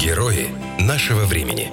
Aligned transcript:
Герои 0.00 0.48
нашего 0.80 1.26
времени. 1.26 1.70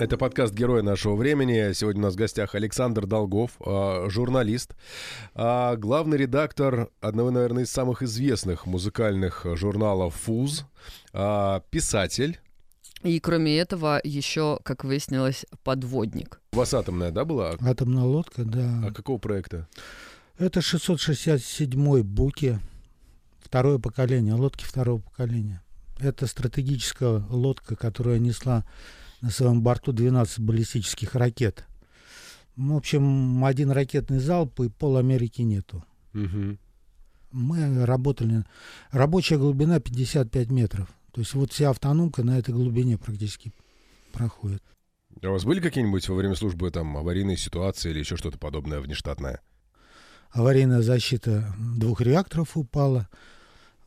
Это 0.00 0.16
подкаст 0.16 0.54
«Герои 0.54 0.80
нашего 0.80 1.16
времени». 1.16 1.72
Сегодня 1.72 2.02
у 2.02 2.04
нас 2.04 2.14
в 2.14 2.16
гостях 2.16 2.54
Александр 2.54 3.04
Долгов, 3.04 3.50
э, 3.58 4.06
журналист, 4.08 4.76
э, 5.34 5.76
главный 5.76 6.16
редактор 6.18 6.88
одного, 7.00 7.32
наверное, 7.32 7.64
из 7.64 7.70
самых 7.72 8.02
известных 8.02 8.64
музыкальных 8.64 9.44
журналов 9.56 10.14
«Фуз», 10.14 10.66
э, 11.12 11.60
писатель. 11.70 12.38
И 13.02 13.18
кроме 13.18 13.58
этого 13.58 14.00
еще, 14.04 14.60
как 14.62 14.84
выяснилось, 14.84 15.46
подводник. 15.64 16.40
У 16.52 16.58
вас 16.58 16.72
атомная, 16.74 17.10
да, 17.10 17.24
была? 17.24 17.56
Атомная 17.60 18.04
лодка, 18.04 18.44
да. 18.44 18.84
А 18.86 18.92
какого 18.92 19.18
проекта? 19.18 19.66
Это 20.38 20.60
667-й 20.60 22.02
Буки, 22.02 22.60
второе 23.40 23.78
поколение, 23.80 24.34
лодки 24.34 24.62
второго 24.62 25.00
поколения. 25.00 25.60
Это 26.00 26.26
стратегическая 26.26 27.22
лодка, 27.28 27.76
которая 27.76 28.18
несла 28.18 28.64
на 29.20 29.30
своем 29.30 29.62
борту 29.62 29.92
12 29.92 30.40
баллистических 30.40 31.14
ракет. 31.14 31.66
В 32.56 32.74
общем, 32.74 33.44
один 33.44 33.70
ракетный 33.70 34.18
залп 34.18 34.60
и 34.60 34.68
пол 34.68 34.96
Америки 34.96 35.42
нету. 35.42 35.84
Угу. 36.14 36.58
Мы 37.32 37.86
работали... 37.86 38.44
Рабочая 38.90 39.38
глубина 39.38 39.78
55 39.78 40.50
метров. 40.50 40.88
То 41.12 41.20
есть 41.20 41.34
вот 41.34 41.52
вся 41.52 41.70
автономка 41.70 42.22
на 42.22 42.38
этой 42.38 42.54
глубине 42.54 42.98
практически 42.98 43.52
проходит. 44.12 44.62
А 45.22 45.28
у 45.28 45.32
вас 45.32 45.44
были 45.44 45.60
какие-нибудь 45.60 46.08
во 46.08 46.14
время 46.14 46.34
службы 46.34 46.70
там 46.70 46.96
аварийные 46.96 47.36
ситуации 47.36 47.90
или 47.90 48.00
еще 48.00 48.16
что-то 48.16 48.38
подобное 48.38 48.80
внештатное? 48.80 49.40
Аварийная 50.30 50.82
защита 50.82 51.54
двух 51.58 52.00
реакторов 52.00 52.56
упала. 52.56 53.08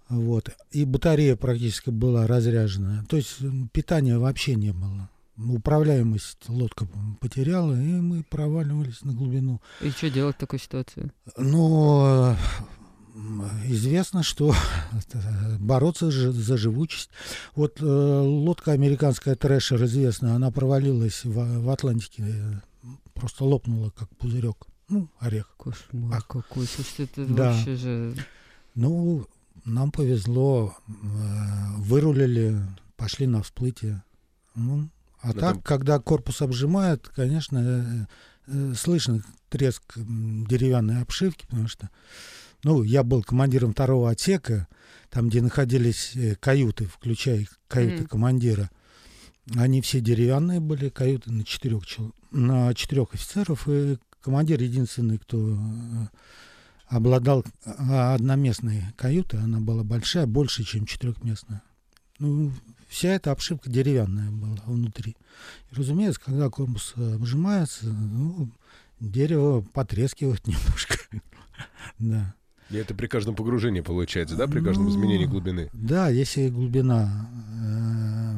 Вот. 0.09 0.49
И 0.71 0.85
батарея 0.85 1.35
практически 1.35 1.89
была 1.89 2.27
разряжена. 2.27 3.05
То 3.09 3.17
есть 3.17 3.37
питания 3.71 4.17
вообще 4.17 4.55
не 4.55 4.71
было. 4.71 5.09
Управляемость 5.37 6.47
лодка 6.47 6.87
потеряла, 7.19 7.73
и 7.73 7.87
мы 7.87 8.23
проваливались 8.23 9.01
на 9.01 9.13
глубину. 9.13 9.61
И 9.81 9.89
что 9.89 10.09
делать 10.11 10.35
в 10.35 10.39
такой 10.39 10.59
ситуации? 10.59 11.11
Но 11.37 12.37
известно, 13.65 14.23
что 14.23 14.53
бороться 15.59 16.11
за 16.11 16.57
живучесть. 16.57 17.09
Вот 17.55 17.81
э, 17.81 17.85
лодка 17.85 18.71
американская 18.71 19.35
Трэшер 19.35 19.83
известна, 19.85 20.35
она 20.35 20.51
провалилась 20.51 21.23
в, 21.23 21.63
в 21.63 21.69
Атлантике, 21.69 22.61
просто 23.13 23.43
лопнула, 23.45 23.91
как 23.91 24.09
пузырек. 24.17 24.67
Ну, 24.89 25.09
орех. 25.19 25.55
Кошмар 25.57 26.19
а, 26.19 26.21
какой. 26.21 26.67
Слушайте, 26.67 27.03
это 27.03 27.25
да. 27.25 27.51
вообще 27.51 27.75
же... 27.75 28.15
Ну, 28.75 29.27
нам 29.65 29.91
повезло, 29.91 30.75
вырулили, 31.77 32.61
пошли 32.95 33.27
на 33.27 33.43
всплытие. 33.43 34.03
Ну, 34.55 34.89
а 35.21 35.27
Но 35.27 35.33
так, 35.33 35.53
там... 35.53 35.61
когда 35.61 35.99
корпус 35.99 36.41
обжимает, 36.41 37.07
конечно, 37.09 38.07
слышно 38.75 39.23
треск 39.49 39.81
деревянной 39.95 41.01
обшивки, 41.01 41.45
потому 41.45 41.67
что, 41.67 41.89
ну, 42.63 42.83
я 42.83 43.03
был 43.03 43.23
командиром 43.23 43.73
второго 43.73 44.09
отсека, 44.09 44.67
там, 45.09 45.29
где 45.29 45.41
находились 45.41 46.15
э, 46.15 46.35
каюты, 46.35 46.85
включая 46.85 47.47
каюты 47.67 48.03
mm. 48.03 48.07
командира. 48.07 48.71
Они 49.55 49.81
все 49.81 50.01
деревянные 50.01 50.59
были, 50.59 50.89
каюты 50.89 51.31
на 51.31 51.43
четырех, 51.43 51.83
на 52.31 52.73
четырех 52.73 53.13
офицеров, 53.13 53.67
и 53.67 53.99
командир 54.21 54.61
единственный, 54.61 55.19
кто 55.19 55.59
обладал 56.87 57.45
а, 57.65 58.13
одноместной 58.13 58.83
каютой, 58.95 59.41
она 59.41 59.59
была 59.59 59.83
большая, 59.83 60.25
больше, 60.25 60.63
чем 60.63 60.85
четырехместная. 60.85 61.61
Ну, 62.19 62.51
вся 62.87 63.09
эта 63.09 63.31
обшивка 63.31 63.69
деревянная 63.69 64.29
была 64.29 64.57
внутри. 64.65 65.15
И, 65.71 65.75
разумеется, 65.75 66.21
когда 66.23 66.49
корпус 66.49 66.93
обжимается, 66.95 67.87
ну, 67.87 68.49
дерево 68.99 69.61
потрескивает 69.61 70.45
немножко. 70.47 70.97
да. 71.99 72.35
И 72.69 72.77
это 72.77 72.95
при 72.95 73.07
каждом 73.07 73.35
погружении 73.35 73.81
получается, 73.81 74.35
да, 74.35 74.47
при 74.47 74.61
каждом 74.61 74.85
ну, 74.85 74.91
изменении 74.91 75.25
глубины? 75.25 75.69
Да, 75.73 76.09
если 76.09 76.49
глубина 76.49 77.29
э, 77.61 78.37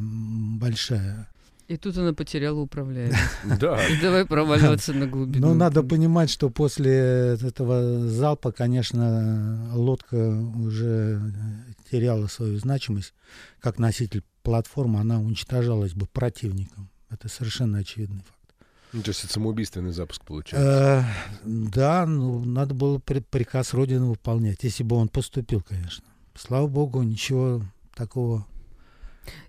большая, 0.57 1.29
и 1.67 1.77
тут 1.77 1.97
она 1.97 2.13
потеряла 2.13 2.59
управляемость. 2.59 3.19
Да. 3.59 3.87
И 3.87 3.99
давай 3.99 4.25
проваливаться 4.25 4.93
на 4.93 5.07
глубину. 5.07 5.47
Но 5.47 5.53
надо 5.53 5.81
понимать, 5.81 6.29
что 6.29 6.49
после 6.49 7.37
этого 7.41 8.07
залпа, 8.07 8.51
конечно, 8.51 9.71
лодка 9.73 10.15
уже 10.15 11.21
теряла 11.89 12.27
свою 12.27 12.59
значимость. 12.59 13.13
Как 13.59 13.79
носитель 13.79 14.23
платформы, 14.43 14.99
она 14.99 15.19
уничтожалась 15.19 15.93
бы 15.93 16.05
противником. 16.05 16.89
Это 17.09 17.29
совершенно 17.29 17.79
очевидный 17.79 18.19
факт. 18.19 18.35
Ну, 18.93 19.01
то 19.01 19.09
есть 19.09 19.23
это 19.23 19.33
самоубийственный 19.33 19.91
запуск 19.91 20.23
получается? 20.23 21.03
Э, 21.03 21.39
да, 21.43 22.05
ну, 22.05 22.45
надо 22.45 22.73
было 22.73 22.99
приказ 22.99 23.73
Родины 23.73 24.05
выполнять, 24.05 24.63
если 24.63 24.83
бы 24.83 24.95
он 24.95 25.09
поступил, 25.09 25.61
конечно. 25.61 26.05
Слава 26.35 26.67
богу, 26.67 27.01
ничего 27.01 27.61
такого 27.95 28.45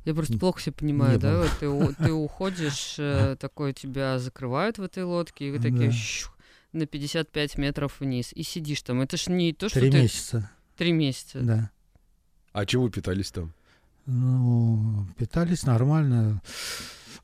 я 0.04 0.14
просто 0.14 0.38
плохо 0.38 0.60
себе 0.60 0.72
понимаю, 0.72 1.18
да? 1.18 1.38
Вот 1.38 1.50
ты, 1.60 2.04
ты 2.04 2.12
уходишь, 2.12 2.96
э, 2.98 3.36
такое 3.38 3.72
тебя 3.72 4.18
закрывают 4.18 4.78
в 4.78 4.82
этой 4.82 5.04
лодке, 5.04 5.48
и 5.48 5.50
вы 5.50 5.58
такие 5.58 5.92
на 6.72 6.86
55 6.86 7.58
метров 7.58 8.00
вниз, 8.00 8.32
и 8.34 8.42
сидишь 8.42 8.82
там. 8.82 9.00
Это 9.00 9.16
ж 9.16 9.28
не 9.28 9.52
то, 9.52 9.68
что 9.68 9.80
Три 9.80 9.90
ты... 9.90 10.02
месяца. 10.02 10.50
Три 10.76 10.92
месяца. 10.92 11.40
Да. 11.40 11.70
А 12.52 12.66
чего 12.66 12.84
вы 12.84 12.90
питались 12.90 13.30
там? 13.30 13.54
Ну, 14.06 15.06
питались 15.18 15.64
нормально. 15.64 16.40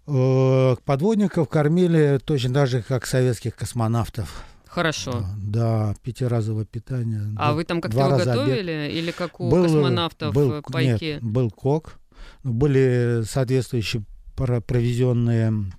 Э, 0.07 0.77
подводников 0.85 1.49
кормили 1.49 2.19
точно 2.25 2.55
так 2.55 2.69
же, 2.69 2.83
как 2.83 3.07
советских 3.07 3.55
космонавтов. 3.55 4.45
Хорошо. 4.67 5.27
Да, 5.37 5.95
пятиразовое 6.03 6.65
питание. 6.65 7.35
А 7.37 7.53
вы 7.53 7.65
там 7.65 7.81
как-то 7.83 7.99
его 7.99 8.17
готовили? 8.17 8.71
Обед. 8.71 8.97
Или 8.97 9.11
как 9.11 9.39
у 9.39 9.51
был, 9.51 9.65
космонавтов 9.65 10.35
был, 10.35 10.63
пайки? 10.63 11.05
Нет, 11.05 11.23
был 11.23 11.51
кок 11.51 11.99
были 12.43 13.23
соответствующие 13.25 14.05
провизионные 14.35 15.73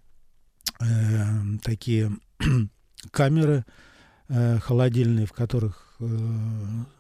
э, 0.80 1.58
такие 1.64 2.12
камеры 3.12 3.66
э, 4.30 4.60
холодильные, 4.60 5.26
в 5.26 5.34
которых 5.34 5.96
э, 6.00 6.06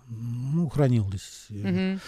ну, 0.09 0.69
хранилось 0.69 1.47
э, 1.49 1.99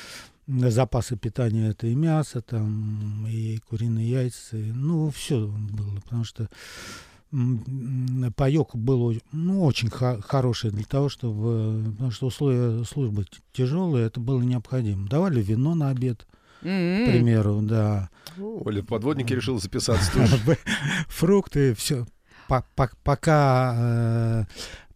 mm-hmm. 0.47 0.69
запасы 0.69 1.15
питания. 1.17 1.69
Это 1.69 1.87
и 1.87 1.95
мясо, 1.95 2.41
там, 2.41 3.25
и 3.27 3.57
куриные 3.57 4.09
яйца, 4.09 4.57
и, 4.57 4.71
ну, 4.71 5.09
все 5.09 5.47
было, 5.47 5.99
потому 6.01 6.23
что 6.23 6.49
паек 8.35 8.75
был 8.75 9.17
ну, 9.31 9.63
очень 9.63 9.89
х- 9.89 10.21
хороший 10.21 10.71
для 10.71 10.85
того, 10.85 11.09
чтобы, 11.09 11.91
потому 11.91 12.11
что 12.11 12.27
условия 12.27 12.83
службы 12.85 13.25
тяжелые, 13.51 14.07
это 14.07 14.19
было 14.19 14.41
необходимо. 14.41 15.09
Давали 15.09 15.41
вино 15.41 15.75
на 15.75 15.89
обед, 15.89 16.27
mm-hmm. 16.65 17.03
к 17.03 17.11
примеру, 17.11 17.61
да. 17.61 18.09
Оля, 18.37 18.83
подводники 18.83 19.33
решил 19.33 19.59
записаться 19.59 20.11
тоже. 20.11 20.37
Фрукты, 21.07 21.73
все. 21.75 22.05
Пока 22.47 23.75
э, 23.77 24.43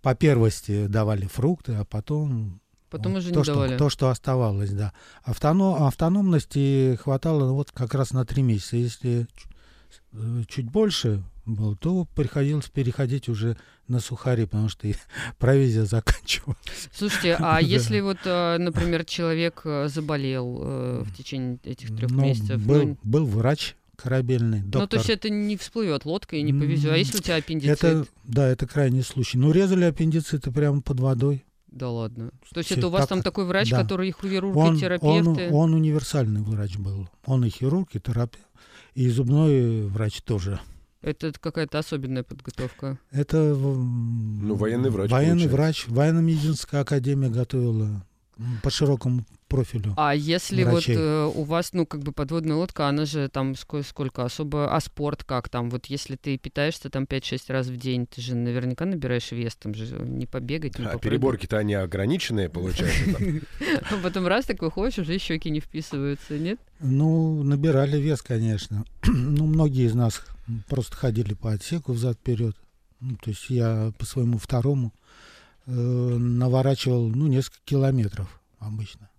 по 0.01 0.15
первости 0.15 0.87
давали 0.87 1.25
фрукты, 1.25 1.73
а 1.73 1.85
потом 1.85 2.61
Потом 2.89 3.15
уже 3.15 3.29
то, 3.31 3.39
не 3.39 3.43
что, 3.43 3.53
давали. 3.53 3.77
То, 3.77 3.89
что 3.89 4.09
оставалось, 4.09 4.71
да. 4.71 4.93
Автоном, 5.23 5.83
автономности 5.83 6.97
хватало 7.01 7.47
ну, 7.47 7.53
вот 7.53 7.71
как 7.71 7.93
раз 7.93 8.11
на 8.11 8.25
три 8.25 8.41
месяца. 8.41 8.77
Если 8.77 9.21
э, 9.21 9.25
чуть 10.47 10.69
больше 10.69 11.23
было, 11.45 11.75
то 11.75 12.05
приходилось 12.15 12.69
переходить 12.69 13.27
уже 13.29 13.57
на 13.87 13.99
сухари, 13.99 14.45
потому 14.45 14.69
что 14.69 14.87
провизия 15.37 15.85
заканчивалась. 15.85 16.57
Слушайте, 16.93 17.37
а 17.39 17.59
если 17.61 17.99
вот, 17.99 18.19
э, 18.25 18.57
например, 18.57 19.05
человек 19.05 19.61
э, 19.65 19.87
заболел 19.87 20.59
э, 20.61 21.03
в 21.05 21.15
течение 21.15 21.59
этих 21.63 21.95
трех 21.95 22.11
ну, 22.11 22.21
месяцев? 22.21 22.63
Был, 22.65 22.87
ну, 22.87 22.97
был 23.03 23.25
врач 23.25 23.75
корабельный, 23.95 24.61
доктор. 24.61 24.81
Ну, 24.81 24.87
то 24.87 24.97
есть 24.97 25.09
это 25.09 25.29
не 25.29 25.57
всплывет 25.57 26.05
лодка 26.05 26.37
и 26.37 26.41
не 26.41 26.53
повезет. 26.53 26.91
А 26.91 26.97
если 26.97 27.17
у 27.17 27.21
тебя 27.21 27.35
аппендицит? 27.35 27.83
Это, 27.83 28.05
да, 28.23 28.47
это 28.47 28.65
крайний 28.65 29.03
случай. 29.03 29.37
Ну, 29.37 29.51
резали 29.51 29.85
аппендициты 29.85 30.51
прямо 30.51 30.81
под 30.81 30.99
водой. 30.99 31.43
Да 31.67 31.89
ладно. 31.89 32.31
То 32.51 32.59
есть 32.59 32.71
это 32.71 32.87
у 32.87 32.89
вас 32.89 33.01
так, 33.01 33.09
там 33.09 33.21
такой 33.21 33.45
врач, 33.45 33.69
да. 33.69 33.81
который 33.81 34.09
и 34.09 34.11
хирург, 34.11 34.55
он, 34.55 34.75
и 34.75 34.79
терапевт? 34.79 35.27
Он, 35.27 35.37
он 35.53 35.73
универсальный 35.73 36.41
врач 36.41 36.77
был. 36.77 37.07
Он 37.25 37.45
и 37.45 37.49
хирург, 37.49 37.89
и 37.93 37.99
терапевт, 37.99 38.43
и 38.93 39.09
зубной 39.09 39.83
врач 39.87 40.21
тоже. 40.21 40.59
Это 41.01 41.31
какая-то 41.31 41.79
особенная 41.79 42.23
подготовка. 42.23 42.99
Это 43.11 43.37
ну, 43.37 44.55
военный 44.55 44.89
врач. 44.89 45.09
Военный 45.09 45.47
получается. 45.47 45.55
врач. 45.55 45.87
Военно-медицинская 45.87 46.81
академия 46.81 47.29
готовила 47.29 48.05
по 48.63 48.69
широкому 48.69 49.25
профилю. 49.47 49.93
А 49.97 50.15
если 50.15 50.63
врачей. 50.63 50.95
вот 50.95 51.01
э, 51.01 51.25
у 51.35 51.43
вас, 51.43 51.73
ну, 51.73 51.85
как 51.85 52.01
бы 52.03 52.11
подводная 52.11 52.55
лодка, 52.55 52.87
она 52.87 53.05
же 53.05 53.27
там 53.27 53.55
сколько, 53.55 53.87
сколько 53.87 54.23
особо... 54.23 54.73
А 54.73 54.79
спорт 54.79 55.23
как 55.23 55.49
там? 55.49 55.69
Вот 55.69 55.87
если 55.87 56.15
ты 56.15 56.37
питаешься 56.37 56.89
там 56.89 57.03
5-6 57.03 57.41
раз 57.51 57.67
в 57.67 57.75
день, 57.75 58.05
ты 58.05 58.21
же 58.21 58.35
наверняка 58.35 58.85
набираешь 58.85 59.31
вес, 59.31 59.55
там 59.55 59.73
же 59.73 59.97
не 59.99 60.25
побегать, 60.25 60.77
не 60.77 60.85
А 60.85 60.93
попрыгать. 60.93 61.01
переборки-то 61.01 61.57
они 61.57 61.73
ограниченные, 61.73 62.49
получается. 62.49 63.17
А 63.91 63.97
потом 64.01 64.27
раз 64.27 64.45
так 64.45 64.61
выходишь, 64.61 64.99
уже 64.99 65.17
щеки 65.17 65.49
не 65.49 65.59
вписываются, 65.59 66.37
нет? 66.37 66.59
Ну, 66.79 67.43
набирали 67.43 67.99
вес, 67.99 68.21
конечно. 68.21 68.85
ну, 69.07 69.45
многие 69.45 69.85
из 69.85 69.95
нас 69.95 70.21
просто 70.67 70.95
ходили 70.95 71.33
по 71.33 71.51
отсеку 71.51 71.93
взад-вперед. 71.93 72.55
Ну, 72.99 73.15
то 73.15 73.31
есть 73.31 73.49
я 73.49 73.91
по 73.97 74.05
своему 74.05 74.37
второму 74.37 74.93
э, 75.69 76.17
наворачивал, 76.17 77.09
ну, 77.09 77.27
несколько 77.27 77.59
километров 77.65 78.41
обычно. 78.59 79.09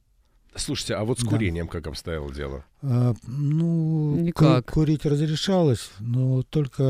Слушайте, 0.56 0.94
а 0.94 1.04
вот 1.04 1.20
с 1.20 1.22
Да. 1.22 1.28
курением 1.30 1.68
как 1.68 1.86
обстояло 1.86 2.32
дело? 2.34 2.64
А, 2.82 3.14
ну, 3.26 4.14
ку- 4.16 4.20
Никак. 4.20 4.70
курить 4.72 5.06
разрешалось, 5.06 5.90
но 6.00 6.42
только 6.42 6.82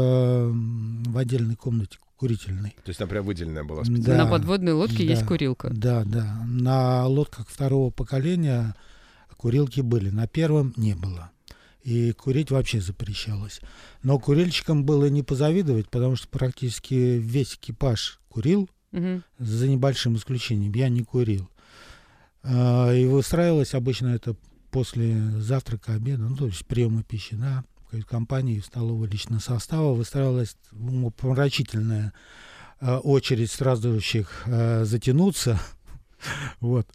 в 0.50 1.16
отдельной 1.18 1.56
комнате 1.56 1.98
курительной. 2.16 2.70
То 2.84 2.88
есть 2.88 2.98
там 2.98 3.08
прям 3.08 3.24
выделенная 3.24 3.64
была 3.64 3.82
Да. 3.82 3.92
специально. 3.92 4.24
На 4.24 4.30
подводной 4.30 4.72
лодке 4.72 5.04
есть 5.06 5.22
Да. 5.22 5.26
курилка. 5.26 5.70
Да, 5.70 6.04
да. 6.04 6.42
На 6.46 7.06
лодках 7.06 7.48
второго 7.48 7.90
поколения 7.90 8.74
курилки 9.36 9.80
были, 9.82 10.08
на 10.10 10.26
первом 10.26 10.72
не 10.76 10.94
было. 10.94 11.30
И 11.82 12.12
курить 12.12 12.50
вообще 12.50 12.80
запрещалось. 12.80 13.60
Но 14.02 14.18
курильщикам 14.18 14.84
было 14.84 15.06
не 15.08 15.22
позавидовать, 15.22 15.88
потому 15.90 16.16
что 16.16 16.28
практически 16.28 16.94
весь 16.94 17.54
экипаж 17.54 18.20
курил, 18.28 18.68
Мгм. 18.92 19.22
за 19.38 19.68
небольшим 19.68 20.16
исключением. 20.16 20.72
Я 20.74 20.88
не 20.88 21.02
курил. 21.02 21.48
А, 22.42 22.92
И 22.92 23.04
выстраивалось 23.06 23.74
обычно 23.74 24.08
это 24.08 24.34
после 24.70 25.14
завтрака, 25.40 25.94
обеда, 25.94 26.22
ну, 26.24 26.36
то 26.36 26.46
есть 26.46 26.64
приема 26.66 27.02
пищи, 27.02 27.36
да, 27.36 27.64
в 27.92 28.02
компании, 28.04 28.60
в 28.60 28.66
столовой 28.66 29.08
личного 29.08 29.40
состава 29.40 29.94
выстраивалась 29.94 30.56
помрачительная 31.16 32.12
э, 32.80 32.96
очередь 32.96 33.50
страждущих 33.50 34.42
э, 34.46 34.84
затянуться. 34.84 35.60
Вот. 36.60 36.86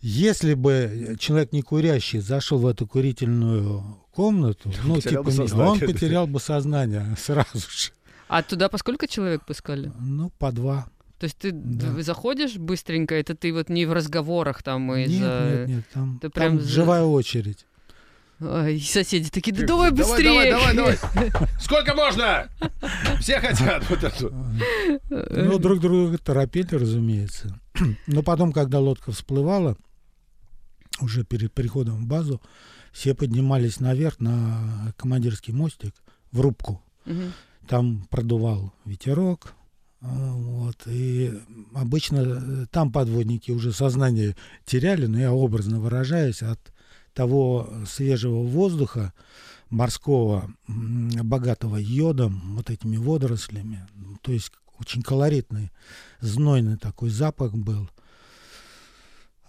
Если 0.00 0.54
бы 0.54 1.14
человек 1.18 1.52
не 1.52 1.60
курящий 1.60 2.20
зашел 2.20 2.58
в 2.58 2.66
эту 2.66 2.86
курительную 2.86 3.82
комнату, 4.10 4.72
ну, 4.84 4.94
Потерял 4.94 5.22
типа, 5.22 5.36
сознание, 5.36 5.70
он 5.70 5.80
потерял 5.80 6.26
бы 6.26 6.40
сознание 6.40 7.14
сразу 7.20 7.58
же. 7.58 7.90
А 8.26 8.42
туда 8.42 8.70
по 8.70 8.78
сколько 8.78 9.06
человек 9.06 9.44
пускали? 9.44 9.92
Ну, 9.98 10.30
по 10.30 10.50
два. 10.50 10.88
То 11.20 11.24
есть 11.24 11.36
ты 11.36 11.50
Да. 11.52 12.00
заходишь 12.02 12.56
быстренько, 12.56 13.14
это 13.14 13.34
ты 13.36 13.52
вот 13.52 13.68
не 13.68 13.84
в 13.84 13.92
разговорах 13.92 14.62
там 14.62 14.92
и 14.94 15.00
Нет, 15.06 15.10
за... 15.20 15.54
нет, 15.58 15.68
нет, 15.68 15.84
там, 15.92 16.14
ты 16.18 16.30
там 16.30 16.32
прям 16.32 16.60
за- 16.60 16.68
живая 16.68 17.02
очередь. 17.02 17.66
И 18.40 18.80
соседи 18.80 19.28
такие, 19.28 19.54
да 19.54 19.66
давай 19.66 19.90
быстрее! 19.90 20.50
давай, 20.50 20.74
давай, 20.74 20.96
давай. 20.96 21.30
Сколько 21.60 21.94
можно? 21.94 22.48
Все 23.20 23.38
хотят 23.38 23.84
вот 23.90 24.02
эту. 24.02 24.32
Ну, 25.10 25.58
друг 25.58 25.80
друга 25.80 26.16
торопили, 26.16 26.74
разумеется. 26.74 27.60
Но 28.06 28.22
потом, 28.22 28.52
когда 28.52 28.78
лодка 28.80 29.12
всплывала, 29.12 29.76
уже 31.02 31.22
перед 31.24 31.52
переходом 31.52 31.96
в 31.96 32.06
базу, 32.06 32.40
все 32.92 33.14
поднимались 33.14 33.78
наверх 33.78 34.20
на 34.20 34.94
командирский 34.96 35.52
мостик 35.52 35.94
в 36.32 36.40
рубку. 36.40 36.82
Там 37.68 38.06
продувал 38.08 38.72
ветерок. 38.86 39.52
А, 40.00 40.32
Вот, 40.32 40.86
и 40.86 41.32
обычно 41.74 42.16
э, 42.18 42.66
там 42.70 42.92
подводники 42.92 43.50
уже 43.50 43.72
сознание 43.72 44.36
теряли, 44.64 45.06
но 45.06 45.18
я 45.18 45.32
образно 45.32 45.80
выражаюсь, 45.80 46.42
от 46.42 46.60
того 47.12 47.68
свежего 47.86 48.42
воздуха 48.42 49.12
морского, 49.68 50.50
богатого 50.66 51.76
йодом, 51.76 52.56
вот 52.56 52.70
этими 52.70 52.96
водорослями, 52.96 53.86
то 54.22 54.32
есть 54.32 54.52
очень 54.78 55.02
колоритный, 55.02 55.70
знойный 56.20 56.76
такой 56.76 57.10
запах 57.10 57.54
был, 57.54 57.88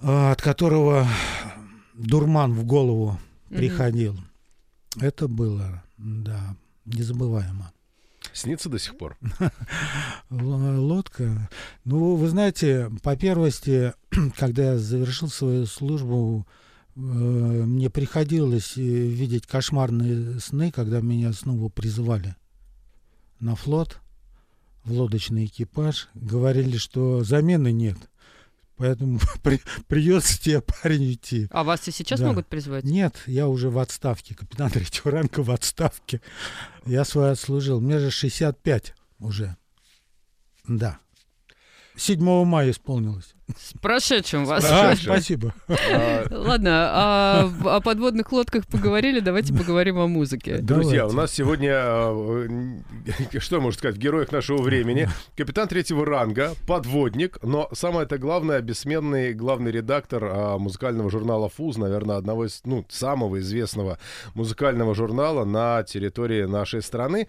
а, 0.01 0.31
от 0.31 0.41
которого 0.41 1.07
дурман 1.93 2.53
в 2.53 2.65
голову 2.65 3.17
приходил. 3.49 4.17
Это 4.99 5.27
было, 5.27 5.83
да, 5.97 6.55
незабываемо. 6.85 7.71
Снится 8.33 8.69
до 8.69 8.79
сих 8.79 8.97
пор. 8.97 9.17
Лодка. 10.29 11.49
Ну, 11.83 12.15
вы 12.15 12.29
знаете, 12.29 12.89
по 13.03 13.15
первости, 13.15 13.93
когда 14.37 14.73
я 14.73 14.77
завершил 14.77 15.29
свою 15.29 15.65
службу, 15.65 16.47
э, 16.95 16.99
мне 16.99 17.89
приходилось 17.89 18.77
э, 18.77 18.81
видеть 18.81 19.47
кошмарные 19.47 20.39
сны, 20.39 20.71
когда 20.71 21.01
меня 21.01 21.33
снова 21.33 21.69
призывали 21.69 22.35
на 23.39 23.55
флот, 23.55 23.99
в 24.83 24.93
лодочный 24.93 25.45
экипаж. 25.45 26.09
Говорили, 26.13 26.77
что 26.77 27.23
замены 27.23 27.71
нет. 27.71 27.97
Поэтому 28.81 29.19
при- 29.43 29.61
придется 29.87 30.41
тебе, 30.41 30.59
парень, 30.61 31.13
идти. 31.13 31.47
А 31.51 31.63
вас 31.63 31.87
и 31.87 31.91
сейчас 31.91 32.19
Да. 32.19 32.27
могут 32.29 32.47
призвать? 32.47 32.83
Нет, 32.83 33.15
я 33.27 33.47
уже 33.47 33.69
в 33.69 33.77
отставке. 33.77 34.33
Капитан 34.33 34.69
третьего 34.71 35.11
ранга 35.11 35.41
в 35.41 35.51
отставке. 35.51 36.19
Я 36.87 37.05
свой 37.05 37.31
отслужил. 37.31 37.79
Мне 37.79 37.99
же 37.99 38.09
65 38.09 38.95
уже. 39.19 39.55
Да. 40.67 40.97
7 41.95 42.19
мая 42.45 42.71
исполнилось. 42.71 43.35
С 43.59 43.73
прошедшим 43.79 44.45
вас. 44.45 44.65
А, 44.69 44.95
спасибо. 44.95 45.53
А, 45.67 46.25
Ладно, 46.31 46.69
а 46.91 47.45
в- 47.47 47.67
о 47.67 47.81
подводных 47.81 48.31
лодках 48.31 48.65
поговорили, 48.67 49.19
давайте 49.19 49.53
поговорим 49.53 49.97
о 49.99 50.07
музыке. 50.07 50.57
Друзья, 50.57 50.99
Давайте. 51.01 51.15
у 51.15 51.21
нас 51.21 51.31
сегодня, 51.33 51.73
э, 51.75 53.39
что 53.39 53.59
можно 53.61 53.77
сказать, 53.77 53.95
в 53.95 53.99
героях 53.99 54.31
нашего 54.31 54.61
времени, 54.61 55.07
капитан 55.35 55.67
третьего 55.67 56.05
ранга, 56.05 56.53
подводник, 56.67 57.37
но 57.43 57.69
самое-то 57.73 58.17
главное, 58.17 58.61
бессменный 58.61 59.33
главный 59.33 59.71
редактор 59.71 60.23
а, 60.25 60.57
музыкального 60.57 61.09
журнала 61.09 61.49
«Фуз», 61.49 61.77
наверное, 61.77 62.17
одного 62.17 62.45
из, 62.45 62.61
ну, 62.65 62.85
самого 62.89 63.39
известного 63.39 63.97
музыкального 64.35 64.95
журнала 64.95 65.45
на 65.45 65.83
территории 65.83 66.43
нашей 66.43 66.81
страны. 66.81 67.27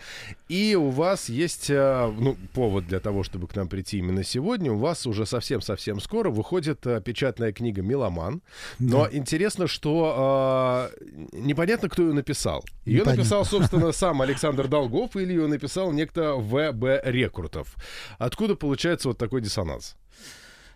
И 0.48 0.74
у 0.76 0.90
вас 0.90 1.28
есть, 1.28 1.68
ну, 1.70 2.36
повод 2.52 2.86
для 2.86 3.00
того, 3.00 3.22
чтобы 3.22 3.46
к 3.46 3.56
нам 3.56 3.68
прийти 3.68 3.98
именно 3.98 4.22
сегодня. 4.24 4.72
У 4.72 4.78
вас 4.78 5.06
уже 5.06 5.26
совсем-совсем 5.26 6.00
скоро 6.00 6.11
выходит 6.14 6.86
э, 6.86 7.00
печатная 7.00 7.52
книга 7.52 7.82
«Меломан». 7.82 8.42
Но 8.78 9.04
Да. 9.06 9.16
интересно, 9.16 9.66
что 9.66 10.14
а, 10.16 10.90
непонятно, 11.32 11.88
кто 11.88 12.02
ее 12.02 12.12
написал. 12.12 12.64
Ее 12.84 13.00
Непонятно. 13.00 13.22
написал, 13.22 13.44
собственно, 13.44 13.92
сам 13.92 14.22
Александр 14.22 14.68
Долгов 14.68 15.16
или 15.16 15.32
ее 15.32 15.46
написал 15.46 15.92
некто 15.92 16.34
В.Б. 16.34 17.02
Рекрутов. 17.04 17.74
Откуда 18.18 18.54
получается 18.56 19.08
вот 19.08 19.18
такой 19.18 19.40
диссонанс? 19.40 19.96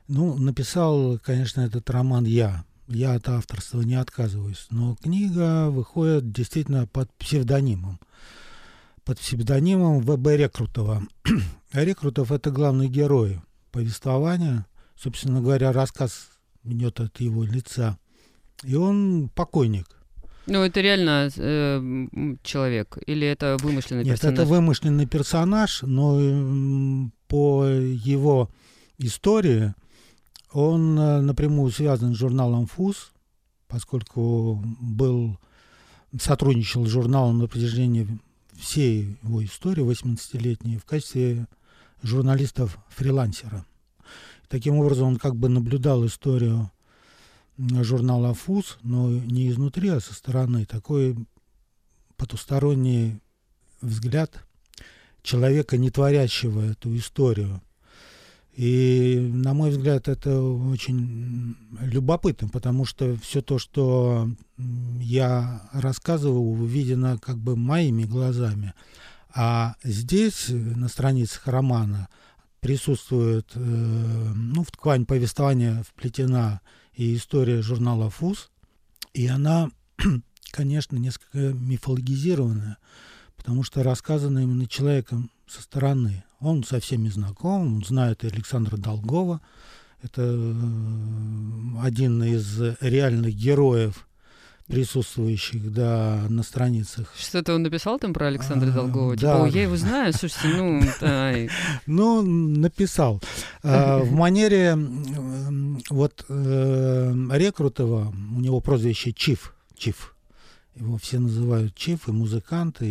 Ну, 0.09 0.37
написал, 0.37 1.19
конечно, 1.19 1.61
этот 1.63 1.89
роман 1.91 2.25
я. 2.25 2.65
Я 2.89 3.15
от 3.15 3.29
авторства 3.29 3.81
не 3.81 3.97
отказываюсь. 3.97 4.67
Но 4.71 4.95
книга 5.03 5.71
выходит 5.71 6.31
действительно 6.31 6.87
под 6.87 7.13
псевдонимом. 7.15 7.99
Под 9.05 9.19
псевдонимом 9.19 10.01
В.Б. 10.01 10.37
Рекрутова. 10.37 11.03
Рекрутов— 11.73 12.31
это 12.33 12.51
главный 12.51 12.89
герой 12.89 13.41
повествования. 13.73 14.67
Собственно 14.97 15.41
говоря, 15.41 15.73
рассказ 15.73 16.29
идет 16.65 17.01
от 17.01 17.21
его 17.21 17.45
лица. 17.45 17.99
И 18.63 18.75
он 18.75 19.29
покойник. 19.35 19.87
Ну, 20.47 20.63
это 20.63 20.81
реально 20.81 21.29
э, 21.37 22.37
человек? 22.43 22.99
Или 23.07 23.27
это 23.27 23.57
вымышленный 23.61 24.05
Нет, 24.05 24.15
персонаж? 24.15 24.35
это 24.39 24.45
вымышленный 24.45 25.07
персонаж, 25.07 25.83
но 25.83 27.11
по 27.27 27.65
его 27.67 28.49
истории 28.99 29.75
он 30.53 30.99
э, 30.99 31.21
напрямую 31.21 31.73
связан 31.73 32.15
с 32.15 32.19
журналом 32.19 32.67
«Фуз», 32.67 33.11
поскольку 33.67 34.63
был, 34.81 35.37
сотрудничал 36.19 36.87
с 36.87 36.91
журналом 36.91 37.39
на 37.39 37.49
протяжении 37.49 38.07
всей 38.57 39.19
его 39.25 39.45
истории, 39.45 39.85
18-летней, 39.85 40.79
в 40.79 40.85
качестве 40.85 41.49
журналистов-фрилансера. 42.03 43.67
Таким 44.49 44.77
образом, 44.77 45.09
он 45.09 45.17
как 45.17 45.37
бы 45.37 45.49
наблюдал 45.49 46.07
историю 46.07 46.71
журнала 47.59 48.35
«Фуз», 48.35 48.79
но 48.83 49.11
не 49.11 49.49
изнутри, 49.49 49.89
а 49.89 50.01
со 50.01 50.15
стороны. 50.15 50.67
Такой 50.67 51.17
потусторонний 52.17 53.21
взгляд 53.81 54.45
человека, 55.23 55.77
не 55.77 55.91
творящего 55.91 56.61
эту 56.63 56.97
историю. 56.97 57.61
И, 58.55 59.31
на 59.35 59.53
мой 59.53 59.71
взгляд, 59.71 60.09
это 60.09 60.41
очень 60.41 61.57
любопытно, 61.79 62.49
потому 62.49 62.87
что 62.87 63.15
все 63.17 63.43
то, 63.43 63.59
что 63.59 64.31
я 64.99 65.69
рассказываю, 65.73 66.41
увидено 66.41 67.19
как 67.19 67.37
бы 67.37 67.55
моими 67.55 68.05
глазами. 68.05 68.73
А 69.35 69.77
здесь, 69.83 70.47
на 70.49 70.89
страницах 70.89 71.47
романа, 71.47 72.09
присутствует, 72.67 73.53
э, 73.55 73.61
ну, 73.61 74.65
в 74.65 74.73
ткань 74.73 75.07
повествования 75.07 75.85
вплетена 75.85 76.61
и 76.95 77.15
история 77.15 77.63
журнала 77.63 78.11
«Фуз». 78.11 78.51
И 79.15 79.29
она, 79.29 79.71
конечно, 80.51 80.97
несколько 80.97 81.39
мифологизированная, 81.55 82.79
потому 83.37 83.63
что 83.63 83.85
рассказана 83.85 84.41
именно 84.41 84.67
человеком 84.67 85.31
со 85.47 85.63
стороны. 85.63 86.25
Он 86.41 86.65
со 86.65 86.81
всеми 86.81 87.09
знаком, 87.09 87.77
он 87.77 87.85
знает 87.85 88.25
Александра 88.25 88.77
Долгова. 88.77 89.41
Это 90.03 90.23
э, 90.23 90.55
один 91.83 92.21
из 92.25 92.61
реальных 92.81 93.37
героев 93.37 94.06
присутствующих, 94.67 95.73
да, 95.73 96.27
на 96.29 96.43
страницах. 96.43 97.13
Что-то 97.17 97.55
он 97.55 97.63
написал 97.63 97.99
там 97.99 98.13
про 98.13 98.27
Александра 98.27 98.71
а, 98.71 98.73
Долгова? 98.73 99.17
Типа, 99.17 99.43
да. 99.45 99.47
Я 99.47 99.63
его 99.63 99.77
знаю, 99.77 100.13
слушайте, 100.13 100.49
ну, 100.49 100.83
дай. 101.01 101.49
Ну, 101.87 102.23
написал. 102.23 103.23
А, 103.63 103.99
в 103.99 104.13
манере 104.13 104.77
вот 105.91 106.25
э, 106.29 107.15
Рекрутова, 107.31 108.13
у 108.37 108.41
него 108.41 108.61
прозвище 108.61 109.13
Чиф, 109.13 109.55
Чиф. 109.77 110.17
Его 110.75 110.99
все 110.99 111.21
называют 111.21 111.75
Чиф, 111.75 112.09
и 112.09 112.13
музыканты, 112.13 112.87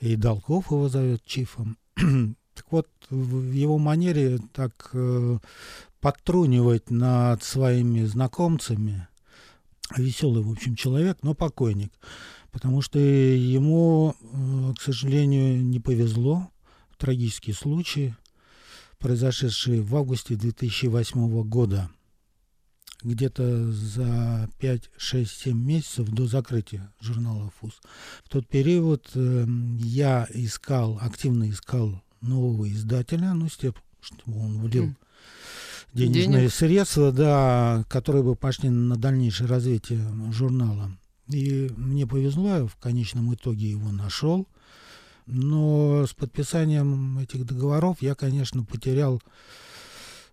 и, 0.00 0.12
и 0.12 0.16
Долгов 0.16 0.70
его 0.70 0.88
зовет 0.88 1.24
Чифом. 1.24 1.76
так 1.96 2.64
вот, 2.70 2.88
в 3.10 3.52
его 3.52 3.78
манере 3.78 4.38
так 4.52 4.90
э, 4.92 5.38
подтрунивать 6.00 6.90
над 6.90 7.42
своими 7.42 8.04
знакомцами– 8.04 9.08
веселый, 9.96 10.42
в 10.42 10.50
общем, 10.50 10.76
человек, 10.76 11.18
но 11.22 11.34
покойник. 11.34 11.92
Потому 12.50 12.80
что 12.80 12.98
ему, 12.98 14.14
э, 14.20 14.72
к 14.78 14.82
сожалению, 14.82 15.62
не 15.64 15.80
повезло. 15.80 16.50
Трагический 16.96 17.52
случай, 17.52 18.14
произошедший 18.98 19.80
в 19.80 19.94
августе 19.94 20.34
2008 20.34 21.42
года. 21.42 21.90
Где-то 23.02 23.70
за 23.70 24.48
5-6-7 24.58 25.52
месяцев 25.52 26.08
до 26.08 26.26
закрытия 26.26 26.90
журнала 27.00 27.52
ФУС. 27.60 27.80
В 28.24 28.30
тот 28.30 28.48
период 28.48 29.10
э, 29.14 29.46
я 29.78 30.26
искал, 30.30 30.98
активно 31.00 31.50
искал 31.50 32.02
нового 32.22 32.66
издателя, 32.72 33.34
ну, 33.34 33.50
с 33.50 33.58
тем, 33.58 33.74
чтобы 34.00 34.40
он 34.40 34.58
влил 34.60 34.96
денежные 35.92 36.40
Денег. 36.40 36.52
средства, 36.52 37.12
да, 37.12 37.84
которые 37.88 38.22
бы 38.22 38.36
пошли 38.36 38.68
на 38.68 38.96
дальнейшее 38.96 39.48
развитие 39.48 40.00
журнала. 40.30 40.90
И 41.28 41.70
мне 41.76 42.06
повезло, 42.06 42.48
я 42.48 42.66
в 42.66 42.76
конечном 42.76 43.34
итоге 43.34 43.70
его 43.70 43.90
нашел. 43.90 44.46
Но 45.26 46.06
с 46.06 46.14
подписанием 46.14 47.18
этих 47.18 47.44
договоров 47.46 47.96
я, 48.00 48.14
конечно, 48.14 48.62
потерял 48.62 49.20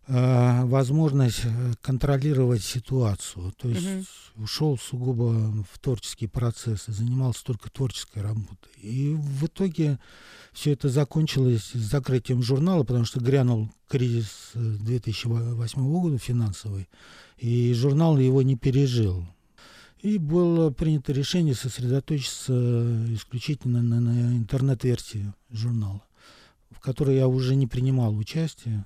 возможность 0.08 1.42
э, 1.46 1.74
контролировать 1.82 2.64
ситуацию. 2.64 3.54
То 3.58 3.70
есть 3.70 3.88
угу. 4.36 4.44
ушел 4.44 4.78
сугубо 4.78 5.66
в 5.72 5.80
творческий 5.80 6.28
процесс 6.28 6.90
и 6.90 6.92
занимался 6.92 7.44
только 7.46 7.70
творческой 7.70 8.22
работой. 8.22 8.72
И 8.82 9.16
в 9.16 9.46
итоге 9.46 10.00
все 10.52 10.74
это 10.74 10.90
закончилось 10.90 11.72
с 11.74 11.80
закрытием 11.80 12.44
журнала, 12.44 12.84
потому 12.84 13.06
что 13.06 13.22
грянул 13.22 13.70
кризис 13.88 14.52
2008 14.54 15.80
э, 15.80 15.84
года 15.84 16.18
финансовый, 16.18 16.90
и 17.38 17.74
журнал 17.74 18.18
его 18.18 18.42
не 18.42 18.58
пережил. 18.58 19.26
И 20.02 20.18
было 20.18 20.70
принято 20.70 21.14
решение 21.14 21.56
сосредоточиться 21.56 22.54
исключительно 23.14 23.82
на, 23.82 24.02
на 24.02 24.36
интернет-версии 24.36 25.32
журнала, 25.50 26.04
в 26.72 26.82
которой 26.82 27.16
я 27.16 27.30
уже 27.30 27.56
не 27.56 27.68
принимал 27.68 28.18
участие. 28.18 28.84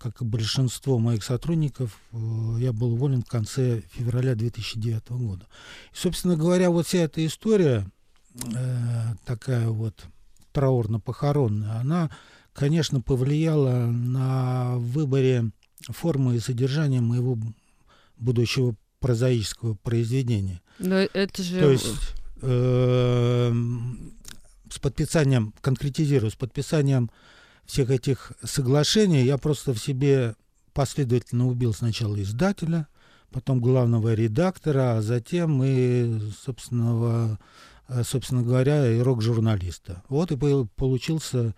Как 0.00 0.22
и 0.22 0.24
большинство 0.24 0.98
моих 0.98 1.22
сотрудников, 1.22 2.00
э, 2.12 2.16
я 2.60 2.72
был 2.72 2.94
уволен 2.94 3.22
в 3.22 3.28
конце 3.28 3.82
февраля 3.92 4.34
2009 4.34 5.10
года. 5.10 5.46
И, 5.92 5.96
собственно 5.96 6.36
говоря, 6.36 6.70
вот 6.70 6.86
вся 6.86 7.00
эта 7.00 7.24
история 7.26 7.86
э, 8.56 9.14
такая 9.26 9.68
вот 9.68 10.06
траурно-похоронная, 10.52 11.80
она, 11.80 12.10
конечно, 12.54 13.02
повлияла 13.02 13.86
на 13.86 14.76
выборе 14.78 15.50
формы 15.88 16.36
и 16.36 16.40
содержания 16.40 17.02
моего 17.02 17.38
будущего 18.16 18.74
прозаического 19.00 19.74
произведения. 19.74 20.62
Но 20.78 20.96
это 20.96 21.42
же... 21.42 21.60
То 21.60 21.70
есть 21.70 22.14
э, 22.40 23.52
с 24.70 24.78
подписанием, 24.78 25.52
конкретизирую, 25.60 26.30
с 26.30 26.36
подписанием 26.36 27.10
всех 27.70 27.90
этих 27.90 28.32
соглашений 28.42 29.24
я 29.24 29.38
просто 29.38 29.74
в 29.74 29.78
себе 29.78 30.34
последовательно 30.72 31.46
убил 31.48 31.72
сначала 31.74 32.20
издателя, 32.22 32.86
потом 33.30 33.60
главного 33.60 34.14
редактора, 34.14 34.96
а 34.96 35.02
затем 35.02 35.62
и 35.64 36.20
собственного 36.44 37.38
Э, 37.90 38.04
собственно 38.04 38.42
говоря, 38.42 38.88
и 38.88 39.00
рок-журналиста. 39.00 40.02
Вот 40.08 40.30
и 40.30 40.36
получился 40.76 41.56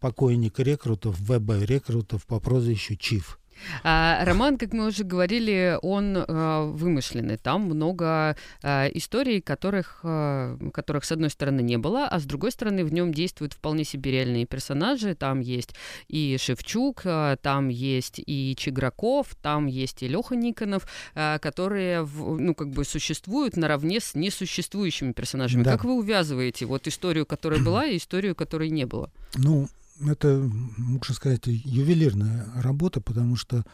покойник 0.00 0.58
рекрутов, 0.58 1.18
ВБ 1.20 1.62
рекрутов 1.66 2.26
по 2.26 2.40
прозвищу 2.40 2.96
Чиф. 2.96 3.38
А, 3.82 4.24
роман, 4.24 4.58
как 4.58 4.72
мы 4.72 4.86
уже 4.86 5.04
говорили, 5.04 5.78
он 5.82 6.16
а, 6.16 6.64
вымышленный. 6.64 7.36
Там 7.36 7.62
много 7.62 8.36
а, 8.62 8.86
историй, 8.88 9.40
которых, 9.40 10.00
а, 10.02 10.56
которых, 10.72 11.04
с 11.04 11.12
одной 11.12 11.30
стороны, 11.30 11.60
не 11.60 11.76
было, 11.76 12.06
а 12.06 12.18
с 12.18 12.24
другой 12.24 12.52
стороны, 12.52 12.84
в 12.84 12.92
нем 12.92 13.12
действуют 13.12 13.52
вполне 13.52 13.84
себе 13.84 14.12
реальные 14.12 14.46
персонажи. 14.46 15.14
Там 15.14 15.40
есть 15.40 15.74
и 16.08 16.36
Шевчук, 16.38 17.02
а, 17.04 17.36
там 17.36 17.68
есть 17.68 18.20
и 18.24 18.54
Чиграков, 18.56 19.34
там 19.42 19.66
есть 19.66 20.02
и 20.02 20.08
Леха 20.08 20.36
Никонов, 20.36 20.88
а, 21.14 21.38
которые, 21.38 22.02
в, 22.02 22.38
ну, 22.38 22.54
как 22.54 22.70
бы 22.70 22.84
существуют 22.84 23.56
наравне 23.56 24.00
с 24.00 24.14
несуществующими 24.14 25.12
персонажами. 25.12 25.62
Да. 25.62 25.72
Как 25.72 25.84
вы 25.84 25.94
увязываете 25.94 26.66
вот 26.66 26.86
историю, 26.86 27.26
которая 27.26 27.60
была, 27.60 27.86
и 27.86 27.96
историю, 27.96 28.34
которой 28.34 28.70
не 28.70 28.84
было? 28.84 29.10
Ну, 29.36 29.68
это, 30.00 30.50
можно 30.76 31.14
сказать, 31.14 31.46
ювелирная 31.46 32.46
работа, 32.56 33.00
потому 33.00 33.36
что 33.36 33.64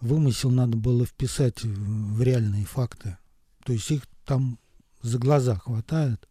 вымысел 0.00 0.50
надо 0.50 0.76
было 0.76 1.04
вписать 1.04 1.62
в 1.64 2.22
реальные 2.22 2.64
факты. 2.64 3.16
То 3.64 3.72
есть 3.72 3.90
их 3.90 4.02
там 4.24 4.58
за 5.02 5.18
глаза 5.18 5.56
хватает. 5.56 6.28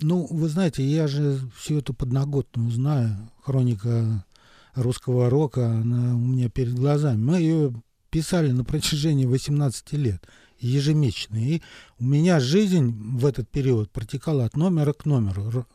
Ну, 0.00 0.26
вы 0.30 0.48
знаете, 0.48 0.84
я 0.84 1.06
же 1.06 1.38
всю 1.56 1.78
эту 1.78 1.94
подноготную 1.94 2.70
знаю. 2.70 3.30
Хроника 3.42 4.24
русского 4.74 5.30
рока, 5.30 5.68
она 5.68 6.16
у 6.16 6.20
меня 6.20 6.48
перед 6.48 6.74
глазами. 6.74 7.22
Мы 7.22 7.38
ее 7.38 7.74
писали 8.10 8.50
на 8.50 8.64
протяжении 8.64 9.26
18 9.26 9.92
лет 9.92 10.26
ежемесячно. 10.58 11.36
И 11.36 11.62
у 11.98 12.04
меня 12.04 12.40
жизнь 12.40 12.92
в 13.18 13.26
этот 13.26 13.48
период 13.50 13.90
протекала 13.90 14.44
от 14.44 14.56
номера 14.56 14.92
к 14.92 15.06
номеру 15.06 15.66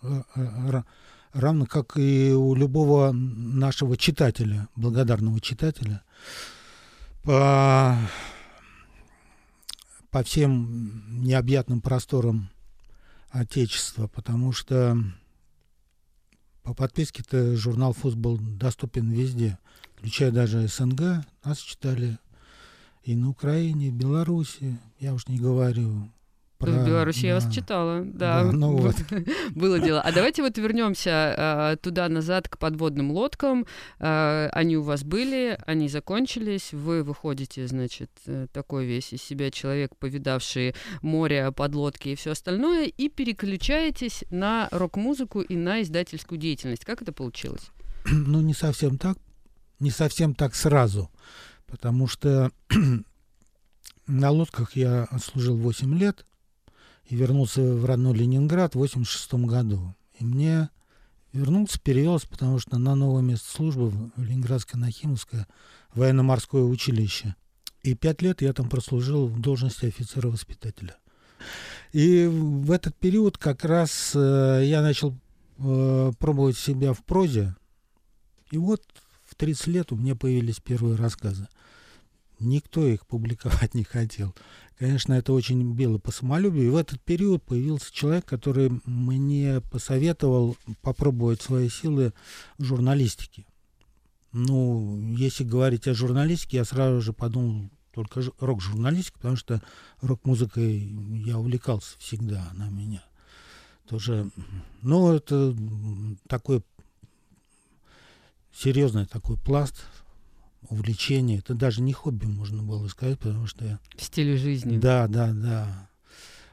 равно 1.34 1.66
как 1.66 1.98
и 1.98 2.32
у 2.32 2.56
любого 2.56 3.12
нашего 3.12 3.98
читателя, 3.98 4.68
благодарного 4.76 5.40
читателя, 5.40 6.04
по, 7.24 7.98
по 10.10 10.24
всем 10.24 11.22
необъятным 11.24 11.82
просторам 11.82 12.50
Отечества, 13.30 14.08
потому 14.08 14.52
что 14.54 14.98
по 16.64 16.74
подписке-то 16.74 17.56
журнал 17.56 17.94
«Фуз» 17.94 18.16
был 18.16 18.38
доступен 18.38 19.12
везде, 19.12 19.58
включая 19.96 20.32
даже 20.32 20.68
СНГ. 20.68 21.26
Нас 21.44 21.60
читали 21.60 22.18
и 23.04 23.16
на 23.16 23.30
Украине, 23.30 23.88
и 23.88 23.92
в 23.92 23.96
Беларуси, 23.96 24.78
я 25.00 25.14
уж 25.14 25.28
не 25.28 25.40
говорю, 25.40 26.12
про... 26.58 26.72
В 26.72 26.86
Беларуси 26.86 27.24
да. 27.24 27.28
я 27.28 27.36
вас 27.36 27.54
читала, 27.54 28.04
да. 28.04 28.44
да 28.44 28.52
ну 28.52 28.76
вот. 28.78 28.96
Было 29.52 29.80
дело. 29.80 30.02
А 30.02 30.12
давайте 30.12 30.42
вот 30.42 30.58
вернемся 30.58 31.36
э, 31.38 31.78
туда-назад 31.82 32.50
к 32.50 32.58
подводным 32.58 33.12
лодкам. 33.12 33.66
Э, 34.00 34.50
они 34.52 34.78
у 34.78 34.82
вас 34.82 35.04
были, 35.04 35.58
они 35.66 35.88
закончились. 35.88 36.74
Вы 36.74 37.04
выходите, 37.04 37.68
значит, 37.68 38.10
э, 38.26 38.48
такой 38.52 38.86
весь 38.86 39.14
из 39.14 39.22
себя 39.22 39.52
человек, 39.52 39.96
повидавший 39.98 40.76
море, 41.02 41.52
подлодки 41.52 42.10
и 42.10 42.16
все 42.16 42.32
остальное, 42.32 42.86
и 42.86 43.10
переключаетесь 43.10 44.24
на 44.30 44.68
рок-музыку 44.72 45.42
и 45.42 45.56
на 45.56 45.82
издательскую 45.82 46.40
деятельность. 46.40 46.86
Как 46.86 47.02
это 47.02 47.12
получилось? 47.12 47.72
Ну, 48.10 48.42
не 48.42 48.54
совсем 48.54 48.98
так. 48.98 49.18
Не 49.80 49.92
совсем 49.92 50.34
так 50.34 50.56
сразу. 50.56 51.12
Потому 51.68 52.08
что 52.08 52.52
на 54.08 54.32
лодках 54.32 54.76
я 54.76 55.04
отслужил 55.04 55.58
8 55.58 55.98
лет 55.98 56.26
и 57.10 57.16
вернулся 57.16 57.62
в 57.62 57.86
родной 57.86 58.14
Ленинград 58.16 58.76
в 58.76 58.80
86 58.80 59.34
году. 59.46 59.96
И 60.20 60.26
мне 60.26 60.70
вернулся, 61.34 61.80
перевелся, 61.80 62.28
потому 62.28 62.60
что 62.60 62.78
на 62.78 62.96
новое 62.96 63.22
место 63.22 63.50
службы 63.50 63.90
в 63.90 64.24
Ленинградское 64.24 64.80
Нахимовское 64.80 65.48
военно-морское 65.94 66.64
училище. 66.64 67.36
И 67.84 67.96
пять 67.96 68.22
лет 68.22 68.42
я 68.42 68.52
там 68.54 68.70
прослужил 68.70 69.28
в 69.28 69.40
должности 69.40 69.86
офицера-воспитателя. 69.86 70.98
И 71.94 72.26
в 72.26 72.72
этот 72.72 72.96
период 72.96 73.38
как 73.38 73.64
раз 73.64 74.12
э, 74.14 74.64
я 74.66 74.82
начал 74.82 75.16
э, 75.60 76.12
пробовать 76.20 76.58
себя 76.58 76.94
в 76.94 77.04
прозе. 77.04 77.56
И 78.52 78.58
вот 78.58 78.82
в 79.26 79.36
30 79.36 79.68
лет 79.68 79.92
у 79.92 79.96
меня 79.96 80.16
появились 80.16 80.60
первые 80.60 80.96
рассказы. 80.96 81.48
Никто 82.40 82.86
их 82.86 83.06
публиковать 83.06 83.74
не 83.76 83.84
хотел. 83.84 84.36
Конечно, 84.78 85.14
это 85.14 85.34
очень 85.34 85.74
било 85.74 85.98
по 85.98 86.12
самолюбию. 86.12 86.68
И 86.68 86.70
в 86.70 86.76
этот 86.76 87.02
период 87.02 87.44
появился 87.44 87.92
человек, 87.94 88.26
который 88.26 88.80
мне 88.86 89.62
посоветовал 89.72 90.56
попробовать 90.82 91.42
свои 91.42 91.70
силы 91.70 92.14
в 92.58 92.64
журналистике. 92.64 93.46
Ну, 94.34 95.16
если 95.16 95.44
говорить 95.44 95.88
о 95.88 95.96
журналистике, 95.96 96.58
я 96.58 96.66
сразу 96.66 97.02
же 97.02 97.14
подумал 97.14 97.70
только 97.92 98.22
рок-журналистика, 98.40 99.18
потому 99.18 99.38
что 99.38 99.64
рок-музыкой 100.02 100.88
я 101.26 101.40
увлекался 101.40 101.98
всегда, 101.98 102.48
она 102.52 102.70
меня 102.70 103.04
тоже... 103.88 104.30
Ну, 104.82 105.14
это 105.14 105.56
такой 106.28 106.62
серьезный 108.54 109.06
такой 109.06 109.38
пласт 109.38 109.76
увлечение. 110.70 111.40
Это 111.40 111.54
даже 111.54 111.82
не 111.82 111.94
хобби, 111.94 112.26
можно 112.26 112.64
было 112.64 112.88
сказать, 112.88 113.20
потому 113.20 113.48
что 113.48 113.66
я... 113.66 113.80
Стиль 113.98 114.38
жизни. 114.38 114.78
Да, 114.78 115.08
да, 115.08 115.32
да. 115.34 115.90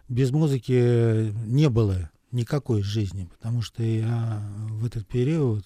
Без 0.08 0.30
музыки 0.30 1.32
не 1.46 1.68
было 1.68 2.10
никакой 2.30 2.82
жизни, 2.82 3.24
потому 3.24 3.62
что 3.62 3.82
я 3.82 4.42
в 4.70 4.84
этот 4.84 5.06
период, 5.06 5.64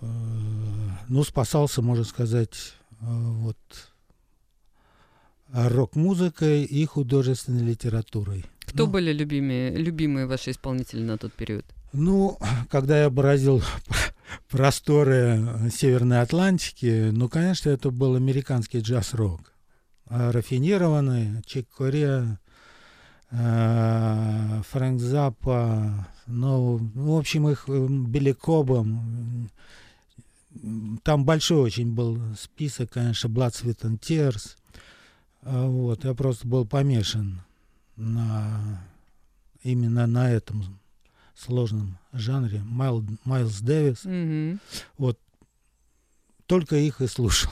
э, 0.00 0.06
ну, 1.08 1.24
спасался, 1.24 1.82
можно 1.82 2.04
сказать, 2.04 2.74
э, 2.90 2.94
вот 3.00 3.56
рок-музыкой 5.52 6.64
и 6.64 6.84
художественной 6.84 7.64
литературой. 7.64 8.44
Кто 8.60 8.86
ну, 8.86 8.92
были 8.92 9.12
любимые, 9.12 9.76
любимые 9.76 10.26
ваши 10.26 10.50
исполнители 10.50 11.02
на 11.02 11.16
тот 11.16 11.32
период? 11.32 11.64
Ну, 11.92 12.38
когда 12.68 13.00
я 13.00 13.10
бороздил 13.10 13.62
просторы 14.48 15.70
Северной 15.72 16.20
Атлантики, 16.20 17.10
ну, 17.12 17.28
конечно, 17.28 17.70
это 17.70 17.90
был 17.90 18.14
американский 18.14 18.80
джаз-рок. 18.80 19.52
А 20.06 20.30
рафинированный, 20.30 21.42
Чик 21.44 21.68
Корея, 21.76 22.38
э, 23.30 24.62
Фрэнк 24.70 25.00
Заппа, 25.00 26.08
ну, 26.26 26.76
в 26.94 27.16
общем, 27.16 27.48
их 27.48 27.64
э, 27.68 27.86
Билли 27.88 28.32
Кобом. 28.32 29.50
Там 31.02 31.24
большой 31.24 31.58
очень 31.58 31.92
был 31.92 32.18
список, 32.38 32.90
конечно, 32.90 33.28
Blood, 33.28 33.52
Sweat 33.52 33.98
Tears. 33.98 34.56
А 35.42 35.66
вот, 35.66 36.04
я 36.04 36.14
просто 36.14 36.46
был 36.46 36.66
помешан 36.66 37.40
на 37.96 38.80
именно 39.62 40.06
на 40.06 40.30
этом 40.30 40.78
сложном 41.40 41.98
жанре. 42.12 42.60
Майл, 42.64 43.04
Майлз 43.24 43.60
Дэвис. 43.60 44.04
Mm-hmm. 44.04 44.58
Вот 44.98 45.18
только 46.46 46.76
их 46.76 47.00
и 47.00 47.06
слушал. 47.06 47.50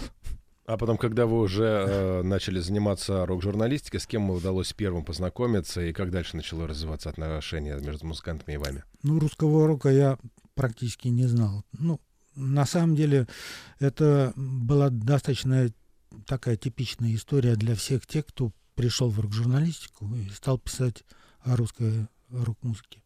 А 0.66 0.78
потом, 0.78 0.96
когда 0.96 1.26
вы 1.26 1.40
уже 1.40 1.64
э, 1.64 2.22
начали 2.22 2.58
заниматься 2.58 3.26
рок-журналистикой, 3.26 4.00
с 4.00 4.06
кем 4.06 4.30
удалось 4.30 4.72
первым 4.72 5.04
познакомиться 5.04 5.82
и 5.82 5.92
как 5.92 6.10
дальше 6.10 6.36
начало 6.36 6.66
развиваться 6.66 7.10
отношения 7.10 7.76
между 7.78 8.06
музыкантами 8.06 8.54
и 8.54 8.56
вами? 8.56 8.82
Ну, 9.02 9.18
русского 9.18 9.66
рока 9.66 9.90
я 9.90 10.18
практически 10.54 11.08
не 11.08 11.26
знал. 11.26 11.64
Ну, 11.78 12.00
на 12.34 12.64
самом 12.64 12.96
деле, 12.96 13.28
это 13.78 14.32
была 14.36 14.88
достаточно 14.88 15.68
такая 16.26 16.56
типичная 16.56 17.14
история 17.14 17.56
для 17.56 17.74
всех 17.74 18.06
тех, 18.06 18.24
кто 18.24 18.50
пришел 18.74 19.10
в 19.10 19.20
рок-журналистику 19.20 20.08
и 20.14 20.30
стал 20.30 20.58
писать 20.58 21.04
о 21.40 21.56
русской 21.56 22.06
рок-музыке. 22.30 23.02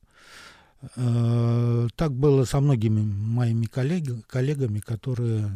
Э, 0.94 1.88
так 1.96 2.12
было 2.12 2.44
со 2.44 2.60
многими 2.60 3.00
моими 3.00 3.66
коллег, 3.66 4.26
коллегами, 4.28 4.78
которые, 4.78 5.50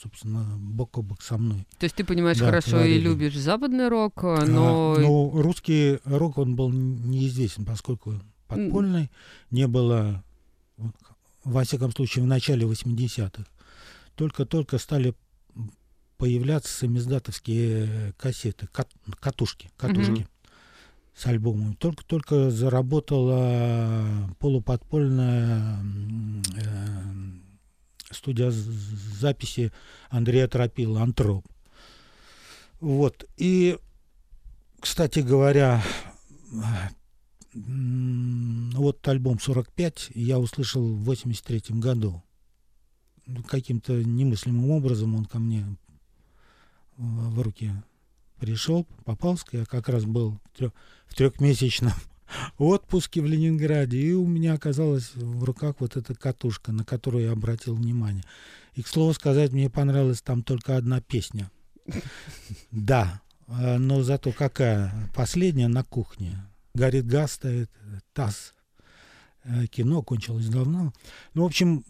собственно, 0.00 0.44
бок 0.58 0.96
о 0.98 1.02
бок 1.02 1.22
со 1.22 1.38
мной. 1.38 1.66
То 1.78 1.84
есть 1.84 1.96
ты 1.96 2.04
понимаешь 2.04 2.38
да, 2.38 2.46
хорошо 2.46 2.70
творили. 2.70 2.98
и 2.98 3.00
любишь 3.00 3.36
западный 3.36 3.88
рок, 3.88 4.22
э, 4.22 4.44
но... 4.46 4.94
А, 4.96 5.00
ну, 5.00 5.42
русский 5.42 5.98
рок, 6.04 6.38
он 6.38 6.54
был 6.54 6.70
неизвестен, 6.70 7.64
поскольку 7.64 8.14
подпольный, 8.46 9.10
не 9.50 9.66
было, 9.66 10.22
во 11.44 11.64
всяком 11.64 11.90
случае, 11.92 12.24
в 12.24 12.28
начале 12.28 12.64
80-х. 12.64 13.44
Только-только 14.14 14.78
стали 14.78 15.14
появляться 16.16 16.72
самиздатовские 16.72 18.12
кассеты, 18.18 18.68
кат, 18.68 18.88
катушки, 19.20 19.70
катушки. 19.76 20.10
Mm-hmm 20.10 20.28
с 21.14 21.26
альбомом. 21.26 21.74
Только-только 21.74 22.50
заработала 22.50 24.06
полуподпольная 24.38 25.82
э, 26.56 27.02
студия 28.10 28.50
записи 28.50 29.72
Андрея 30.08 30.48
Тропила 30.48 31.02
«Антроп». 31.02 31.46
Вот. 32.80 33.24
И, 33.36 33.78
кстати 34.80 35.20
говоря, 35.20 35.82
вот 37.52 39.06
альбом 39.06 39.36
«45» 39.36 40.12
я 40.14 40.38
услышал 40.38 40.82
в 40.82 41.04
83 41.04 41.78
году. 41.78 42.22
Каким-то 43.46 44.02
немыслимым 44.02 44.70
образом 44.70 45.14
он 45.14 45.24
ко 45.24 45.38
мне 45.38 45.64
в 46.96 47.40
руки 47.40 47.72
пришел, 48.40 48.86
попался, 49.04 49.44
я 49.52 49.64
как 49.66 49.88
раз 49.88 50.04
был 50.04 50.40
в 50.58 51.14
трехмесячном 51.14 51.92
отпуске 52.58 53.20
в 53.20 53.26
Ленинграде, 53.26 53.98
и 53.98 54.12
у 54.12 54.26
меня 54.26 54.54
оказалась 54.54 55.14
в 55.14 55.44
руках 55.44 55.76
вот 55.78 55.96
эта 55.96 56.14
катушка, 56.14 56.72
на 56.72 56.84
которую 56.84 57.24
я 57.24 57.32
обратил 57.32 57.74
внимание. 57.74 58.24
И, 58.74 58.82
к 58.82 58.88
слову 58.88 59.12
сказать, 59.12 59.52
мне 59.52 59.68
понравилась 59.68 60.22
там 60.22 60.42
только 60.42 60.76
одна 60.76 61.00
песня. 61.00 61.50
Да, 62.70 63.20
а, 63.46 63.78
но 63.78 64.02
зато 64.02 64.32
какая? 64.32 65.10
Последняя 65.14 65.68
на 65.68 65.82
кухне. 65.82 66.46
Горит 66.74 67.06
газ 67.06 67.32
стоит, 67.32 67.70
таз. 68.12 68.54
Э, 69.42 69.66
кино 69.66 70.02
кончилось 70.02 70.48
давно. 70.48 70.92
Ну, 71.34 71.42
в 71.42 71.46
общем, 71.46 71.84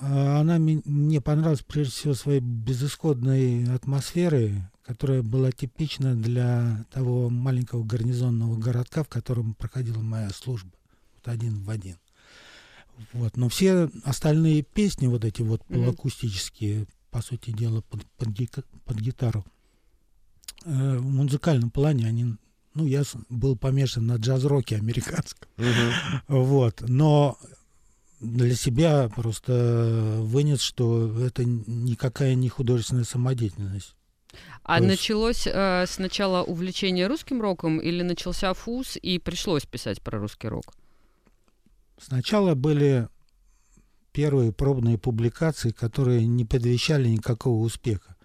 а, 0.00 0.40
она 0.40 0.58
мне 0.58 1.20
понравилась 1.20 1.62
прежде 1.62 1.92
всего 1.92 2.14
своей 2.14 2.40
безысходной 2.40 3.72
атмосферой, 3.72 4.62
которая 4.84 5.22
была 5.22 5.50
типична 5.50 6.14
для 6.14 6.84
того 6.92 7.30
маленького 7.30 7.84
гарнизонного 7.84 8.56
городка, 8.56 9.02
в 9.02 9.08
котором 9.08 9.54
проходила 9.54 10.00
моя 10.00 10.30
служба. 10.30 10.72
Вот 11.16 11.28
один 11.28 11.64
в 11.64 11.70
один. 11.70 11.96
Вот. 13.12 13.36
Но 13.36 13.48
все 13.48 13.90
остальные 14.04 14.62
песни, 14.62 15.06
вот 15.06 15.24
эти 15.24 15.42
вот 15.42 15.64
полуакустические, 15.64 16.82
mm-hmm. 16.82 16.88
по 17.10 17.22
сути 17.22 17.50
дела, 17.50 17.80
под, 17.82 18.04
под, 18.16 18.28
под 18.84 18.96
гитару, 18.98 19.44
э, 20.64 20.98
в 20.98 21.10
музыкальном 21.10 21.70
плане 21.70 22.06
они 22.06 22.36
ну, 22.74 22.86
я 22.86 23.04
был 23.28 23.56
помешан 23.56 24.06
на 24.06 24.16
джаз-роке 24.16 24.76
американском. 24.76 25.48
Uh-huh. 25.56 25.92
Вот. 26.26 26.82
Но 26.88 27.38
для 28.20 28.54
себя 28.56 29.08
просто 29.14 30.18
вынес, 30.20 30.60
что 30.60 31.20
это 31.20 31.44
никакая 31.44 32.34
не 32.34 32.48
художественная 32.48 33.04
самодеятельность. 33.04 33.94
А 34.64 34.78
То 34.78 34.86
началось 34.86 35.46
э, 35.46 35.84
сначала 35.86 36.42
увлечение 36.42 37.06
русским 37.06 37.42
роком 37.42 37.78
или 37.78 38.02
начался 38.02 38.54
фуз 38.54 38.96
и 39.00 39.18
пришлось 39.18 39.66
писать 39.66 40.00
про 40.00 40.18
русский 40.18 40.48
рок? 40.48 40.72
Сначала 42.00 42.54
были 42.54 43.08
первые 44.12 44.52
пробные 44.52 44.96
публикации, 44.96 45.70
которые 45.70 46.26
не 46.26 46.46
предвещали 46.46 47.08
никакого 47.08 47.62
успеха. 47.62 48.16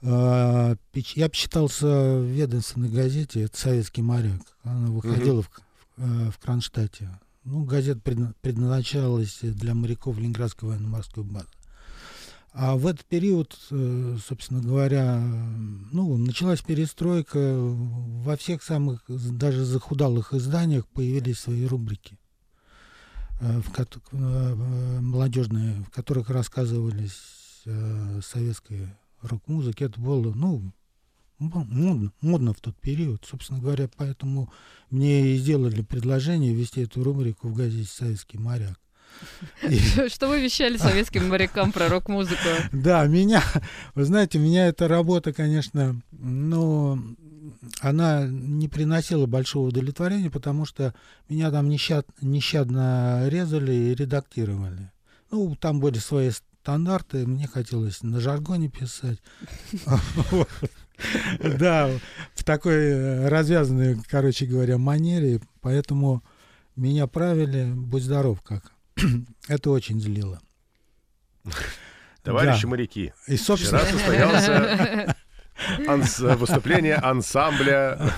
Э, 0.00 0.76
я 0.94 1.28
почитался 1.28 1.86
в 1.86 2.24
ведомственной 2.24 2.88
газете, 2.88 3.42
это 3.42 3.58
«Советский 3.58 4.00
моряк». 4.00 4.40
Она 4.62 4.86
выходила 4.86 5.40
угу. 5.40 5.46
в, 5.98 6.02
в, 6.02 6.30
в 6.30 6.38
Кронштадте. 6.38 7.10
Ну, 7.44 7.64
газета 7.64 8.00
предназначалась 8.40 9.40
для 9.42 9.74
моряков 9.74 10.16
Ленинградской 10.16 10.70
военно-морской 10.70 11.24
базы. 11.24 11.48
А 12.56 12.76
в 12.76 12.86
этот 12.86 13.04
период, 13.06 13.58
э, 13.72 14.16
собственно 14.24 14.60
говоря, 14.60 15.18
ну, 15.90 16.16
началась 16.16 16.62
перестройка. 16.62 17.56
Во 17.58 18.36
всех 18.36 18.62
самых, 18.62 19.02
даже 19.08 19.64
захудалых 19.64 20.32
изданиях 20.32 20.86
появились 20.86 21.40
свои 21.40 21.66
рубрики 21.66 22.16
э, 23.40 23.60
в, 23.60 23.76
э, 24.12 25.00
молодежные, 25.00 25.82
в 25.82 25.90
которых 25.90 26.30
рассказывались 26.30 27.18
советские 28.22 28.94
рок-музыки. 29.22 29.84
Это 29.84 29.98
было, 29.98 30.32
ну, 30.34 30.70
модно, 31.38 32.12
модно 32.20 32.52
в 32.52 32.60
тот 32.60 32.76
период. 32.76 33.24
Собственно 33.24 33.58
говоря, 33.58 33.88
поэтому 33.96 34.52
мне 34.90 35.34
и 35.34 35.38
сделали 35.38 35.82
предложение 35.82 36.54
ввести 36.54 36.82
эту 36.82 37.02
рубрику 37.02 37.48
в 37.48 37.54
газете 37.54 37.88
«Советский 37.90 38.38
моряк». 38.38 38.78
Что 40.08 40.28
вы 40.28 40.42
вещали 40.42 40.76
советским 40.76 41.28
морякам 41.28 41.72
про 41.72 41.88
рок-музыку? 41.88 42.48
Да, 42.72 43.06
меня, 43.06 43.42
вы 43.94 44.04
знаете, 44.04 44.38
меня 44.38 44.68
эта 44.68 44.88
работа, 44.88 45.32
конечно, 45.32 46.00
ну, 46.12 46.98
она 47.80 48.26
не 48.26 48.68
приносила 48.68 49.26
большого 49.26 49.68
удовлетворения, 49.68 50.30
потому 50.30 50.64
что 50.64 50.94
меня 51.28 51.50
там 51.50 51.68
нещад, 51.68 52.06
нещадно 52.20 53.28
резали 53.28 53.72
и 53.72 53.94
редактировали. 53.94 54.90
Ну, 55.30 55.56
там 55.56 55.80
были 55.80 55.98
свои 55.98 56.30
стандарты, 56.30 57.26
мне 57.26 57.46
хотелось 57.46 58.02
на 58.02 58.20
жаргоне 58.20 58.68
писать. 58.68 59.18
Да, 61.58 61.90
в 62.34 62.44
такой 62.44 62.76
э, 62.76 63.28
развязанной, 63.28 63.98
короче 64.08 64.46
говоря, 64.46 64.78
манере, 64.78 65.40
поэтому 65.60 66.22
меня 66.76 67.08
правили, 67.08 67.72
будь 67.74 68.04
здоров 68.04 68.42
как. 68.42 68.73
Это 69.48 69.70
очень 69.70 70.00
злило. 70.00 70.40
Товарищи 72.22 72.62
да. 72.62 72.68
моряки, 72.68 73.12
и, 73.26 73.36
собственно... 73.36 73.80
вчера 73.80 73.92
состоялся 73.92 75.16
анс... 75.86 76.20
выступление 76.20 76.94
ансамбля 76.94 78.12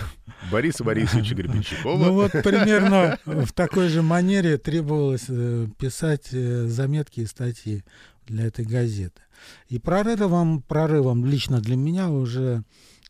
Бориса 0.50 0.84
Борисовича 0.84 1.34
Гребенщикова. 1.34 1.96
Ну 1.96 2.12
вот 2.12 2.30
примерно 2.30 3.18
в 3.24 3.52
такой 3.52 3.88
же 3.88 4.02
манере 4.02 4.58
требовалось 4.58 5.26
э, 5.28 5.66
писать 5.78 6.28
э, 6.32 6.66
заметки 6.66 7.20
и 7.20 7.26
статьи 7.26 7.82
для 8.26 8.46
этой 8.46 8.64
газеты. 8.64 9.22
И 9.68 9.78
прорывом, 9.78 10.62
прорывом 10.62 11.26
лично 11.26 11.60
для 11.60 11.76
меня 11.76 12.08
уже 12.10 12.62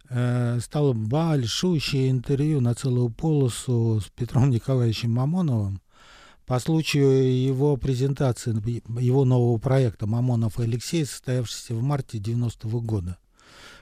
э, 0.09 0.59
стало 0.61 0.92
большущее 0.94 2.11
интервью 2.11 2.61
на 2.61 2.74
целую 2.74 3.11
полосу 3.11 4.00
с 4.00 4.09
Петром 4.09 4.50
Николаевичем 4.50 5.11
Мамоновым 5.11 5.81
по 6.46 6.61
случаю 6.61 7.44
его 7.44 7.76
презентации, 7.76 8.54
его 9.00 9.24
нового 9.24 9.59
проекта 9.59 10.06
«Мамонов 10.06 10.61
и 10.61 10.62
Алексей», 10.62 11.04
состоявшегося 11.04 11.74
в 11.74 11.82
марте 11.82 12.18
90-го 12.18 12.80
года. 12.80 13.18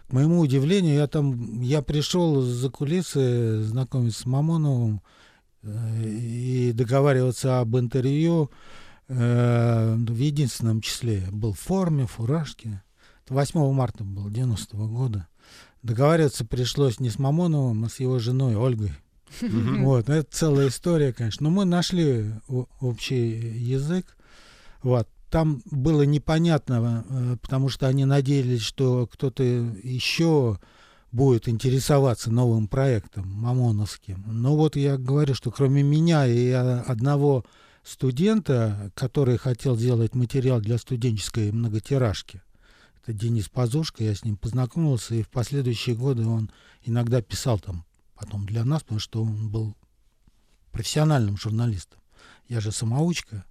К 0.08 0.12
моему 0.12 0.40
удивлению, 0.40 0.94
я 0.94 1.06
там, 1.06 1.60
я 1.60 1.82
пришел 1.82 2.40
за 2.40 2.70
кулисы 2.70 3.62
знакомиться 3.62 4.22
с 4.22 4.26
Мамоновым 4.26 5.02
э, 5.62 6.08
и 6.08 6.72
договариваться 6.72 7.60
об 7.60 7.76
интервью 7.76 8.50
э, 9.08 9.94
в 9.96 10.16
единственном 10.16 10.80
числе. 10.80 11.26
Был 11.32 11.52
в 11.52 11.60
форме, 11.60 12.06
фуражке. 12.06 12.82
8 13.28 13.72
марта 13.72 14.04
был, 14.04 14.28
90-го 14.28 14.86
года. 14.88 15.28
Договариваться 15.82 16.44
пришлось 16.46 17.00
не 17.00 17.10
с 17.10 17.18
Мамоновым, 17.18 17.84
а 17.84 17.88
с 17.88 18.00
его 18.00 18.18
женой 18.18 18.56
Ольгой. 18.56 18.92
Вот, 19.40 20.08
это 20.08 20.26
целая 20.30 20.68
история, 20.68 21.12
конечно. 21.12 21.44
Но 21.44 21.50
мы 21.50 21.64
нашли 21.64 22.32
общий 22.80 23.30
язык. 23.58 24.16
Вот. 24.82 25.08
Там 25.30 25.62
было 25.64 26.02
непонятно, 26.02 27.04
э, 27.08 27.36
потому 27.42 27.68
что 27.68 27.88
они 27.88 28.04
надеялись, 28.04 28.60
что 28.60 29.08
кто-то 29.10 29.42
еще 29.42 30.60
будет 31.10 31.48
интересоваться 31.48 32.30
новым 32.30 32.68
проектом 32.68 33.32
мамоновским. 33.32 34.24
Но 34.26 34.56
вот 34.56 34.76
я 34.76 34.96
говорю, 34.96 35.34
что 35.34 35.50
кроме 35.50 35.82
меня 35.82 36.26
и 36.26 36.50
одного 36.50 37.44
студента, 37.84 38.90
который 38.94 39.36
хотел 39.38 39.76
сделать 39.76 40.14
материал 40.14 40.60
для 40.60 40.78
студенческой 40.78 41.52
многотиражки, 41.52 42.42
это 43.02 43.12
Денис 43.12 43.48
Пазушка, 43.48 44.02
я 44.02 44.14
с 44.14 44.24
ним 44.24 44.36
познакомился, 44.36 45.14
и 45.14 45.22
в 45.22 45.28
последующие 45.28 45.94
годы 45.94 46.26
он 46.26 46.50
иногда 46.84 47.22
писал 47.22 47.58
там 47.58 47.84
потом 48.14 48.46
для 48.46 48.64
нас, 48.64 48.82
потому 48.82 49.00
что 49.00 49.22
он 49.22 49.48
был 49.48 49.74
профессиональным 50.70 51.36
журналистом. 51.36 52.00
Я 52.48 52.60
же 52.60 52.72
самоучка. 52.72 53.44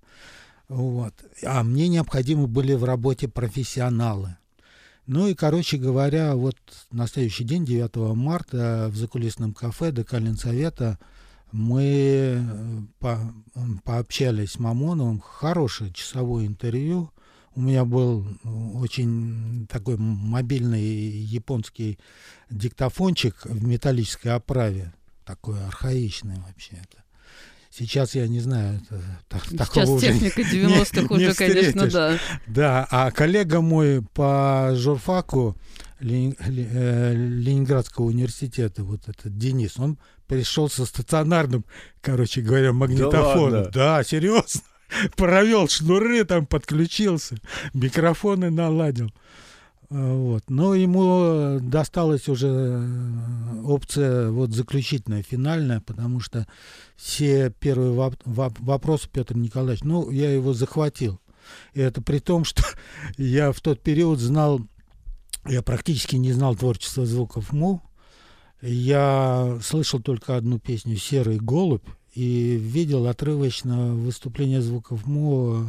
Вот. 0.68 1.14
А 1.46 1.64
мне 1.64 1.88
необходимы 1.88 2.48
были 2.48 2.74
в 2.74 2.84
работе 2.84 3.28
профессионалы. 3.28 4.38
Ну 5.06 5.28
и, 5.28 5.34
короче 5.34 5.78
говоря, 5.78 6.36
вот 6.36 6.56
на 6.92 7.08
следующий 7.08 7.44
день, 7.44 7.66
9 7.66 8.16
марта, 8.16 8.88
в 8.90 8.96
закулисном 8.96 9.54
кафе 9.54 9.92
Декалин 9.92 10.38
Совета 10.38 10.98
мы 11.52 11.84
э, 11.84 12.42
по, 13.00 13.20
пообщались 13.84 14.54
с 14.54 14.60
Мамоновым. 14.60 15.20
Хорошее 15.20 15.92
часовое 15.92 16.48
интервью. 16.48 17.12
У 17.54 17.62
меня 17.62 17.86
был 17.86 18.26
очень 18.76 19.53
такой 19.74 19.98
мобильный 19.98 20.84
японский 20.84 21.98
диктофончик 22.52 23.36
в 23.44 23.66
металлической 23.66 24.28
оправе. 24.30 24.94
Такой 25.26 25.60
архаичный 25.66 26.38
вообще 26.46 26.74
это. 26.74 27.04
Сейчас 27.72 28.14
я 28.14 28.28
не 28.28 28.40
знаю, 28.40 28.80
это, 28.84 29.02
так, 29.28 29.44
Сейчас 29.46 29.68
такого 29.70 30.00
техника 30.00 30.42
90-х 30.42 31.16
уже, 31.16 31.34
конечно, 31.34 31.88
да. 31.90 32.20
Да, 32.46 32.88
а 32.92 33.10
коллега 33.10 33.62
мой 33.62 34.04
по 34.14 34.74
журфаку 34.76 35.58
э, 36.00 36.04
Ленинградского 37.16 38.06
университета, 38.06 38.84
вот 38.84 39.08
этот 39.08 39.36
Денис, 39.36 39.80
он 39.80 39.98
пришел 40.28 40.70
со 40.70 40.86
стационарным, 40.86 41.66
короче 42.02 42.42
говоря, 42.42 42.74
магнитофоном. 42.74 43.64
Да, 43.64 43.72
да 43.72 44.04
серьезно. 44.04 44.62
Провел 45.16 45.68
шнуры, 45.68 46.24
там 46.26 46.46
подключился, 46.46 47.38
микрофоны 47.74 48.52
наладил. 48.52 49.12
Вот. 49.90 50.50
Но 50.50 50.74
ему 50.74 51.60
досталась 51.62 52.28
уже 52.28 52.48
э, 52.48 53.62
опция 53.64 54.30
вот 54.30 54.52
заключительная, 54.52 55.24
финальная, 55.24 55.82
потому 55.82 56.20
что 56.20 56.48
все 56.96 57.52
первые 57.60 57.94
воп- 57.94 58.24
воп- 58.26 58.58
вопросы 58.60 59.10
Петр 59.12 59.36
Николаевич, 59.36 59.84
ну, 59.84 60.10
я 60.10 60.32
его 60.32 60.54
захватил. 60.54 61.20
И 61.74 61.82
это 61.82 62.02
при 62.02 62.20
том, 62.20 62.44
что 62.46 62.64
я 63.18 63.52
в 63.52 63.62
тот 63.62 63.82
период 63.82 64.20
знал, 64.20 64.62
я 65.46 65.62
практически 65.62 66.16
не 66.16 66.32
знал 66.32 66.56
творчества 66.56 67.06
звуков 67.06 67.52
МУ. 67.52 67.82
Я 68.62 69.60
слышал 69.62 70.00
только 70.00 70.38
одну 70.38 70.58
песню 70.58 70.96
«Серый 70.96 71.38
голубь» 71.38 71.86
и 72.14 72.56
видел 72.56 73.08
отрывочно 73.08 73.94
выступление 73.94 74.62
звуков 74.62 75.06
МУ 75.06 75.64
э, 75.64 75.66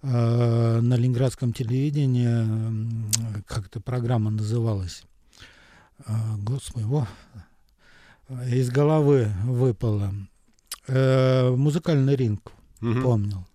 на 0.00 0.94
ленинградском 0.94 1.52
телевидении, 1.52 3.42
как 3.46 3.66
эта 3.66 3.80
программа 3.80 4.30
называлась. 4.30 5.02
Э, 6.06 6.36
господи, 6.38 6.86
о, 6.86 7.06
из 8.46 8.70
головы 8.70 9.32
выпало. 9.44 10.12
Э, 10.86 11.50
музыкальный 11.50 12.16
ринг, 12.16 12.52
угу. 12.80 13.02
помнил. 13.02 13.46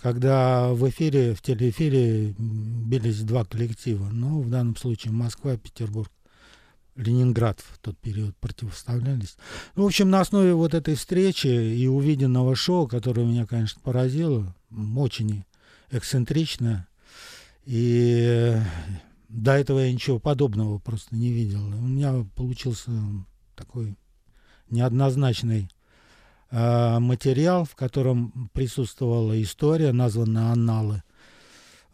Когда 0.00 0.72
в 0.72 0.88
эфире, 0.88 1.34
в 1.34 1.42
телеэфире 1.42 2.34
бились 2.38 3.22
два 3.22 3.44
коллектива, 3.44 4.08
ну, 4.10 4.42
в 4.42 4.50
данном 4.50 4.76
случае 4.76 5.12
Москва 5.12 5.54
и 5.54 5.58
Петербург. 5.58 6.10
Ленинград 6.94 7.60
в 7.60 7.78
тот 7.80 7.98
период 7.98 8.34
противоставлялись. 8.38 9.36
Ну, 9.74 9.82
в 9.82 9.86
общем, 9.86 10.08
на 10.08 10.22
основе 10.22 10.54
вот 10.54 10.72
этой 10.72 10.94
встречи 10.94 11.46
и 11.46 11.86
увиденного 11.86 12.56
шоу, 12.56 12.88
которое 12.88 13.26
меня, 13.26 13.44
конечно, 13.44 13.82
поразило, 13.84 14.54
очень 14.96 15.44
эксцентрично, 15.90 16.86
и 17.64 18.56
до 19.28 19.52
этого 19.52 19.80
я 19.80 19.92
ничего 19.92 20.18
подобного 20.18 20.78
просто 20.78 21.14
не 21.14 21.32
видел. 21.32 21.66
У 21.66 21.86
меня 21.86 22.24
получился 22.34 22.90
такой 23.54 23.96
неоднозначный 24.70 25.68
э, 26.50 26.98
материал, 26.98 27.64
в 27.64 27.74
котором 27.74 28.50
присутствовала 28.52 29.40
история, 29.42 29.92
названная 29.92 30.52
«Анналы» 30.52 31.02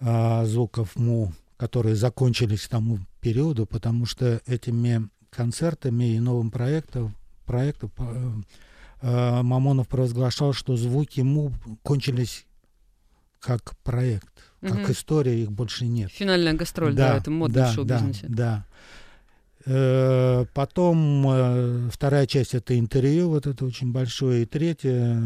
э, 0.00 0.44
звуков 0.46 0.96
МУ, 0.96 1.33
которые 1.57 1.96
закончились 1.96 2.66
к 2.66 2.70
тому 2.70 2.98
периоду, 3.20 3.66
потому 3.66 4.07
что 4.07 4.40
этими 4.46 5.09
концертами 5.31 6.14
и 6.14 6.20
новым 6.20 6.50
проектом, 6.50 7.14
проектом 7.46 7.90
э, 7.98 8.33
э, 9.02 9.42
Мамонов 9.42 9.88
провозглашал, 9.88 10.52
что 10.52 10.76
звуки 10.76 11.20
МУ 11.20 11.52
кончились 11.83 12.46
как 13.42 13.76
проект, 13.83 14.33
как 14.61 14.85
угу. 14.85 14.92
история, 14.92 15.42
их 15.42 15.50
больше 15.50 15.87
нет. 15.87 16.11
Финальная 16.11 16.55
гастроль, 16.55 16.94
да, 16.94 17.12
да 17.12 17.18
это 17.18 17.31
модно 17.31 17.55
да, 17.55 17.70
в 17.70 17.74
шоу-бизнесе. 17.74 18.26
Да, 18.28 18.37
да. 18.37 18.66
Э, 19.64 20.44
потом 20.55 21.24
э, 21.28 21.88
вторая 21.92 22.26
часть 22.26 22.55
это 22.55 22.76
интервью, 22.78 23.28
вот 23.28 23.46
это 23.46 23.64
очень 23.64 23.92
большое, 23.92 24.42
и 24.42 24.46
третья 24.46 25.16
э, 25.16 25.20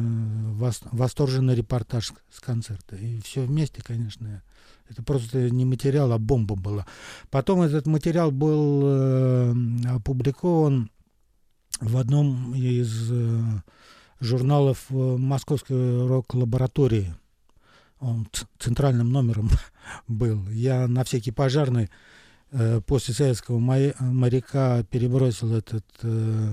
восторженный 0.92 1.54
репортаж 1.54 2.12
с 2.30 2.40
концерта. 2.40 2.96
И 2.96 3.20
все 3.20 3.42
вместе, 3.42 3.82
конечно, 3.82 4.42
это 4.88 5.02
просто 5.02 5.50
не 5.50 5.64
материал, 5.64 6.12
а 6.12 6.18
бомба 6.18 6.54
была. 6.54 6.86
Потом 7.30 7.62
этот 7.62 7.86
материал 7.86 8.30
был 8.30 9.50
опубликован 9.86 10.90
в 11.80 11.96
одном 11.96 12.54
из 12.54 13.12
журналов 14.20 14.86
Московской 14.90 16.06
рок-лаборатории. 16.06 17.14
Он 18.00 18.28
центральным 18.58 19.10
номером 19.10 19.50
был. 20.08 20.48
Я 20.50 20.86
на 20.86 21.04
всякий 21.04 21.30
пожарный 21.30 21.88
Э, 22.52 22.80
после 22.86 23.12
советского 23.12 23.58
моряка 23.58 24.84
перебросил 24.84 25.52
этот 25.52 25.84
э, 26.02 26.48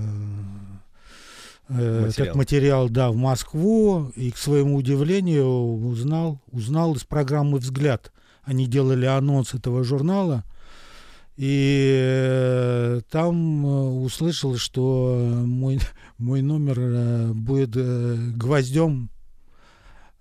э, 1.68 2.00
материал. 2.00 2.08
этот 2.08 2.34
материал 2.34 2.88
да, 2.88 3.10
в 3.10 3.16
Москву 3.16 4.12
и 4.16 4.32
к 4.32 4.36
своему 4.36 4.76
удивлению 4.76 5.46
узнал, 5.86 6.40
узнал 6.50 6.94
из 6.94 7.04
программы 7.04 7.58
«Взгляд». 7.58 8.12
Они 8.42 8.66
делали 8.66 9.06
анонс 9.06 9.54
этого 9.54 9.84
журнала, 9.84 10.44
и 11.36 13.00
там 13.10 13.64
услышал, 14.02 14.56
что 14.56 15.16
мой, 15.46 15.80
мой 16.18 16.42
номер 16.42 17.32
будет 17.32 17.76
гвоздем 18.36 19.10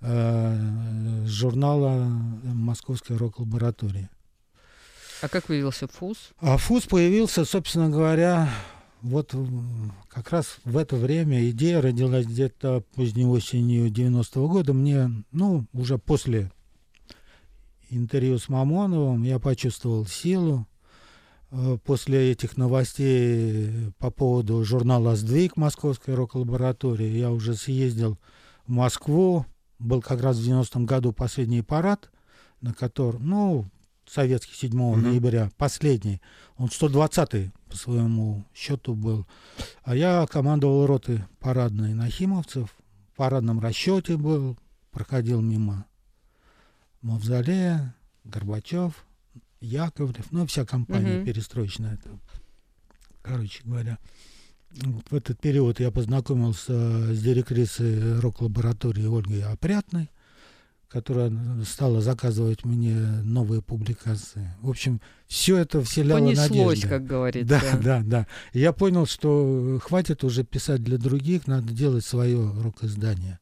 э, 0.03 1.25
журнала 1.25 2.05
Московской 2.43 3.17
рок-лаборатории. 3.17 4.09
А 5.21 5.29
как 5.29 5.45
появился 5.45 5.87
ФУЗ? 5.87 6.31
А 6.39 6.57
ФУЗ 6.57 6.83
появился, 6.83 7.45
собственно 7.45 7.89
говоря, 7.89 8.49
вот 9.01 9.33
как 10.09 10.31
раз 10.31 10.57
в 10.65 10.77
это 10.77 10.95
время 10.95 11.49
идея 11.49 11.81
родилась 11.81 12.25
где-то 12.25 12.83
поздней 12.95 13.25
осенью 13.25 13.89
90-го 13.89 14.47
года. 14.47 14.73
Мне, 14.73 15.09
ну, 15.31 15.65
уже 15.73 15.97
после 15.97 16.51
интервью 17.89 18.37
с 18.37 18.49
Мамоновым 18.49 19.23
я 19.23 19.39
почувствовал 19.39 20.05
силу. 20.05 20.67
Э, 21.51 21.77
после 21.83 22.31
этих 22.31 22.57
новостей 22.57 23.91
по 23.99 24.09
поводу 24.09 24.63
журнала 24.63 25.15
«Сдвиг» 25.15 25.55
Московской 25.55 26.15
рок-лаборатории 26.15 27.17
я 27.17 27.31
уже 27.31 27.55
съездил 27.55 28.17
в 28.65 28.71
Москву. 28.71 29.45
Был 29.79 30.01
как 30.01 30.21
раз 30.21 30.38
в 30.38 30.47
90-м 30.47 30.86
году 30.86 31.12
последний 31.13 31.62
парад, 31.62 32.12
на 32.62 32.73
котором, 32.73 33.27
ну, 33.27 33.65
советский 34.05 34.55
7 34.55 34.71
mm-hmm. 34.71 34.95
ноября, 34.97 35.51
последний. 35.57 36.21
Он 36.57 36.67
120-й 36.67 37.51
по 37.69 37.75
своему 37.75 38.45
счету 38.53 38.95
был. 38.95 39.25
А 39.83 39.95
я 39.95 40.25
командовал 40.27 40.86
роты 40.86 41.25
парадной 41.39 41.93
Нахимовцев. 41.93 42.75
В 43.13 43.15
парадном 43.17 43.59
расчете 43.59 44.17
был, 44.17 44.57
проходил 44.91 45.41
мимо 45.41 45.86
Мавзолея, 47.01 47.95
Горбачев, 48.23 49.05
Яковлев, 49.59 50.31
ну, 50.31 50.45
вся 50.47 50.65
компания 50.65 51.17
mm-hmm. 51.17 51.25
перестроечная. 51.25 51.93
Это, 51.95 52.09
короче 53.21 53.62
говоря, 53.63 53.97
в 55.09 55.13
этот 55.15 55.39
период 55.39 55.79
я 55.79 55.91
познакомился 55.91 57.13
с 57.13 57.21
директрисой 57.21 58.19
рок-лаборатории 58.19 59.05
Ольгой 59.05 59.43
Опрятной 59.43 60.09
которая 60.93 61.33
стала 61.65 62.01
заказывать 62.01 62.65
мне 62.65 62.93
новые 63.23 63.63
публикации. 63.63 64.51
В 64.62 64.69
общем, 64.69 65.01
все 65.25 65.57
это 65.57 65.81
вселяло 65.81 66.19
Понеслось, 66.19 66.49
надежду. 66.51 66.88
как 66.88 67.05
говорится. 67.07 67.59
Да, 67.59 67.77
да, 67.83 68.01
да. 68.05 68.27
И 68.53 68.59
я 68.59 68.73
понял, 68.73 69.07
что 69.07 69.79
хватит 69.83 70.23
уже 70.23 70.43
писать 70.43 70.83
для 70.83 70.99
других, 70.99 71.47
надо 71.47 71.73
делать 71.73 72.05
свое 72.05 72.47
рок-издание. 72.62 73.39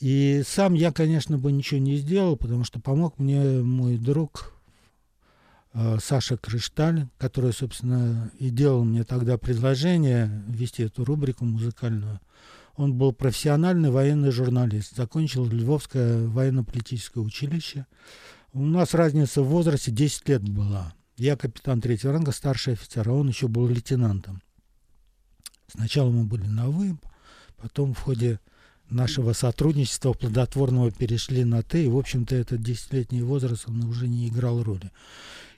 И 0.00 0.42
сам 0.44 0.74
я, 0.74 0.90
конечно, 0.90 1.38
бы 1.38 1.52
ничего 1.52 1.78
не 1.78 1.94
сделал, 1.96 2.36
потому 2.36 2.64
что 2.64 2.80
помог 2.80 3.20
мне 3.20 3.62
мой 3.62 3.96
друг 3.96 4.52
Саша 5.72 6.36
Крышталь, 6.36 7.06
который, 7.18 7.52
собственно, 7.52 8.30
и 8.38 8.50
делал 8.50 8.84
мне 8.84 9.04
тогда 9.04 9.38
предложение 9.38 10.42
вести 10.48 10.82
эту 10.82 11.04
рубрику 11.04 11.44
музыкальную. 11.44 12.20
Он 12.74 12.94
был 12.94 13.12
профессиональный 13.12 13.90
военный 13.90 14.32
журналист, 14.32 14.96
закончил 14.96 15.46
Львовское 15.46 16.26
военно-политическое 16.26 17.20
училище. 17.20 17.86
У 18.52 18.64
нас 18.64 18.94
разница 18.94 19.42
в 19.42 19.48
возрасте 19.48 19.92
10 19.92 20.28
лет 20.28 20.48
была. 20.48 20.92
Я 21.16 21.36
капитан 21.36 21.80
третьего 21.80 22.14
ранга, 22.14 22.32
старший 22.32 22.72
офицер, 22.72 23.08
а 23.08 23.12
он 23.12 23.28
еще 23.28 23.46
был 23.46 23.68
лейтенантом. 23.68 24.42
Сначала 25.68 26.10
мы 26.10 26.24
были 26.24 26.46
на 26.46 26.68
«вы», 26.68 26.98
потом 27.58 27.94
в 27.94 28.00
ходе 28.00 28.40
нашего 28.88 29.34
сотрудничества 29.34 30.14
плодотворного 30.14 30.90
перешли 30.90 31.44
на 31.44 31.62
«ты», 31.62 31.84
и, 31.84 31.88
в 31.88 31.96
общем-то, 31.96 32.34
этот 32.34 32.60
десятилетний 32.60 33.22
возраст 33.22 33.68
он 33.68 33.84
уже 33.84 34.08
не 34.08 34.26
играл 34.26 34.62
роли. 34.64 34.90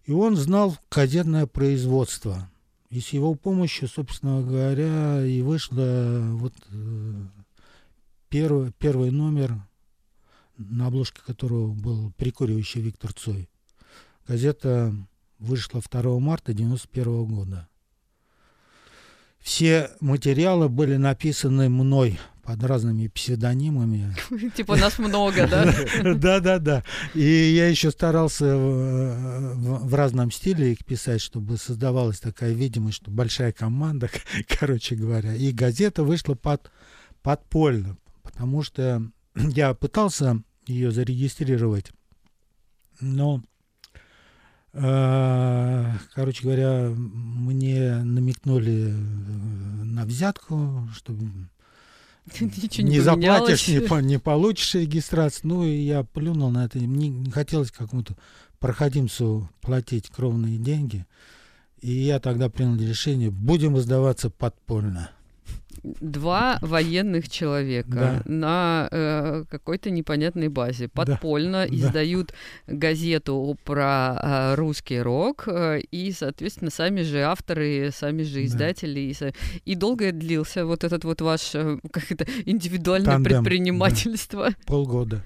И 0.05 0.13
он 0.13 0.37
знал 0.37 0.77
кадетное 0.89 1.47
производство. 1.47 2.51
И 2.91 3.01
с 3.01 3.09
его 3.09 3.35
помощью, 3.35 3.89
собственно 3.89 4.43
говоря, 4.43 5.25
и 5.25 5.41
вышло 5.41 6.21
вот 6.35 6.53
э, 6.71 7.27
первый, 8.29 8.73
первый 8.73 9.11
номер, 9.11 9.55
на 10.59 10.89
обложке 10.89 11.21
которого 11.25 11.73
был 11.73 12.13
прикуривающий 12.17 12.83
Виктор 12.83 13.13
Цой. 13.13 13.49
Газета 14.27 14.95
вышла 15.39 15.81
2 15.81 16.19
марта 16.19 16.53
1991 16.53 17.25
года. 17.25 17.69
Все 19.39 19.91
материалы 20.01 20.69
были 20.69 20.97
написаны 20.97 21.69
мной 21.69 22.19
под 22.43 22.63
разными 22.65 23.07
псевдонимами. 23.07 24.15
Типа 24.57 24.77
нас 24.77 24.99
много, 24.99 25.47
да? 25.47 25.73
Да, 26.15 26.41
да, 26.41 26.59
да. 26.59 26.85
И 27.15 27.23
я 27.23 27.69
еще 27.69 27.91
старался 27.91 28.57
в 28.57 29.95
разном 29.95 30.31
стиле 30.31 30.73
их 30.73 30.85
писать, 30.85 31.21
чтобы 31.21 31.57
создавалась 31.57 32.21
такая 32.21 32.53
видимость, 32.53 32.97
что 32.97 33.11
большая 33.11 33.53
команда, 33.53 34.11
короче 34.49 34.97
говоря. 34.97 35.35
И 35.35 35.53
газета 35.53 36.03
вышла 36.03 36.35
под 36.35 36.71
подпольно, 37.23 37.97
потому 38.23 38.63
что 38.63 39.03
я 39.35 39.75
пытался 39.75 40.43
ее 40.67 40.91
зарегистрировать, 40.91 41.93
но 43.01 43.43
э, 44.73 45.93
Короче 46.15 46.43
говоря, 46.43 46.91
мне 46.95 48.03
намекнули 48.03 48.91
на 49.85 50.05
взятку, 50.05 50.89
чтобы 50.95 51.31
Ничего 52.41 52.87
не, 52.87 52.95
не 52.95 53.01
заплатишь, 53.01 53.69
не, 53.69 54.03
не 54.03 54.19
получишь 54.19 54.75
регистрацию. 54.75 55.49
Ну, 55.49 55.65
и 55.65 55.75
я 55.75 56.05
плюнул 56.05 56.51
на 56.51 56.65
это. 56.65 56.79
Мне 56.79 57.09
не 57.09 57.31
хотелось 57.31 57.71
какому-то 57.71 58.17
проходимцу 58.59 59.49
платить 59.61 60.09
кровные 60.09 60.59
деньги. 60.59 61.07
И 61.81 61.93
я 61.93 62.21
тогда 62.21 62.49
принял 62.49 62.77
решение, 62.77 63.31
будем 63.31 63.77
сдаваться 63.79 64.31
подпольно 64.31 65.11
два 65.83 66.59
военных 66.61 67.29
человека 67.29 68.23
да. 68.25 68.33
на 68.33 68.89
э, 68.91 69.45
какой-то 69.51 69.91
непонятной 69.91 70.49
базе 70.49 70.89
подпольно 70.89 71.67
да. 71.69 71.75
издают 71.75 72.33
да. 72.67 72.75
газету 72.75 73.57
про 73.65 74.19
э, 74.23 74.55
русский 74.55 75.01
рок 75.01 75.45
э, 75.47 75.81
и, 75.91 76.13
соответственно, 76.13 76.71
сами 76.71 77.03
же 77.03 77.23
авторы, 77.23 77.91
сами 77.95 78.23
же 78.23 78.45
издатели 78.45 79.15
да. 79.19 79.29
и, 79.29 79.73
и 79.73 79.75
долго 79.75 80.13
длился 80.13 80.67
вот 80.67 80.85
этот 80.85 81.05
вот 81.05 81.21
ваш 81.21 81.55
э, 81.55 81.79
как 81.91 82.11
это 82.11 82.27
индивидуальное 82.45 83.15
Тандем, 83.15 83.43
предпринимательство. 83.43 84.51
Да. 84.51 84.57
Полгода. 84.67 85.23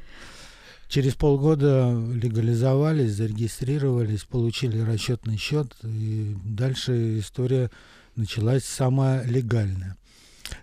Через 0.88 1.14
полгода 1.14 2.00
легализовались, 2.14 3.12
зарегистрировались, 3.12 4.22
получили 4.22 4.78
расчетный 4.78 5.36
счет, 5.36 5.74
и 5.82 6.36
дальше 6.44 7.18
история 7.18 7.70
началась 8.14 8.64
самая 8.64 9.24
легальная. 9.26 9.96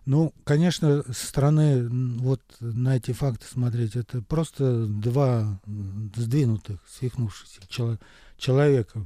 Ну, 0.05 0.33
конечно, 0.43 1.03
со 1.11 1.27
стороны 1.27 1.87
вот 2.19 2.41
на 2.59 2.97
эти 2.97 3.11
факты 3.11 3.45
смотреть, 3.45 3.95
это 3.95 4.21
просто 4.21 4.85
два 4.85 5.59
сдвинутых, 6.15 6.79
свихнувшихся 6.89 7.61
чело- 7.67 7.99
человека. 8.37 9.05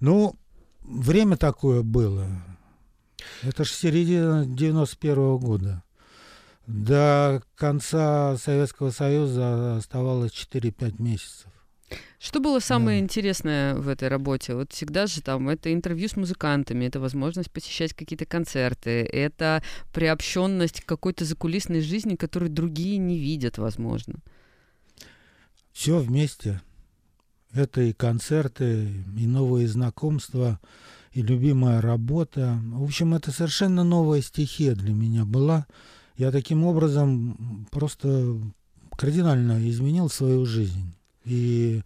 Ну, 0.00 0.36
время 0.82 1.36
такое 1.36 1.82
было. 1.82 2.28
Это 3.42 3.64
же 3.64 3.72
середина 3.72 4.44
91 4.46 5.36
-го 5.36 5.38
года. 5.38 5.82
До 6.66 7.42
конца 7.54 8.36
Советского 8.38 8.90
Союза 8.90 9.76
оставалось 9.76 10.32
4-5 10.32 10.98
месяцев. 10.98 11.50
Что 12.18 12.40
было 12.40 12.58
самое 12.58 12.98
да. 12.98 13.04
интересное 13.04 13.74
в 13.74 13.88
этой 13.88 14.08
работе? 14.08 14.54
Вот 14.54 14.72
всегда 14.72 15.06
же 15.06 15.22
там 15.22 15.48
это 15.48 15.72
интервью 15.72 16.08
с 16.08 16.16
музыкантами, 16.16 16.86
это 16.86 16.98
возможность 16.98 17.50
посещать 17.50 17.94
какие-то 17.94 18.24
концерты, 18.24 19.02
это 19.02 19.62
приобщенность 19.92 20.80
к 20.80 20.86
какой-то 20.86 21.24
закулисной 21.24 21.82
жизни, 21.82 22.16
которую 22.16 22.50
другие 22.50 22.98
не 22.98 23.18
видят, 23.18 23.58
возможно. 23.58 24.16
Все 25.72 25.98
вместе. 25.98 26.60
Это 27.52 27.82
и 27.82 27.92
концерты, 27.92 28.88
и 29.16 29.26
новые 29.26 29.68
знакомства, 29.68 30.58
и 31.12 31.22
любимая 31.22 31.80
работа. 31.80 32.58
В 32.72 32.82
общем, 32.82 33.14
это 33.14 33.30
совершенно 33.30 33.84
новая 33.84 34.20
стихия 34.22 34.74
для 34.74 34.92
меня 34.92 35.24
была. 35.24 35.66
Я 36.16 36.32
таким 36.32 36.64
образом 36.64 37.66
просто 37.70 38.38
кардинально 38.96 39.68
изменил 39.68 40.08
свою 40.08 40.44
жизнь. 40.46 40.95
И 41.26 41.82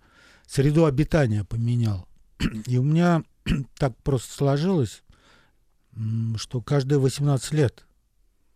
среду 0.46 0.84
обитания 0.84 1.44
поменял. 1.44 2.06
И 2.66 2.78
у 2.78 2.82
меня 2.82 3.24
так 3.78 3.96
просто 4.04 4.32
сложилось, 4.32 5.02
что 6.36 6.60
каждые 6.60 6.98
18 6.98 7.52
лет 7.52 7.84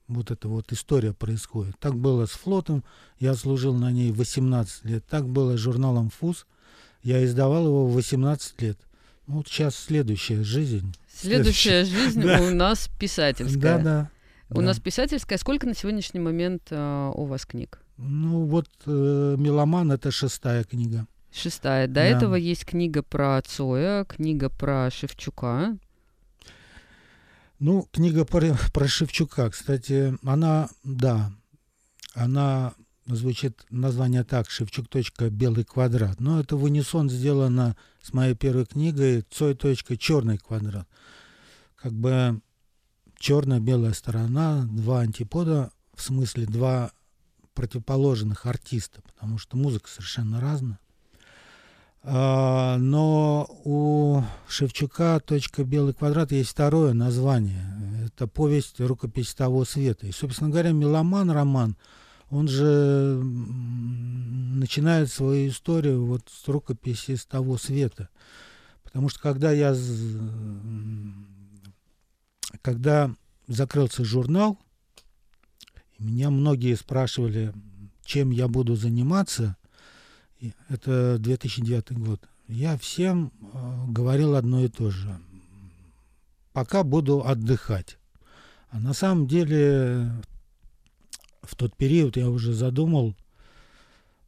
вот 0.06 0.30
эта 0.30 0.48
вот 0.48 0.72
история 0.72 1.12
происходит. 1.12 1.78
Так 1.80 1.96
было 1.96 2.26
с 2.26 2.30
флотом, 2.30 2.84
я 3.18 3.34
служил 3.34 3.74
на 3.74 3.90
ней 3.90 4.12
18 4.12 4.84
лет. 4.84 5.04
Так 5.06 5.26
было 5.26 5.56
с 5.56 5.60
журналом 5.60 6.10
«ФУЗ», 6.10 6.46
я 7.02 7.24
издавал 7.24 7.66
его 7.66 7.86
18 7.86 8.62
лет. 8.62 8.78
Ну, 9.26 9.36
вот 9.36 9.48
сейчас 9.48 9.76
следующая 9.76 10.42
жизнь. 10.42 10.94
Следующая, 11.12 11.84
жизнь 11.84 12.22
да. 12.22 12.42
у 12.42 12.50
нас 12.50 12.88
писательская. 12.98 13.78
Да, 13.78 13.78
да. 13.78 14.10
У 14.50 14.56
да. 14.56 14.62
нас 14.62 14.80
писательская. 14.80 15.38
Сколько 15.38 15.66
на 15.66 15.74
сегодняшний 15.74 16.20
момент 16.20 16.68
э, 16.70 17.12
у 17.14 17.24
вас 17.24 17.46
книг? 17.46 17.80
Ну, 17.96 18.44
вот 18.46 18.68
э, 18.86 19.36
«Меломан»— 19.38 19.92
это 19.92 20.10
шестая 20.10 20.64
книга. 20.64 21.06
Шестая. 21.32 21.86
До 21.86 21.94
да. 21.94 22.04
этого 22.04 22.34
есть 22.34 22.64
книга 22.64 23.02
про 23.02 23.40
Цоя, 23.42 24.04
книга 24.04 24.50
про 24.50 24.90
Шевчука. 24.90 25.76
Ну, 27.58 27.88
книга 27.92 28.24
про, 28.24 28.56
про 28.72 28.88
Шевчука, 28.88 29.50
кстати, 29.50 30.16
она, 30.24 30.68
да, 30.82 31.32
она 32.14 32.74
звучит 33.06 33.64
название 33.70 34.24
так, 34.24 34.50
Шевчук. 34.50 34.86
Белый 35.30 35.64
квадрат. 35.64 36.20
Но 36.20 36.40
это 36.40 36.56
в 36.56 36.64
унисон 36.64 37.10
сделано 37.10 37.76
с 38.02 38.12
моей 38.12 38.34
первой 38.34 38.66
книгой 38.66 39.24
Цой. 39.30 39.56
Черный 39.98 40.38
квадрат. 40.38 40.88
Как 41.76 41.92
бы 41.92 42.40
черная-белая 43.18 43.92
сторона, 43.92 44.66
два 44.70 45.00
антипода, 45.00 45.70
в 45.94 46.02
смысле 46.02 46.46
два 46.46 46.92
противоположных 47.54 48.46
артиста, 48.46 49.00
потому 49.02 49.38
что 49.38 49.56
музыка 49.56 49.88
совершенно 49.88 50.40
разная. 50.40 50.78
А, 52.02 52.76
но 52.78 53.48
у 53.64 54.22
Шевчука 54.46 55.20
«Точка 55.20 55.64
белый 55.64 55.94
квадрат» 55.94 56.32
есть 56.32 56.50
второе 56.50 56.92
название. 56.92 57.64
Это 58.04 58.26
повесть 58.26 58.78
«Рукопись 58.78 59.34
того 59.34 59.64
света». 59.64 60.06
И, 60.06 60.12
собственно 60.12 60.50
говоря, 60.50 60.72
«Меломан» 60.72 61.30
роман, 61.30 61.76
он 62.28 62.48
же 62.48 63.18
начинает 63.22 65.10
свою 65.10 65.48
историю 65.48 66.04
вот 66.04 66.28
с 66.28 66.46
рукописи 66.48 67.14
с 67.16 67.24
того 67.24 67.56
света. 67.56 68.10
Потому 68.82 69.08
что 69.08 69.20
когда 69.20 69.50
я 69.50 69.74
когда 72.62 73.14
закрылся 73.46 74.04
журнал, 74.04 74.58
меня 75.98 76.30
многие 76.30 76.74
спрашивали, 76.74 77.52
чем 78.04 78.30
я 78.30 78.48
буду 78.48 78.76
заниматься– 78.76 79.56
это 80.68 81.18
2009 81.18 81.92
год, 81.98 82.28
я 82.48 82.76
всем 82.76 83.32
э, 83.40 83.84
говорил 83.88 84.34
одно 84.34 84.64
и 84.64 84.68
то 84.68 84.90
же. 84.90 85.18
Пока 86.52 86.84
буду 86.84 87.24
отдыхать. 87.24 87.98
А 88.70 88.78
на 88.78 88.92
самом 88.92 89.26
деле 89.26 90.10
в 91.42 91.54
тот 91.56 91.76
период 91.76 92.16
я 92.16 92.28
уже 92.28 92.52
задумал 92.52 93.14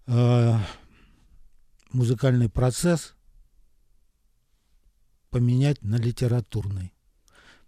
э, 0.06 0.58
музыкальный 1.92 2.48
процесс 2.48 3.14
поменять 5.30 5.82
на 5.82 5.96
литературный. 5.96 6.92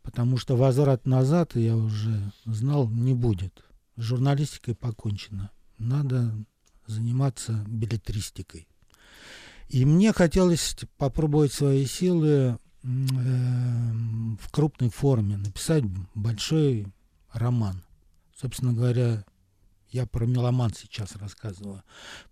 Потому 0.03 0.39
что 0.39 0.57
возврат 0.57 1.07
назад, 1.07 1.55
я 1.55 1.77
уже 1.77 2.33
знал, 2.47 2.89
не 2.89 3.15
будет. 3.15 3.63
Журналистикой 3.99 4.75
покончено. 4.75 5.51
Надо 5.77 6.35
заниматься 6.87 7.65
билетристикой. 7.67 8.67
И 9.69 9.85
мне 9.85 10.13
хотелось 10.13 10.77
попробовать 10.97 11.53
свои 11.53 11.85
силы 11.85 12.31
э, 12.31 12.59
в 14.41 14.51
крупной 14.51 14.89
форме, 14.91 15.37
написать 15.37 15.85
большой 16.15 16.87
роман. 17.33 17.83
Собственно 18.35 18.73
говоря, 18.73 19.25
я 19.91 20.07
про 20.07 20.25
меломан 20.27 20.73
сейчас 20.75 21.17
рассказываю. 21.17 21.83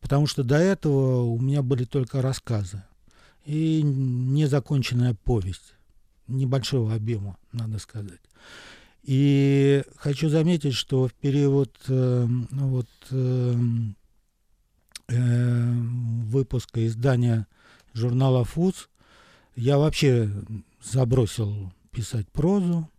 Потому 0.01 0.27
что 0.27 0.45
до 0.45 0.57
этого 0.57 1.23
у 1.23 1.39
меня 1.41 1.63
были 1.63 1.85
только 1.85 2.23
рассказы 2.23 2.83
и 3.45 3.83
незаконченная 3.83 5.15
повесть 5.15 5.75
небольшого 6.27 6.95
объема, 6.95 7.39
надо 7.53 7.79
сказать. 7.79 8.21
И 9.07 9.85
хочу 9.95 10.29
заметить, 10.29 10.75
что 10.75 11.07
в 11.07 11.15
период 11.15 11.73
э, 11.87 12.27
вот, 12.51 12.89
э, 13.13 13.55
выпуска 15.09 16.85
издания 16.85 17.47
журнала 17.95 18.45
«Фуз» 18.45 18.89
я 19.55 19.79
вообще 19.79 20.29
забросил 20.83 21.73
писать 21.93 22.29
прозу. 22.33 22.91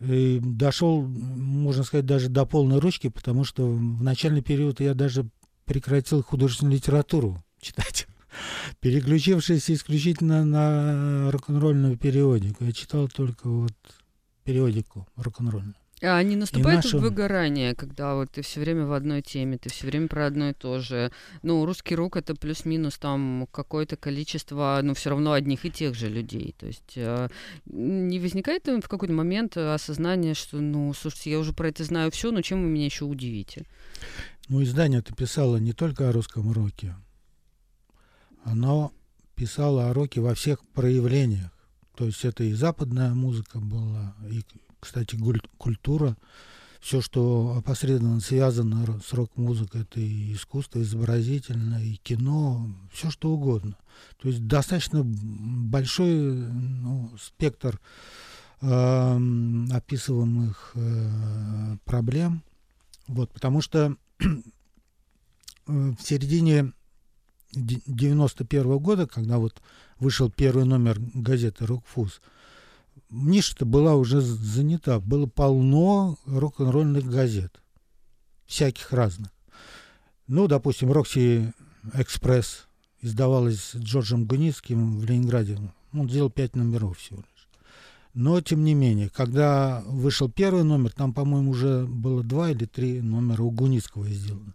И 0.00 0.40
дошел, 0.42 1.00
можно 1.06 1.82
сказать, 1.82 2.04
даже 2.04 2.28
до 2.28 2.44
полной 2.44 2.78
ручки, 2.78 3.08
потому 3.08 3.44
что 3.44 3.66
в 3.66 4.02
начальный 4.02 4.42
период 4.42 4.80
я 4.80 4.92
даже 4.92 5.26
прекратил 5.64 6.22
художественную 6.22 6.76
литературу 6.76 7.42
читать, 7.62 8.06
переключившись 8.80 9.70
исключительно 9.70 10.44
на 10.44 11.30
рок-н-ролльную 11.30 11.96
периодику. 11.96 12.64
Я 12.66 12.72
читал 12.72 13.08
только 13.08 13.48
вот 13.48 13.72
периодику 14.46 15.06
рок-н-ролльную. 15.16 15.74
А 16.02 16.22
не 16.22 16.36
наступает 16.36 16.84
нашу... 16.84 16.98
выгорание, 16.98 17.74
когда 17.74 18.14
вот 18.16 18.30
ты 18.30 18.42
все 18.42 18.60
время 18.60 18.84
в 18.84 18.92
одной 18.92 19.22
теме, 19.22 19.56
ты 19.56 19.70
все 19.70 19.86
время 19.86 20.08
про 20.08 20.26
одно 20.26 20.50
и 20.50 20.52
то 20.52 20.78
же. 20.78 21.10
Ну, 21.42 21.64
русский 21.64 21.94
рук 21.94 22.16
это 22.16 22.34
плюс-минус 22.34 22.98
там 22.98 23.48
какое-то 23.50 23.96
количество, 23.96 24.78
но 24.82 24.92
все 24.92 25.10
равно 25.10 25.32
одних 25.32 25.64
и 25.64 25.70
тех 25.70 25.94
же 25.94 26.08
людей. 26.08 26.54
То 26.58 26.66
есть 26.66 26.92
э, 26.96 27.28
не 27.64 28.20
возникает 28.20 28.66
в 28.66 28.88
какой-то 28.88 29.14
момент 29.14 29.56
осознание, 29.56 30.34
что, 30.34 30.58
ну, 30.58 30.92
слушайте, 30.92 31.30
я 31.30 31.38
уже 31.38 31.54
про 31.54 31.68
это 31.68 31.82
знаю 31.82 32.10
все, 32.10 32.30
но 32.30 32.42
чем 32.42 32.62
вы 32.62 32.68
меня 32.68 32.84
еще 32.84 33.06
удивите? 33.06 33.64
Ну, 34.48 34.62
издание 34.62 35.00
это 35.00 35.14
писало 35.14 35.56
не 35.56 35.72
только 35.72 36.10
о 36.10 36.12
русском 36.12 36.52
роке, 36.52 36.94
оно 38.44 38.92
писало 39.34 39.88
о 39.88 39.94
роке 39.94 40.20
во 40.20 40.34
всех 40.34 40.60
проявлениях. 40.74 41.55
То 41.96 42.04
есть 42.04 42.24
это 42.24 42.44
и 42.44 42.52
западная 42.52 43.14
музыка 43.14 43.58
была, 43.58 44.14
и 44.30 44.42
кстати, 44.80 45.18
культура, 45.56 46.16
все, 46.80 47.00
что 47.00 47.56
опосредованно 47.58 48.20
связано 48.20 49.00
с 49.00 49.12
рок-музыкой, 49.12 49.82
это 49.82 49.98
и 49.98 50.34
искусство 50.34 50.82
изобразительное, 50.82 51.82
и 51.82 51.96
кино, 51.96 52.70
все 52.92 53.10
что 53.10 53.30
угодно. 53.30 53.76
То 54.20 54.28
есть 54.28 54.46
достаточно 54.46 55.02
большой 55.04 56.34
ну, 56.34 57.10
спектр 57.18 57.80
э, 58.60 59.20
описываемых 59.72 60.72
э, 60.74 61.76
проблем. 61.84 62.42
Вот, 63.08 63.32
потому 63.32 63.62
что 63.62 63.96
в 65.66 65.96
середине 66.00 66.72
91 67.54 68.62
-го 68.62 68.78
года, 68.78 69.06
когда 69.06 69.38
вот 69.38 69.62
вышел 69.98 70.30
первый 70.30 70.64
номер 70.64 70.98
газеты 71.14 71.66
«Рокфуз», 71.66 72.20
ниша-то 73.10 73.64
была 73.64 73.94
уже 73.94 74.20
занята. 74.20 75.00
Было 75.00 75.26
полно 75.26 76.18
рок-н-ролльных 76.26 77.04
газет. 77.04 77.60
Всяких 78.46 78.92
разных. 78.92 79.30
Ну, 80.26 80.46
допустим, 80.46 80.92
«Рокси 80.92 81.52
Экспресс» 81.94 82.66
издавалась 83.00 83.74
Джорджем 83.74 84.24
Гуницким 84.26 84.98
в 84.98 85.04
Ленинграде. 85.04 85.58
Он 85.92 86.08
сделал 86.08 86.30
пять 86.30 86.56
номеров 86.56 86.98
всего 86.98 87.18
лишь. 87.18 87.48
Но, 88.14 88.40
тем 88.40 88.64
не 88.64 88.74
менее, 88.74 89.10
когда 89.10 89.82
вышел 89.86 90.30
первый 90.30 90.64
номер, 90.64 90.92
там, 90.92 91.12
по-моему, 91.12 91.50
уже 91.50 91.84
было 91.86 92.22
два 92.22 92.50
или 92.50 92.64
три 92.64 93.02
номера 93.02 93.42
у 93.42 93.50
Гуницкого 93.50 94.08
сделано. 94.08 94.54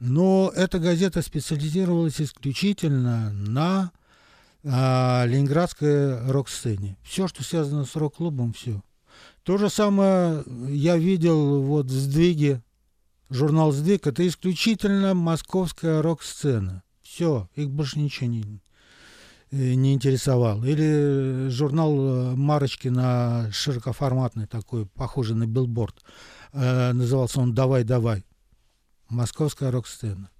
Но 0.00 0.50
эта 0.54 0.78
газета 0.78 1.22
специализировалась 1.22 2.20
исключительно 2.20 3.30
на 3.32 3.92
а, 4.64 5.24
ленинградской 5.26 6.30
рок-сцене. 6.30 6.96
Все, 7.02 7.28
что 7.28 7.42
связано 7.42 7.84
с 7.84 7.96
рок-клубом, 7.96 8.52
все. 8.52 8.82
То 9.42 9.58
же 9.58 9.68
самое 9.68 10.42
я 10.68 10.96
видел 10.96 11.62
вот 11.62 11.86
в 11.86 11.92
«Сдвиге», 11.92 12.62
журнал 13.28 13.72
«Сдвиг», 13.72 14.06
это 14.06 14.26
исключительно 14.26 15.12
московская 15.14 16.00
рок-сцена. 16.00 16.82
Все, 17.02 17.48
их 17.54 17.70
больше 17.70 17.98
ничего 17.98 18.30
не, 18.30 18.42
э, 19.50 19.74
не 19.74 19.92
интересовало. 19.92 20.64
Или 20.64 21.48
журнал 21.50 21.94
э, 21.98 22.34
Марочки 22.34 22.88
на 22.88 23.50
широкоформатный 23.52 24.46
такой, 24.46 24.86
похожий 24.86 25.36
на 25.36 25.46
билборд. 25.46 26.02
Э, 26.52 26.92
назывался 26.92 27.40
он 27.40 27.54
«Давай, 27.54 27.84
давай». 27.84 28.24
Московская 29.10 29.70
рок-сцена. 29.70 30.30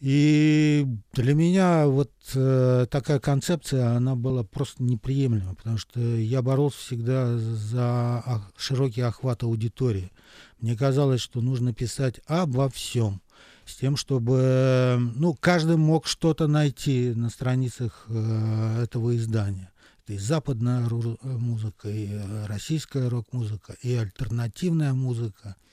И 0.00 0.86
для 1.12 1.34
меня 1.34 1.86
вот 1.88 2.12
э, 2.34 2.86
такая 2.88 3.18
концепция, 3.18 3.96
она 3.96 4.14
была 4.14 4.44
просто 4.44 4.82
неприемлема, 4.82 5.56
потому 5.56 5.76
что 5.76 5.98
я 6.00 6.40
боролся 6.40 6.78
всегда 6.78 7.36
за 7.36 8.44
широкий 8.56 9.00
охват 9.00 9.42
аудитории. 9.42 10.12
Мне 10.60 10.76
казалось, 10.76 11.20
что 11.20 11.40
нужно 11.40 11.74
писать 11.74 12.20
обо 12.26 12.68
всем, 12.70 13.20
с 13.64 13.74
тем, 13.74 13.96
чтобы 13.96 14.98
ну, 15.16 15.34
каждый 15.34 15.76
мог 15.76 16.06
что-то 16.06 16.46
найти 16.46 17.12
на 17.16 17.28
страницах 17.28 18.06
э, 18.08 18.82
этого 18.84 19.16
издания. 19.16 19.72
Это 20.04 20.12
и 20.12 20.18
западная 20.18 20.88
музыка, 21.22 21.90
и 21.90 22.08
э, 22.12 22.46
российская 22.46 23.08
рок-музыка, 23.08 23.76
и 23.82 23.94
альтернативная 23.94 24.92
музыка– 24.92 25.56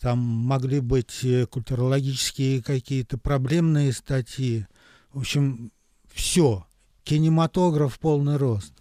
там 0.00 0.18
могли 0.18 0.80
быть 0.80 1.24
э, 1.24 1.46
культурологические 1.46 2.62
какие-то 2.62 3.18
проблемные 3.18 3.92
статьи. 3.92 4.66
В 5.12 5.20
общем, 5.20 5.72
все. 6.12 6.66
Кинематограф 7.04 7.98
полный 7.98 8.36
рост. 8.36 8.72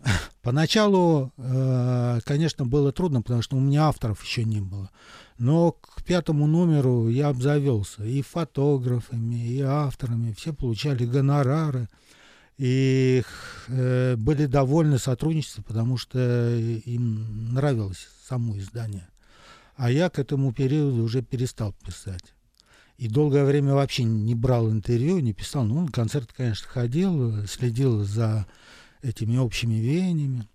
Поначалу, 0.42 1.32
э, 1.36 2.20
конечно, 2.24 2.66
было 2.66 2.92
трудно, 2.92 3.20
потому 3.22 3.42
что 3.42 3.56
у 3.56 3.60
меня 3.60 3.88
авторов 3.88 4.22
еще 4.22 4.44
не 4.44 4.60
было. 4.60 4.90
Но 5.38 5.72
к 5.72 6.04
пятому 6.04 6.46
номеру 6.46 7.08
я 7.08 7.28
обзавелся 7.28 8.04
и 8.04 8.22
фотографами, 8.22 9.34
и 9.34 9.60
авторами. 9.60 10.32
Все 10.34 10.52
получали 10.52 11.04
гонорары. 11.04 11.88
И 12.58 13.24
э, 13.66 14.14
были 14.16 14.46
довольны 14.46 14.98
сотрудничеством, 14.98 15.64
потому 15.64 15.96
что 15.96 16.54
им 16.56 17.52
нравилось 17.52 18.06
само 18.28 18.56
издание. 18.56 19.08
А 19.76 19.90
я 19.90 20.08
к 20.08 20.18
этому 20.18 20.52
периоду 20.52 21.02
уже 21.02 21.22
перестал 21.22 21.72
писать. 21.84 22.34
И 22.96 23.08
долгое 23.08 23.44
время 23.44 23.74
вообще 23.74 24.04
не 24.04 24.34
брал 24.34 24.70
интервью, 24.70 25.18
не 25.18 25.32
писал. 25.32 25.64
Ну, 25.64 25.82
на 25.82 25.90
концерт, 25.90 26.32
конечно, 26.32 26.68
ходил, 26.68 27.44
следил 27.46 28.04
за 28.04 28.46
этими 29.02 29.36
общими 29.36 29.74
веяниями. 29.74 30.48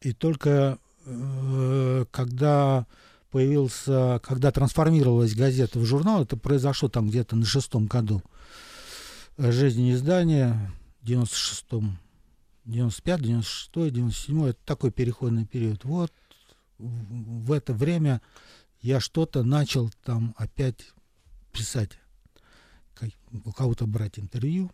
И 0.00 0.12
только 0.12 0.78
э, 1.04 2.04
когда 2.10 2.86
появился, 3.30 4.20
когда 4.22 4.50
трансформировалась 4.50 5.34
газета 5.34 5.78
в 5.78 5.84
журнал, 5.84 6.22
это 6.22 6.36
произошло 6.36 6.88
там 6.88 7.08
где-то 7.08 7.36
на 7.36 7.44
шестом 7.44 7.86
году, 7.86 8.22
жизни 9.38 9.92
издания, 9.92 10.72
96-м, 11.02 11.98
95, 12.64 13.22
96, 13.22 13.92
97, 13.92 14.46
это 14.46 14.58
такой 14.64 14.90
переходный 14.90 15.46
период. 15.46 15.84
Вот 15.84 16.12
в 16.82 17.52
это 17.52 17.72
время 17.72 18.20
я 18.80 19.00
что-то 19.00 19.42
начал 19.44 19.90
там 20.04 20.34
опять 20.36 20.92
писать, 21.52 21.98
у 23.44 23.52
кого-то 23.52 23.86
брать 23.86 24.18
интервью. 24.18 24.70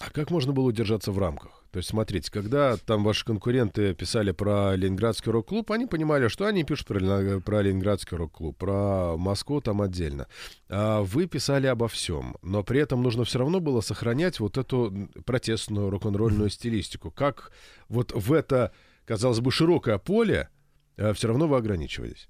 А 0.00 0.10
как 0.10 0.30
можно 0.30 0.52
было 0.52 0.64
удержаться 0.64 1.12
в 1.12 1.18
рамках? 1.18 1.64
То 1.70 1.78
есть, 1.78 1.88
смотрите, 1.88 2.30
когда 2.30 2.76
там 2.76 3.04
ваши 3.04 3.24
конкуренты 3.24 3.94
писали 3.94 4.32
про 4.32 4.74
Ленинградский 4.74 5.30
рок-клуб, 5.30 5.70
они 5.70 5.86
понимали, 5.86 6.28
что 6.28 6.46
они 6.46 6.64
пишут 6.64 6.88
про, 6.88 7.40
про 7.40 7.62
Ленинградский 7.62 8.16
рок-клуб, 8.16 8.56
про 8.56 9.16
Москву 9.16 9.60
там 9.60 9.82
отдельно. 9.82 10.26
А 10.68 11.02
вы 11.02 11.26
писали 11.26 11.66
обо 11.68 11.86
всем, 11.86 12.36
но 12.42 12.64
при 12.64 12.80
этом 12.80 13.02
нужно 13.02 13.24
все 13.24 13.38
равно 13.38 13.60
было 13.60 13.80
сохранять 13.80 14.40
вот 14.40 14.58
эту 14.58 15.08
протестную 15.24 15.90
рок-н-ролльную 15.90 16.50
стилистику. 16.50 17.12
Как 17.12 17.52
вот 17.88 18.12
в 18.12 18.32
это, 18.32 18.72
казалось 19.04 19.40
бы, 19.40 19.52
широкое 19.52 19.98
поле 19.98 20.48
все 20.96 21.28
равно 21.28 21.48
вы 21.48 21.56
ограничивались? 21.56 22.28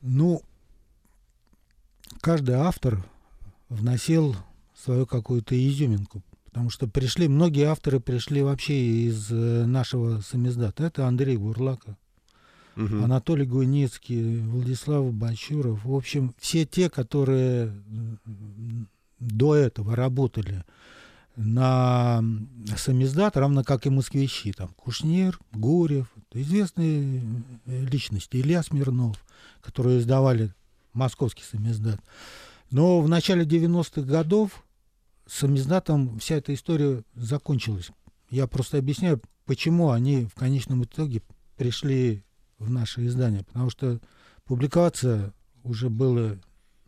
Ну, 0.00 0.42
каждый 2.20 2.56
автор 2.56 3.02
вносил 3.68 4.36
свою 4.74 5.06
какую-то 5.06 5.54
изюминку. 5.56 6.22
Потому 6.46 6.70
что 6.70 6.86
пришли, 6.86 7.26
многие 7.26 7.64
авторы 7.64 7.98
пришли 7.98 8.42
вообще 8.42 8.74
из 9.08 9.28
э, 9.32 9.64
нашего 9.64 10.20
самиздата. 10.20 10.84
Это 10.84 11.08
Андрей 11.08 11.36
Бурлака, 11.36 11.96
угу. 12.76 13.02
Анатолий 13.02 13.44
Гуницкий, 13.44 14.38
Владислав 14.38 15.12
Бачуров. 15.12 15.84
В 15.84 15.92
общем, 15.92 16.32
все 16.38 16.64
те, 16.64 16.88
которые 16.88 17.72
до 19.18 19.56
этого 19.56 19.96
работали 19.96 20.64
на 21.36 22.22
самиздат, 22.76 23.36
равно 23.36 23.64
как 23.64 23.86
и 23.86 23.90
москвичи. 23.90 24.52
Там 24.52 24.68
Кушнир, 24.76 25.38
Гурев, 25.52 26.12
известные 26.32 27.22
э, 27.66 27.84
личности. 27.86 28.36
Илья 28.36 28.62
Смирнов, 28.62 29.24
которые 29.60 29.98
издавали 29.98 30.54
московский 30.92 31.42
самиздат. 31.42 32.00
Но 32.70 33.00
в 33.00 33.08
начале 33.08 33.44
90-х 33.44 34.02
годов 34.02 34.64
с 35.26 35.38
самиздатом 35.38 36.18
вся 36.18 36.36
эта 36.36 36.54
история 36.54 37.02
закончилась. 37.14 37.90
Я 38.30 38.46
просто 38.46 38.78
объясняю, 38.78 39.20
почему 39.44 39.90
они 39.90 40.26
в 40.26 40.34
конечном 40.34 40.84
итоге 40.84 41.22
пришли 41.56 42.24
в 42.58 42.70
наше 42.70 43.06
издание. 43.06 43.44
Потому 43.44 43.70
что 43.70 44.00
публиковаться 44.44 45.32
уже 45.62 45.88
было 45.88 46.38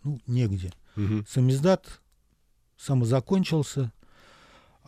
ну, 0.02 0.20
негде. 0.26 0.72
Угу. 0.96 1.24
Самиздат 1.28 2.00
самозакончился, 2.76 3.92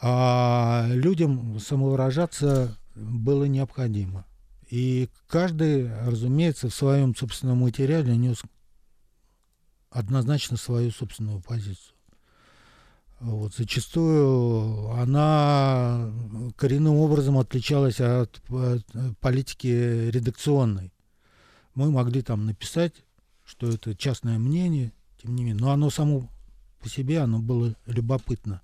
а 0.00 0.86
людям 0.88 1.58
самовыражаться 1.60 2.76
было 2.94 3.44
необходимо. 3.44 4.24
И 4.68 5.08
каждый, 5.26 5.90
разумеется, 6.04 6.68
в 6.68 6.74
своем 6.74 7.14
собственном 7.16 7.58
материале 7.58 8.16
нес 8.16 8.42
однозначно 9.90 10.56
свою 10.56 10.90
собственную 10.90 11.40
позицию. 11.40 11.94
Вот, 13.20 13.54
зачастую 13.54 14.90
она 14.92 16.12
коренным 16.56 16.96
образом 16.96 17.38
отличалась 17.38 18.00
от, 18.00 18.40
от 18.48 18.86
политики 19.20 20.10
редакционной. 20.10 20.92
Мы 21.74 21.90
могли 21.90 22.22
там 22.22 22.46
написать, 22.46 22.92
что 23.44 23.68
это 23.68 23.96
частное 23.96 24.38
мнение, 24.38 24.92
тем 25.20 25.34
не 25.34 25.42
менее, 25.42 25.60
но 25.60 25.72
оно 25.72 25.90
само 25.90 26.28
по 26.80 26.88
себе 26.88 27.20
оно 27.20 27.38
было 27.40 27.74
любопытно. 27.86 28.62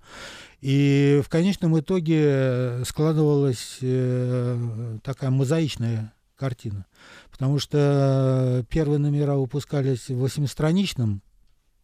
И 0.61 1.21
в 1.23 1.29
конечном 1.29 1.79
итоге 1.79 2.83
складывалась 2.85 3.77
э, 3.81 4.99
такая 5.03 5.29
мозаичная 5.29 6.13
картина. 6.35 6.85
Потому 7.31 7.59
что 7.59 8.65
первые 8.69 8.99
номера 8.99 9.35
выпускались 9.35 10.09
в 10.09 10.17
восьмистраничном 10.17 11.21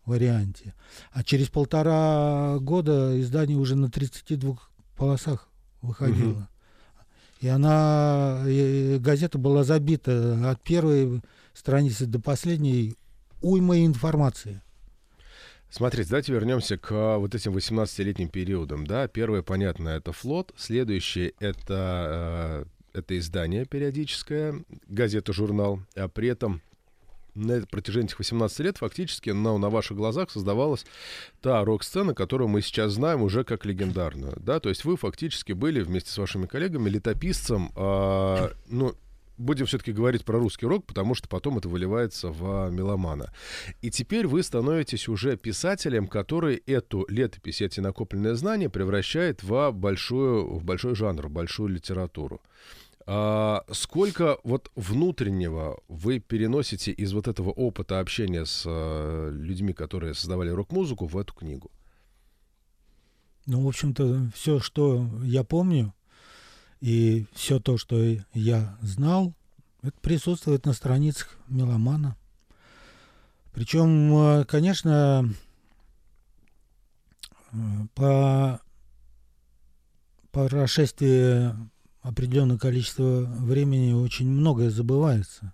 варианте, 0.06 0.74
а 1.12 1.24
через 1.24 1.48
полтора 1.48 2.58
года 2.60 3.20
издание 3.22 3.58
уже 3.58 3.76
на 3.76 3.90
32 3.90 4.58
полосах 4.98 5.48
выходило. 5.82 6.32
Угу. 6.32 6.48
И 7.42 7.48
она, 7.48 8.44
и 8.46 8.98
газета 9.00 9.38
была 9.38 9.64
забита 9.64 10.52
от 10.52 10.62
первой 10.62 11.22
страницы 11.54 12.06
до 12.06 12.20
последней 12.20 12.96
уймой 13.42 13.86
информации. 13.86 14.62
Смотрите, 15.72 16.10
давайте 16.10 16.34
вернемся 16.34 16.78
к 16.78 16.92
а, 16.92 17.18
вот 17.18 17.34
этим 17.34 17.56
18-летним 17.56 18.28
периодам. 18.28 18.86
Да? 18.86 19.08
Первое, 19.08 19.42
понятно, 19.42 19.88
это 19.88 20.12
флот. 20.12 20.54
Следующее— 20.58 21.34
это, 21.40 22.66
э, 22.94 23.00
это 23.00 23.18
издание 23.18 23.66
периодическое, 23.66 24.66
газета, 24.90 25.32
журнал. 25.32 25.80
А 25.96 26.10
при 26.10 26.28
этом 26.28 26.62
на 27.36 27.66
протяжении 27.66 28.08
этих 28.08 28.20
18 28.20 28.60
лет 28.60 28.78
фактически 28.80 29.30
на, 29.30 29.58
на 29.58 29.70
ваших 29.70 29.96
глазах 29.96 30.30
создавалась 30.30 30.86
та 31.40 31.64
рок-сцена, 31.64 32.14
которую 32.14 32.50
мы 32.50 32.62
сейчас 32.62 32.92
знаем 32.92 33.22
уже 33.22 33.46
как 33.46 33.66
легендарную. 33.66 34.34
Да? 34.42 34.60
То 34.60 34.68
есть 34.68 34.84
вы 34.84 34.98
фактически 34.98 35.54
были 35.54 35.80
вместе 35.80 36.12
с 36.12 36.18
вашими 36.18 36.48
коллегами 36.48 36.90
летописцем, 36.90 37.72
э, 37.78 38.50
ну, 38.68 38.94
будем 39.42 39.66
все-таки 39.66 39.92
говорить 39.92 40.24
про 40.24 40.40
русский 40.40 40.66
рок, 40.66 40.86
потому 40.86 41.16
что 41.16 41.28
потом 41.28 41.58
это 41.58 41.68
выливается 41.70 42.30
в 42.30 42.70
меломана. 42.70 43.34
И 43.82 43.90
теперь 43.90 44.28
вы 44.28 44.44
становитесь 44.44 45.08
уже 45.08 45.38
писателем, 45.38 46.08
который 46.08 46.58
эту 46.66 47.06
летопись, 47.10 47.62
эти 47.62 47.80
накопленные 47.80 48.36
знания 48.36 48.70
превращает 48.70 49.44
в, 49.44 49.72
большую, 49.72 50.56
в 50.56 50.64
большой 50.64 50.96
жанр, 50.96 51.28
в 51.28 51.32
большую 51.32 51.70
литературу. 51.70 52.42
А 53.08 53.64
сколько 53.72 54.38
вот 54.44 54.72
внутреннего 54.76 55.80
вы 55.88 56.20
переносите 56.20 56.92
из 56.92 57.14
вот 57.14 57.28
этого 57.28 57.50
опыта 57.50 58.00
общения 58.00 58.46
с 58.46 58.64
а, 58.66 59.30
людьми, 59.30 59.74
которые 59.74 60.14
создавали 60.14 60.50
рок-музыку, 60.50 61.08
в 61.08 61.18
эту 61.18 61.34
книгу? 61.34 61.72
Ну, 63.48 63.64
в 63.64 63.68
общем-то, 63.68 64.30
все, 64.36 64.60
что 64.60 65.10
я 65.24 65.44
помню, 65.44 65.94
и 66.82 67.28
все 67.34 67.60
то, 67.60 67.78
что 67.78 68.04
я 68.34 68.76
знал, 68.82 69.34
это 69.84 69.98
присутствует 70.02 70.66
на 70.66 70.74
страницах 70.74 71.38
меломана. 71.48 72.18
Причем, 73.54 74.14
э, 74.16 74.46
конечно, 74.46 75.30
по, 77.96 78.62
прошествии 80.32 81.54
определенное 82.02 82.58
количество 82.58 83.22
времени 83.26 83.94
очень 83.94 84.30
многое 84.30 84.70
забывается. 84.70 85.54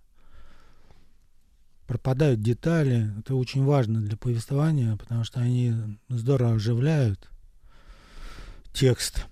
Пропадают 1.87 2.41
детали. 2.41 3.11
Это 3.19 3.35
очень 3.35 3.63
важно 3.63 4.01
для 4.01 4.17
повествования, 4.17 4.95
потому 4.97 5.23
что 5.23 5.39
они 5.39 5.73
здорово 6.09 6.55
оживляют 6.55 7.29
текст. 8.73 9.25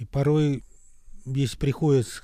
И 0.00 0.06
порой, 0.06 0.64
если 1.26 1.58
приходится 1.58 2.22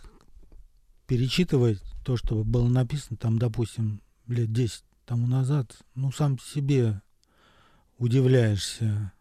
перечитывать 1.07 1.83
то, 2.07 2.16
что 2.16 2.43
было 2.43 2.66
написано, 2.68 3.18
там, 3.18 3.39
допустим, 3.39 4.01
лет 4.29 4.51
10 4.51 4.83
тому 5.05 5.27
назад, 5.27 5.77
ну, 5.95 6.11
сам 6.11 6.39
себе 6.39 7.03
удивляешься, 7.99 9.12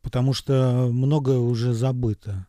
потому 0.00 0.32
что 0.32 0.88
многое 0.90 1.36
уже 1.36 1.74
забыто 1.74 2.46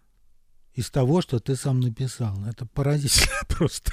из 0.73 0.89
того, 0.89 1.19
что 1.19 1.41
ты 1.41 1.57
сам 1.57 1.81
написал. 1.81 2.41
Это 2.45 2.65
поразительно 2.65 3.41
просто. 3.49 3.91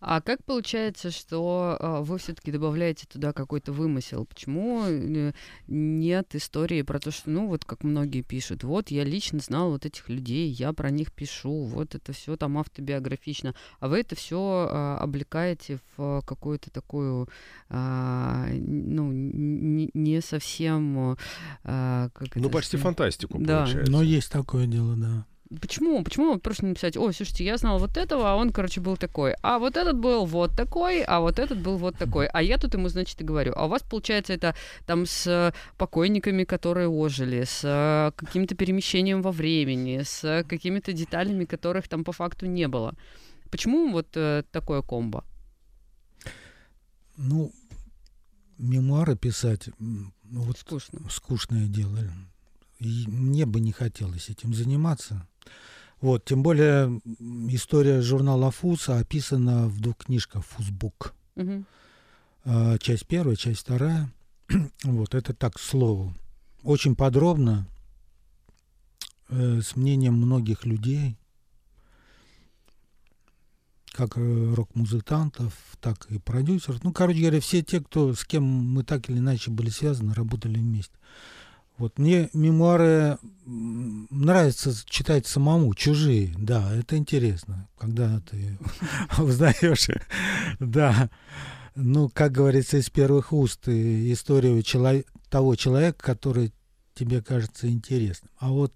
А 0.00 0.20
как 0.20 0.44
получается, 0.44 1.10
что 1.10 1.76
э, 1.78 2.00
вы 2.02 2.18
все-таки 2.18 2.52
добавляете 2.52 3.06
туда 3.06 3.32
какой-то 3.32 3.72
вымысел? 3.72 4.24
Почему 4.24 4.84
э, 4.86 5.32
нет 5.66 6.34
истории 6.34 6.82
про 6.82 6.98
то, 6.98 7.10
что, 7.10 7.30
ну, 7.30 7.48
вот 7.48 7.64
как 7.64 7.84
многие 7.84 8.22
пишут, 8.22 8.64
вот 8.64 8.90
я 8.90 9.04
лично 9.04 9.38
знал 9.40 9.70
вот 9.70 9.86
этих 9.86 10.08
людей, 10.08 10.48
я 10.48 10.72
про 10.72 10.90
них 10.90 11.12
пишу, 11.12 11.64
вот 11.64 11.94
это 11.94 12.12
все 12.12 12.36
там 12.36 12.58
автобиографично, 12.58 13.54
а 13.78 13.88
вы 13.88 14.00
это 14.00 14.14
все 14.14 14.68
э, 14.70 14.96
облекаете 15.02 15.78
в 15.96 16.22
какую-то 16.26 16.70
такую, 16.70 17.28
э, 17.68 18.54
ну, 18.54 19.10
не, 19.12 20.20
совсем... 20.20 21.16
Как 21.62 22.34
ну, 22.34 22.50
почти 22.50 22.76
что? 22.76 22.84
фантастику, 22.84 23.38
да. 23.38 23.60
получается. 23.60 23.92
Но 23.92 24.02
есть 24.02 24.30
такое 24.30 24.66
дело, 24.66 24.96
да. 24.96 25.26
Почему? 25.60 26.04
Почему 26.04 26.38
просто 26.38 26.66
написать, 26.66 26.96
ой, 26.96 27.12
слушайте, 27.12 27.44
я 27.44 27.56
знал 27.56 27.78
вот 27.80 27.96
этого, 27.96 28.30
а 28.30 28.36
он, 28.36 28.52
короче, 28.52 28.80
был 28.80 28.96
такой, 28.96 29.34
а 29.42 29.58
вот 29.58 29.76
этот 29.76 29.98
был 29.98 30.24
вот 30.24 30.56
такой, 30.56 31.02
а 31.02 31.18
вот 31.20 31.40
этот 31.40 31.58
был 31.58 31.76
вот 31.76 31.96
такой, 31.96 32.28
а 32.28 32.40
я 32.40 32.56
тут 32.56 32.74
ему, 32.74 32.88
значит, 32.88 33.20
и 33.20 33.24
говорю. 33.24 33.52
А 33.56 33.66
у 33.66 33.68
вас, 33.68 33.82
получается, 33.82 34.32
это 34.32 34.54
там 34.86 35.06
с 35.06 35.52
покойниками, 35.76 36.44
которые 36.44 36.88
ожили, 36.88 37.42
с 37.42 37.62
э, 37.64 38.12
каким-то 38.14 38.54
перемещением 38.54 39.22
во 39.22 39.32
времени, 39.32 40.02
с 40.04 40.44
какими-то 40.48 40.92
деталями, 40.92 41.44
которых 41.46 41.88
там 41.88 42.04
по 42.04 42.12
факту 42.12 42.46
не 42.46 42.68
было. 42.68 42.94
Почему 43.50 43.90
вот 43.90 44.06
э, 44.14 44.44
такое 44.52 44.82
комбо? 44.82 45.24
Ну, 47.16 47.50
мемуары 48.56 49.16
писать 49.16 49.68
ну, 49.78 50.12
вот 50.42 50.58
Скучно. 50.58 51.10
скучное 51.10 51.66
дело. 51.66 51.98
И 52.78 53.04
мне 53.08 53.46
бы 53.46 53.60
не 53.60 53.72
хотелось 53.72 54.30
этим 54.30 54.54
заниматься. 54.54 55.26
Вот, 56.00 56.24
тем 56.24 56.42
более 56.42 57.00
история 57.48 58.00
журнала 58.00 58.50
Фуса 58.50 58.98
описана 58.98 59.66
в 59.66 59.80
двух 59.80 59.98
книжках 59.98 60.44
Фузбук. 60.46 61.14
Угу. 61.36 61.64
Часть 62.80 63.06
первая, 63.06 63.36
часть 63.36 63.60
вторая. 63.60 64.10
вот, 64.84 65.14
это 65.14 65.34
так, 65.34 65.54
к 65.54 65.60
слову. 65.60 66.14
Очень 66.62 66.96
подробно, 66.96 67.66
э, 69.28 69.60
с 69.62 69.76
мнением 69.76 70.14
многих 70.14 70.64
людей, 70.64 71.16
как 73.92 74.16
э, 74.16 74.54
рок-музыкантов, 74.54 75.54
так 75.80 76.06
и 76.10 76.18
продюсеров. 76.18 76.82
Ну, 76.84 76.92
короче 76.92 77.20
говоря, 77.20 77.40
все 77.40 77.62
те, 77.62 77.80
кто, 77.80 78.14
с 78.14 78.24
кем 78.24 78.42
мы 78.44 78.84
так 78.84 79.08
или 79.08 79.18
иначе 79.18 79.50
были 79.50 79.70
связаны, 79.70 80.14
работали 80.14 80.58
вместе. 80.58 80.94
Вот 81.80 81.98
мне 81.98 82.28
мемуары 82.34 83.16
нравится 83.46 84.70
читать 84.84 85.26
самому, 85.26 85.74
чужие, 85.74 86.34
да, 86.36 86.70
это 86.74 86.98
интересно, 86.98 87.70
когда 87.78 88.20
ты 88.20 88.58
узнаешь, 89.18 89.88
да, 90.58 91.08
ну, 91.74 92.10
как 92.10 92.32
говорится, 92.32 92.76
из 92.76 92.90
первых 92.90 93.32
уст 93.32 93.66
историю 93.66 94.62
чело- 94.62 95.04
того 95.30 95.56
человека, 95.56 95.96
который 96.04 96.52
тебе 96.92 97.22
кажется 97.22 97.70
интересным. 97.70 98.30
А 98.36 98.50
вот 98.50 98.74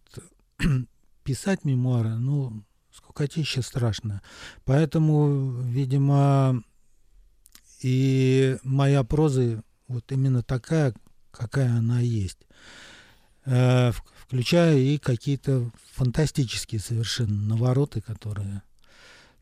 писать 1.25 1.67
мемуары, 1.67 2.15
ну, 2.15 2.65
скукотища 2.91 3.61
страшно. 3.61 4.23
Поэтому, 4.65 5.61
видимо, 5.61 6.65
и 7.83 8.57
моя 8.63 9.05
проза 9.05 9.63
вот 9.89 10.11
именно 10.11 10.43
такая, 10.43 10.95
какая 11.31 11.69
она 11.77 12.01
есть. 12.01 12.39
Э, 13.47 13.93
включая 14.27 14.79
и 14.79 14.99
какие-то 14.99 15.71
фантастические 15.93 16.81
совершенно 16.81 17.55
навороты, 17.55 18.01
которые... 18.01 18.63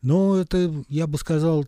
Ну, 0.01 0.35
это, 0.35 0.83
я 0.89 1.07
бы 1.07 1.17
сказал, 1.17 1.65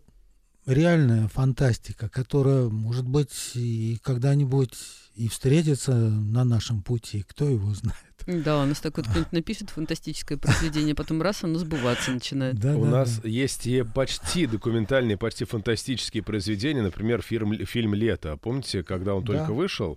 реальная 0.66 1.28
фантастика, 1.28 2.08
которая, 2.08 2.68
может 2.68 3.06
быть, 3.06 3.52
и 3.54 3.98
когда-нибудь 4.02 4.74
и 5.14 5.28
встретится 5.28 5.94
на 5.94 6.44
нашем 6.44 6.82
пути, 6.82 7.22
кто 7.22 7.48
его 7.48 7.72
знает. 7.74 8.15
Да, 8.26 8.60
у 8.60 8.66
нас 8.66 8.80
так 8.80 8.96
вот 8.96 9.06
кто-нибудь 9.06 9.32
напишет 9.32 9.70
фантастическое 9.70 10.36
произведение, 10.36 10.96
потом 10.96 11.22
раз 11.22 11.44
оно 11.44 11.58
сбываться 11.58 12.10
начинает. 12.10 12.56
Да, 12.58 12.76
у 12.76 12.84
да, 12.84 12.90
нас 12.90 13.20
да. 13.20 13.28
есть 13.28 13.66
и 13.68 13.84
почти 13.84 14.46
документальные, 14.46 15.16
почти 15.16 15.44
фантастические 15.44 16.24
произведения, 16.24 16.82
например, 16.82 17.22
фильм, 17.22 17.64
фильм 17.64 17.94
«Лето». 17.94 18.36
Помните, 18.36 18.82
когда 18.82 19.14
он 19.14 19.24
только 19.24 19.46
да. 19.46 19.52
вышел, 19.52 19.96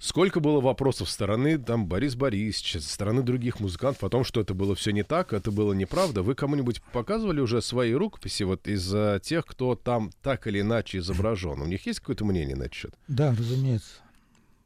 сколько 0.00 0.40
было 0.40 0.60
вопросов 0.60 1.08
со 1.08 1.14
стороны 1.14 1.56
там 1.56 1.86
Борис 1.86 2.16
Борисовича, 2.16 2.80
со 2.80 2.88
стороны 2.88 3.22
других 3.22 3.60
музыкантов 3.60 4.02
о 4.02 4.08
том, 4.08 4.24
что 4.24 4.40
это 4.40 4.54
было 4.54 4.74
все 4.74 4.90
не 4.90 5.04
так, 5.04 5.32
это 5.32 5.52
было 5.52 5.72
неправда. 5.72 6.22
Вы 6.22 6.34
кому-нибудь 6.34 6.82
показывали 6.92 7.40
уже 7.40 7.62
свои 7.62 7.92
рукописи 7.92 8.42
вот 8.42 8.66
из 8.66 8.92
тех, 9.22 9.46
кто 9.46 9.76
там 9.76 10.10
так 10.22 10.48
или 10.48 10.62
иначе 10.62 10.98
изображен? 10.98 11.62
У 11.62 11.66
них 11.66 11.86
есть 11.86 12.00
какое-то 12.00 12.24
мнение 12.24 12.56
на 12.56 12.64
этот 12.64 12.74
счет? 12.74 12.94
Да, 13.06 13.30
разумеется. 13.30 14.00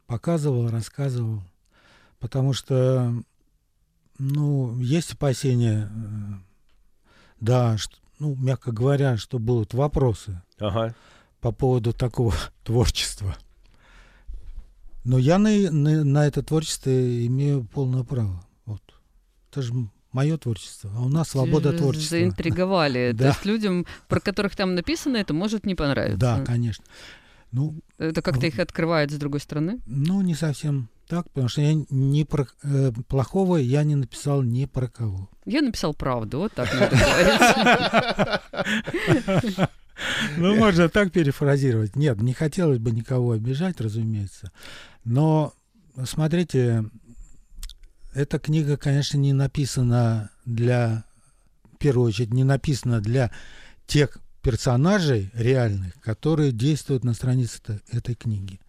Показывал, 0.07 0.69
рассказывал. 0.69 1.43
Потому 2.23 2.53
что, 2.53 3.13
ну, 4.17 4.79
есть 4.79 5.11
опасения, 5.11 5.91
э, 5.91 6.33
да, 7.41 7.77
что, 7.77 7.97
ну, 8.17 8.33
мягко 8.35 8.71
говоря, 8.71 9.17
что 9.17 9.39
будут 9.39 9.73
вопросы 9.73 10.41
ага. 10.57 10.95
по 11.41 11.51
поводу 11.51 11.91
такого 11.91 12.33
творчества. 12.63 13.35
Но 15.03 15.17
я 15.17 15.37
на, 15.37 15.49
на, 15.69 16.05
на 16.05 16.25
это 16.25 16.41
творчество 16.43 16.89
имею 16.89 17.65
полное 17.65 18.03
право. 18.03 18.41
Вот. 18.63 18.81
Это 19.51 19.61
же 19.61 19.73
мое 20.13 20.37
творчество, 20.37 20.93
а 20.95 21.01
у 21.01 21.09
нас 21.09 21.31
свобода 21.31 21.73
творчества. 21.73 22.19
Заинтриговали. 22.19 23.11
да. 23.13 23.17
То 23.17 23.29
есть 23.31 23.45
людям, 23.45 23.85
про 24.07 24.21
которых 24.21 24.55
там 24.55 24.75
написано, 24.75 25.17
это 25.17 25.33
может 25.33 25.65
не 25.65 25.75
понравиться. 25.75 26.17
Да, 26.17 26.39
конечно. 26.45 26.85
Ну, 27.51 27.75
это 27.97 28.21
как-то 28.21 28.47
их 28.47 28.59
открывает 28.59 29.11
с 29.11 29.15
другой 29.15 29.41
стороны? 29.41 29.81
Ну, 29.85 30.21
не 30.21 30.35
совсем 30.35 30.87
так, 31.07 31.29
потому 31.29 31.49
что 31.49 31.61
я 31.61 31.73
не 31.89 32.25
про 32.25 32.47
э, 32.63 32.91
плохого 33.07 33.57
я 33.57 33.83
не 33.83 33.95
написал 33.95 34.41
ни 34.41 34.65
про 34.65 34.87
кого. 34.87 35.29
Я 35.45 35.61
написал 35.61 35.93
правду, 35.93 36.39
вот 36.39 36.53
так 36.53 36.73
надо. 36.73 38.41
Ну, 40.37 40.55
можно 40.55 40.89
так 40.89 41.11
перефразировать. 41.11 41.95
Нет, 41.95 42.19
не 42.19 42.33
хотелось 42.33 42.79
бы 42.79 42.89
никого 42.91 43.33
обижать, 43.33 43.79
разумеется. 43.79 44.51
Но, 45.05 45.53
смотрите, 46.03 46.83
эта 48.13 48.39
книга, 48.39 48.75
конечно, 48.75 49.17
не 49.17 49.33
написана 49.33 50.31
для, 50.45 51.05
в 51.73 51.77
первую 51.77 52.07
очередь, 52.07 52.33
не 52.33 52.43
написана 52.43 53.01
для 53.01 53.31
тех 53.85 54.17
персонажей 54.41 55.29
реальных, 55.33 55.93
которые 56.01 56.51
действуют 56.51 57.03
на 57.03 57.13
странице 57.13 57.81
этой 57.91 58.15
книги. 58.15 58.59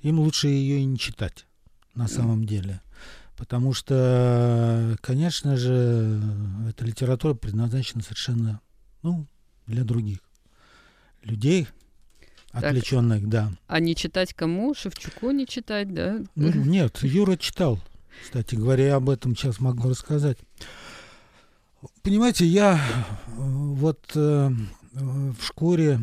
Им 0.00 0.18
лучше 0.18 0.48
ее 0.48 0.78
и 0.80 0.84
не 0.84 0.98
читать 0.98 1.46
на 1.94 2.08
самом 2.08 2.44
деле. 2.44 2.80
Потому 3.36 3.72
что, 3.72 4.96
конечно 5.00 5.56
же, 5.56 6.20
эта 6.68 6.84
литература 6.84 7.34
предназначена 7.34 8.02
совершенно 8.02 8.60
ну, 9.02 9.26
для 9.66 9.82
других 9.84 10.18
людей, 11.22 11.66
отвлеченных, 12.52 13.20
так, 13.20 13.28
да. 13.30 13.52
А 13.66 13.80
не 13.80 13.94
читать 13.94 14.34
кому? 14.34 14.74
Шевчуку 14.74 15.30
не 15.30 15.46
читать, 15.46 15.94
да? 15.94 16.20
Ну, 16.34 16.52
нет, 16.52 17.02
Юра 17.02 17.36
читал. 17.36 17.80
Кстати 18.22 18.56
говоря, 18.56 18.86
я 18.88 18.96
об 18.96 19.08
этом 19.08 19.34
сейчас 19.34 19.60
могу 19.60 19.88
рассказать. 19.88 20.38
Понимаете, 22.02 22.44
я 22.44 22.74
э, 22.74 23.30
вот 23.36 24.00
э, 24.14 24.50
в 24.92 25.42
шкуре 25.42 25.98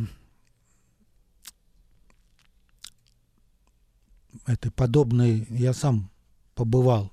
этой 4.48 4.72
подобной 4.72 5.45
я 5.50 5.74
сам 5.74 6.10
побывал. 6.56 7.12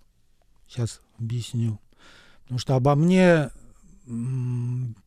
Сейчас 0.68 1.00
объясню. 1.18 1.78
Потому 2.44 2.58
что 2.58 2.76
обо 2.76 2.94
мне 2.94 3.50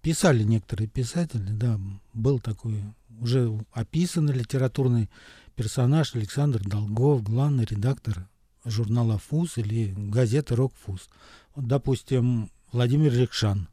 писали 0.01 0.43
некоторые 0.43 0.87
писатели, 0.87 1.51
да, 1.51 1.79
был 2.13 2.39
такой 2.39 2.83
уже 3.19 3.51
описанный 3.71 4.33
литературный 4.33 5.09
персонаж 5.55 6.15
Александр 6.15 6.61
Долгов, 6.67 7.23
главный 7.23 7.65
редактор 7.65 8.27
журнала 8.65 9.17
«Фуз» 9.17 9.57
или 9.57 9.93
газеты 9.95 10.55
«Рок 10.55 10.73
Фуз». 10.85 11.09
Вот, 11.55 11.67
допустим, 11.67 12.51
Владимир 12.71 13.13
Рекшан. 13.13 13.67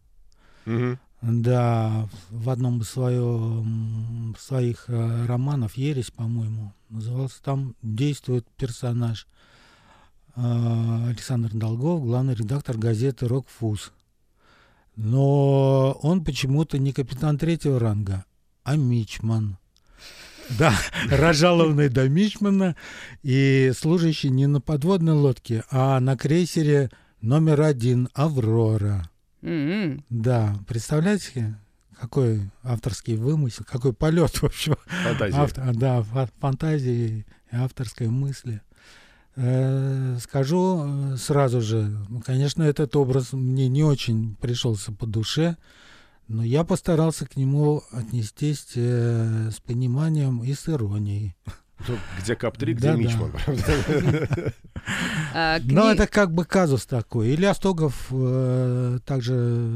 Угу. 0.66 0.98
Да, 1.26 2.06
в 2.28 2.50
одном 2.50 2.82
из 2.82 2.90
своих 2.90 4.84
э, 4.88 5.26
романов 5.26 5.74
«Ересь», 5.74 6.10
по-моему, 6.10 6.74
назывался, 6.90 7.42
там 7.42 7.74
действует 7.80 8.46
персонаж 8.58 9.26
э, 10.36 11.06
Александр 11.08 11.48
Долгов, 11.54 12.04
главный 12.04 12.34
редактор 12.34 12.76
газеты 12.76 13.26
«Рокфуз». 13.26 13.92
Но 14.96 15.92
он 16.02 16.22
почему-то 16.24 16.76
не 16.78 16.92
капитан 16.92 17.38
третьего 17.38 17.78
ранга, 17.78 18.26
а 18.62 18.76
мичман. 18.76 19.56
Да, 20.58 20.74
разжалованный 21.10 21.88
до 21.88 22.06
мичмана 22.06 22.76
и 23.22 23.72
служащий 23.74 24.28
не 24.28 24.46
на 24.46 24.60
подводной 24.60 25.14
лодке, 25.14 25.64
а 25.70 25.98
на 26.00 26.18
крейсере 26.18 26.90
номер 27.22 27.62
один 27.62 28.10
«Аврора». 28.12 29.08
Mm-hmm. 29.44 30.04
Да, 30.08 30.56
представляете, 30.66 31.58
какой 32.00 32.50
авторский 32.62 33.16
вымысел, 33.16 33.64
какой 33.68 33.92
полет, 33.92 34.30
в 34.42 34.44
общем. 34.44 34.76
Фантазия. 34.86 35.36
Автор, 35.36 35.76
да, 35.76 36.02
фантазии 36.40 37.26
и 37.52 37.56
авторской 37.56 38.08
мысли. 38.08 38.62
Э, 39.36 40.16
скажу 40.20 40.84
э, 40.86 41.16
сразу 41.18 41.60
же, 41.60 41.94
ну, 42.08 42.22
конечно, 42.22 42.62
этот 42.62 42.96
образ 42.96 43.32
мне 43.32 43.68
не 43.68 43.84
очень 43.84 44.34
пришелся 44.36 44.92
по 44.92 45.06
душе, 45.06 45.56
но 46.26 46.42
я 46.42 46.64
постарался 46.64 47.26
к 47.26 47.36
нему 47.36 47.82
отнестись 47.90 48.72
э, 48.76 49.50
с 49.50 49.60
пониманием 49.60 50.42
и 50.42 50.54
с 50.54 50.68
иронией. 50.68 51.36
Ну, 51.86 51.98
где 52.20 52.34
Кап-3, 52.36 52.72
где 52.72 52.88
да, 52.88 52.96
Мичман, 52.96 53.32
да. 53.32 54.52
А, 55.34 55.58
Но 55.64 55.90
это 55.90 56.06
как 56.06 56.32
бы 56.32 56.44
казус 56.44 56.86
такой. 56.86 57.34
Илья 57.34 57.54
Стогов 57.54 58.06
э, 58.10 58.98
также 59.04 59.68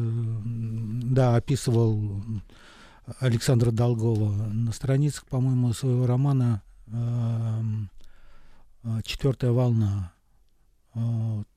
да, 0.45 1.37
описывал 1.37 2.23
Александра 3.19 3.71
Долгова 3.71 4.31
на 4.31 4.73
страницах, 4.73 5.25
по-моему, 5.27 5.73
своего 5.73 6.07
романа 6.07 6.63
эм, 6.89 7.91
«Четвертая 9.03 9.51
волна». 9.51 10.13
Вот. 10.95 11.49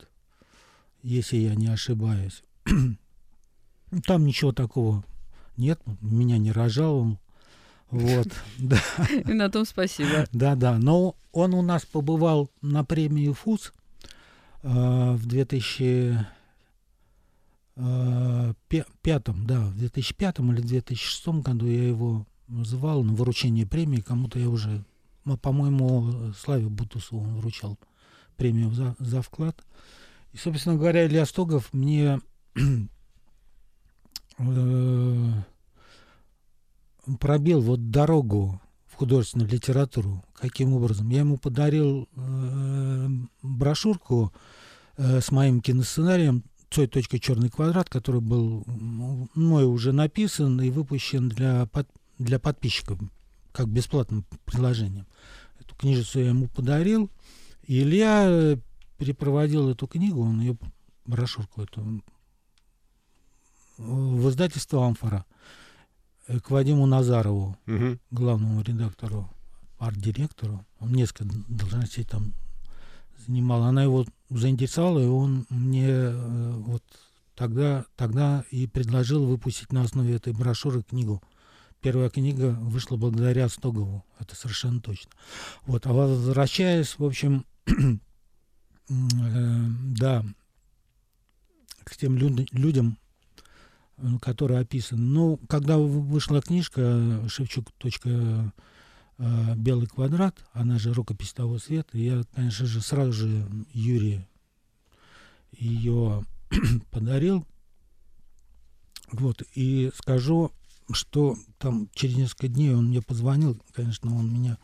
Если 1.02 1.36
я 1.36 1.54
не 1.54 1.68
ошибаюсь. 1.68 2.42
Там 4.06 4.24
ничего 4.24 4.52
такого 4.52 5.04
нет, 5.56 5.80
меня 6.00 6.38
не 6.38 6.52
рожал, 6.52 7.18
вот, 7.92 8.28
да. 8.58 8.80
И 9.10 9.34
на 9.34 9.50
том 9.50 9.66
спасибо. 9.66 10.26
Да, 10.32 10.54
да. 10.54 10.78
Но 10.78 11.14
он 11.30 11.52
у 11.52 11.60
нас 11.60 11.84
побывал 11.84 12.50
на 12.62 12.84
премии 12.84 13.30
ФУЗ 13.30 13.74
э, 14.62 15.12
в 15.12 15.26
2005, 15.26 16.26
э, 17.76 19.32
да, 19.44 19.60
в 19.66 19.76
2005 19.76 20.38
или 20.38 20.60
2006 20.62 21.28
году 21.28 21.66
я 21.66 21.86
его 21.86 22.26
называл 22.48 23.04
на 23.04 23.12
вручение 23.12 23.66
премии. 23.66 24.00
Кому-то 24.00 24.38
я 24.38 24.48
уже, 24.48 24.82
по-моему, 25.42 26.32
Славе 26.32 26.68
Бутусову 26.68 27.22
он 27.22 27.36
вручал 27.36 27.78
премию 28.38 28.70
за, 28.70 28.96
за 29.00 29.20
вклад. 29.20 29.62
И, 30.32 30.38
собственно 30.38 30.76
говоря, 30.76 31.06
Илья 31.06 31.26
Стогов 31.26 31.70
мне 31.74 32.20
э, 34.38 35.32
пробил 37.18 37.60
вот 37.60 37.90
дорогу 37.90 38.60
в 38.86 38.94
художественную 38.94 39.50
литературу. 39.50 40.22
Каким 40.34 40.74
образом? 40.74 41.08
Я 41.10 41.20
ему 41.20 41.36
подарил 41.36 42.08
э, 42.14 43.08
брошюрку 43.42 44.32
э, 44.96 45.20
с 45.20 45.30
моим 45.30 45.60
киносценарием 45.60 46.44
«Цой. 46.70 46.88
Черный 46.88 47.50
квадрат», 47.50 47.88
который 47.88 48.20
был 48.20 48.64
мной 48.66 49.64
уже 49.64 49.92
написан 49.92 50.60
и 50.60 50.70
выпущен 50.70 51.28
для, 51.28 51.66
под, 51.66 51.88
для 52.18 52.38
подписчиков, 52.38 52.98
как 53.52 53.68
бесплатным 53.68 54.24
приложением. 54.44 55.06
Эту 55.60 55.74
книжицу 55.76 56.20
я 56.20 56.28
ему 56.28 56.48
подарил. 56.48 57.10
Илья 57.66 58.58
перепроводил 58.96 59.68
эту 59.68 59.86
книгу, 59.86 60.22
он 60.22 60.40
ее, 60.40 60.56
брошюрку 61.04 61.62
эту, 61.62 62.02
в 63.76 64.28
издательство 64.28 64.86
«Амфора». 64.86 65.24
Э, 66.28 66.38
к 66.40 66.50
Вадиму 66.50 66.86
Назарову, 66.86 67.56
угу. 67.66 67.98
главному 68.10 68.62
редактору, 68.62 69.28
арт-директору. 69.78 70.64
Он 70.78 70.92
несколько 70.92 71.24
должностей 71.48 72.04
там 72.04 72.32
занимал. 73.26 73.64
Она 73.64 73.82
его 73.82 74.06
заинтересовала, 74.30 75.00
и 75.00 75.06
он 75.06 75.46
мне 75.50 75.88
э, 75.88 76.52
вот 76.58 76.82
тогда, 77.34 77.84
тогда 77.96 78.44
и 78.50 78.66
предложил 78.66 79.26
выпустить 79.26 79.72
на 79.72 79.82
основе 79.82 80.14
этой 80.14 80.32
брошюры 80.32 80.82
книгу. 80.82 81.22
Первая 81.80 82.10
книга 82.10 82.56
вышла 82.60 82.96
благодаря 82.96 83.48
Стогову, 83.48 84.04
это 84.20 84.36
совершенно 84.36 84.80
точно. 84.80 85.10
Вот, 85.66 85.84
а 85.86 85.92
возвращаясь, 85.92 86.96
в 86.96 87.04
общем, 87.04 87.44
э, 87.66 87.72
да, 88.88 90.24
к 91.82 91.96
тем 91.96 92.16
люд, 92.16 92.52
людям, 92.52 92.96
который 94.20 94.58
описан. 94.58 95.12
Ну, 95.12 95.38
когда 95.48 95.78
вышла 95.78 96.40
книжка 96.40 97.22
Шевчук. 97.28 97.68
Белый 99.56 99.86
квадрат, 99.86 100.34
она 100.52 100.78
же 100.78 100.92
рукопись 100.92 101.32
того 101.32 101.58
света, 101.58 101.96
я, 101.96 102.22
конечно 102.34 102.66
же, 102.66 102.80
сразу 102.80 103.12
же 103.12 103.46
Юрий 103.72 104.26
ее 105.52 106.24
подарил. 106.90 107.46
Вот, 109.12 109.42
и 109.54 109.92
скажу, 109.94 110.50
что 110.90 111.36
там 111.58 111.88
через 111.94 112.16
несколько 112.16 112.48
дней 112.48 112.74
он 112.74 112.88
мне 112.88 113.02
позвонил, 113.02 113.60
конечно, 113.72 114.16
он 114.16 114.32
меня 114.32 114.58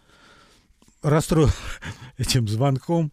расстроил 1.03 1.51
этим 2.16 2.49
звонком. 2.49 3.12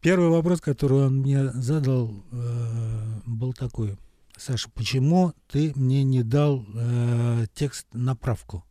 Первый 0.00 0.28
вопрос, 0.28 0.60
который 0.60 1.06
он 1.06 1.16
мне 1.16 1.50
задал, 1.52 2.14
э, 2.30 3.20
был 3.24 3.52
такой. 3.54 3.96
Саша, 4.36 4.68
почему 4.70 5.32
ты 5.48 5.72
мне 5.74 6.04
не 6.04 6.22
дал 6.22 6.64
э, 6.74 7.46
текст 7.54 7.86
на 7.92 8.14
правку? 8.14 8.64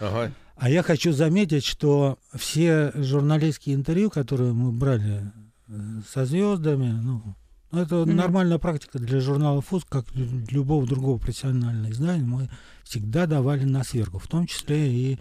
Ага. 0.00 0.32
А 0.56 0.70
я 0.70 0.82
хочу 0.82 1.12
заметить, 1.12 1.64
что 1.64 2.18
все 2.34 2.92
журналистские 2.94 3.74
интервью, 3.74 4.10
которые 4.10 4.52
мы 4.52 4.70
брали 4.70 5.32
э, 5.66 6.00
со 6.08 6.24
звездами, 6.24 6.92
ну, 6.92 7.34
ну 7.72 7.80
это 7.80 7.96
mm-hmm. 7.96 8.12
нормальная 8.12 8.58
практика 8.58 9.00
для 9.00 9.20
журнала 9.20 9.60
ФУЗ, 9.60 9.84
как 9.88 10.12
для 10.12 10.26
любого 10.50 10.86
другого 10.86 11.18
профессионального 11.18 11.90
издания, 11.90 12.24
мы 12.24 12.48
всегда 12.84 13.26
давали 13.26 13.64
на 13.64 13.82
сверху, 13.82 14.20
в 14.20 14.28
том 14.28 14.46
числе 14.46 14.92
и 14.92 15.18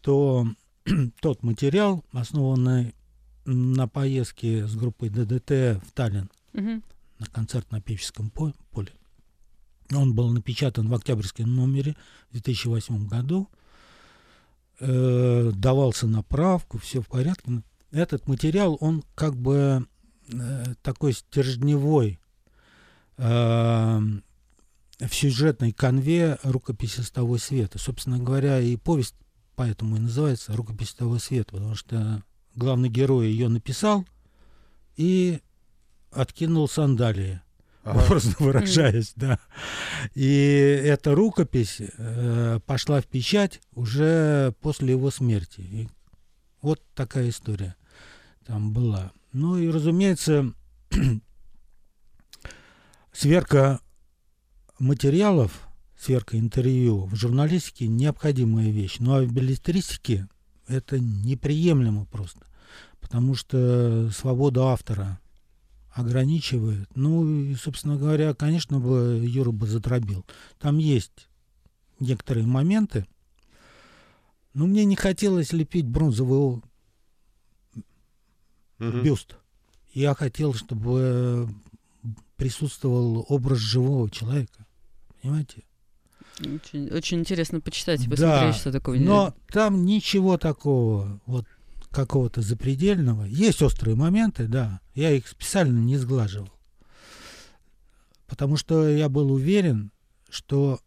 то, 0.00 0.46
тот 1.20 1.42
материал, 1.42 2.04
основанный 2.12 2.94
на 3.44 3.88
поездке 3.88 4.68
с 4.68 4.76
группой 4.76 5.08
ДДТ 5.08 5.82
в 5.84 5.92
Таллин. 5.92 6.30
Mm-hmm 6.52 6.82
на 7.20 7.26
концертно-певческом 7.26 8.30
поле. 8.30 8.92
Он 9.92 10.14
был 10.14 10.30
напечатан 10.30 10.88
в 10.88 10.94
октябрьском 10.94 11.54
номере 11.54 11.96
в 12.30 12.32
2008 12.32 13.06
году. 13.06 13.48
Э, 14.80 15.52
давался 15.54 16.06
на 16.06 16.22
правку, 16.22 16.78
все 16.78 17.00
в 17.00 17.08
порядке. 17.08 17.62
Этот 17.90 18.26
материал, 18.26 18.76
он 18.80 19.04
как 19.14 19.36
бы 19.36 19.86
э, 20.32 20.74
такой 20.82 21.12
стержневой 21.12 22.18
э, 23.18 24.00
в 25.00 25.14
сюжетной 25.14 25.72
конве 25.72 26.38
рукописи 26.42 27.00
с 27.00 27.10
того 27.10 27.38
света. 27.38 27.78
Собственно 27.78 28.18
говоря, 28.18 28.60
и 28.60 28.76
повесть 28.76 29.14
поэтому 29.60 29.96
и 29.96 30.00
называется 30.00 30.56
«Рукопись 30.56 30.94
того 30.94 31.18
света», 31.18 31.52
потому 31.52 31.74
что 31.74 32.22
главный 32.54 32.88
герой 32.88 33.28
ее 33.28 33.48
написал, 33.48 34.06
и 34.96 35.42
откинул 36.10 36.68
сандалии, 36.68 37.40
ага. 37.84 38.04
образно 38.04 38.34
выражаясь, 38.38 39.12
да. 39.16 39.38
И 40.14 40.82
эта 40.84 41.14
рукопись 41.14 41.80
э, 41.80 42.60
пошла 42.66 43.00
в 43.00 43.06
печать 43.06 43.60
уже 43.72 44.54
после 44.60 44.90
его 44.90 45.10
смерти. 45.10 45.60
И 45.60 45.88
вот 46.62 46.82
такая 46.94 47.28
история 47.28 47.76
там 48.46 48.72
была. 48.72 49.12
Ну 49.32 49.58
и, 49.58 49.68
разумеется, 49.68 50.52
сверка 53.12 53.80
материалов, 54.78 55.68
сверка 55.98 56.38
интервью 56.38 57.04
в 57.04 57.14
журналистике 57.14 57.86
необходимая 57.86 58.70
вещь. 58.70 58.96
Ну 58.98 59.14
а 59.14 59.22
в 59.22 59.32
билетристике 59.32 60.26
это 60.66 60.98
неприемлемо 60.98 62.06
просто. 62.06 62.46
Потому 63.00 63.34
что 63.34 64.10
свобода 64.10 64.68
автора 64.68 65.20
ограничивает. 66.00 66.88
Ну, 66.94 67.28
и, 67.28 67.54
собственно 67.54 67.96
говоря, 67.96 68.34
конечно 68.34 68.78
бы 68.78 69.22
Юра 69.24 69.50
бы 69.50 69.66
затробил. 69.66 70.24
Там 70.58 70.78
есть 70.78 71.28
некоторые 71.98 72.46
моменты, 72.46 73.06
но 74.54 74.66
мне 74.66 74.84
не 74.84 74.96
хотелось 74.96 75.52
лепить 75.52 75.86
бронзовый 75.86 76.38
угу. 76.38 76.62
бюст. 78.78 79.36
Я 79.92 80.14
хотел, 80.14 80.54
чтобы 80.54 81.48
присутствовал 82.36 83.26
образ 83.28 83.58
живого 83.58 84.10
человека. 84.10 84.66
Понимаете? 85.20 85.62
Очень, 86.40 86.88
очень 86.88 87.18
интересно 87.18 87.60
почитать 87.60 88.00
и 88.00 88.08
посмотреть, 88.08 88.52
да, 88.52 88.58
что 88.58 88.72
такое. 88.72 88.98
Но 88.98 89.34
там 89.48 89.84
ничего 89.84 90.38
такого. 90.38 91.20
Вот 91.26 91.46
какого-то 91.90 92.40
запредельного. 92.40 93.24
Есть 93.24 93.62
острые 93.62 93.96
моменты, 93.96 94.46
да. 94.46 94.80
Я 94.94 95.10
их 95.10 95.26
специально 95.28 95.78
не 95.78 95.96
сглаживал. 95.96 96.50
Потому 98.26 98.56
что 98.56 98.88
я 98.88 99.08
был 99.08 99.32
уверен, 99.32 99.90
что 100.28 100.80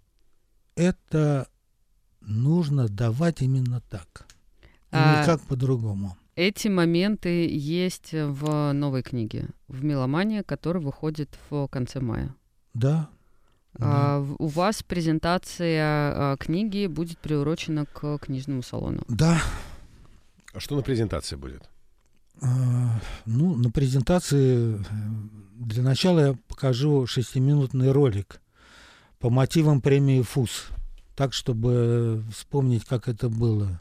это 0.76 1.48
нужно 2.22 2.88
давать 2.88 3.42
именно 3.42 3.82
так. 3.90 4.26
А 4.92 5.22
никак 5.22 5.42
по-другому. 5.42 6.18
Эти 6.36 6.68
моменты 6.68 7.48
есть 7.48 8.12
в 8.14 8.72
новой 8.72 9.04
книге, 9.04 9.50
в 9.68 9.84
«Меломания», 9.84 10.42
которая 10.42 10.82
выходит 10.82 11.30
в 11.50 11.68
конце 11.68 12.00
мая. 12.00 12.34
Да. 12.74 13.10
А, 13.76 14.20
да. 14.20 14.36
У 14.40 14.48
вас 14.48 14.82
презентация 14.82 15.84
а, 15.84 16.38
книги 16.38 16.88
будет 16.88 17.20
приурочена 17.20 17.86
к 17.86 18.18
книжному 18.20 18.64
салону. 18.64 19.04
Да, 19.08 19.42
а 20.54 20.60
что 20.60 20.76
на 20.76 20.82
презентации 20.82 21.36
будет? 21.36 21.70
А, 22.42 23.00
ну, 23.26 23.56
на 23.56 23.72
презентации 23.72 24.76
э, 24.76 24.84
для 25.56 25.84
начала 25.84 26.20
я 26.20 26.38
покажу 26.48 27.08
шестиминутный 27.08 27.92
ролик 27.92 28.42
по 29.20 29.30
мотивам 29.30 29.82
премии 29.82 30.22
ФУС, 30.22 30.68
так, 31.16 31.34
чтобы 31.34 32.24
вспомнить, 32.32 32.86
как 32.86 33.08
это 33.08 33.30
было. 33.30 33.80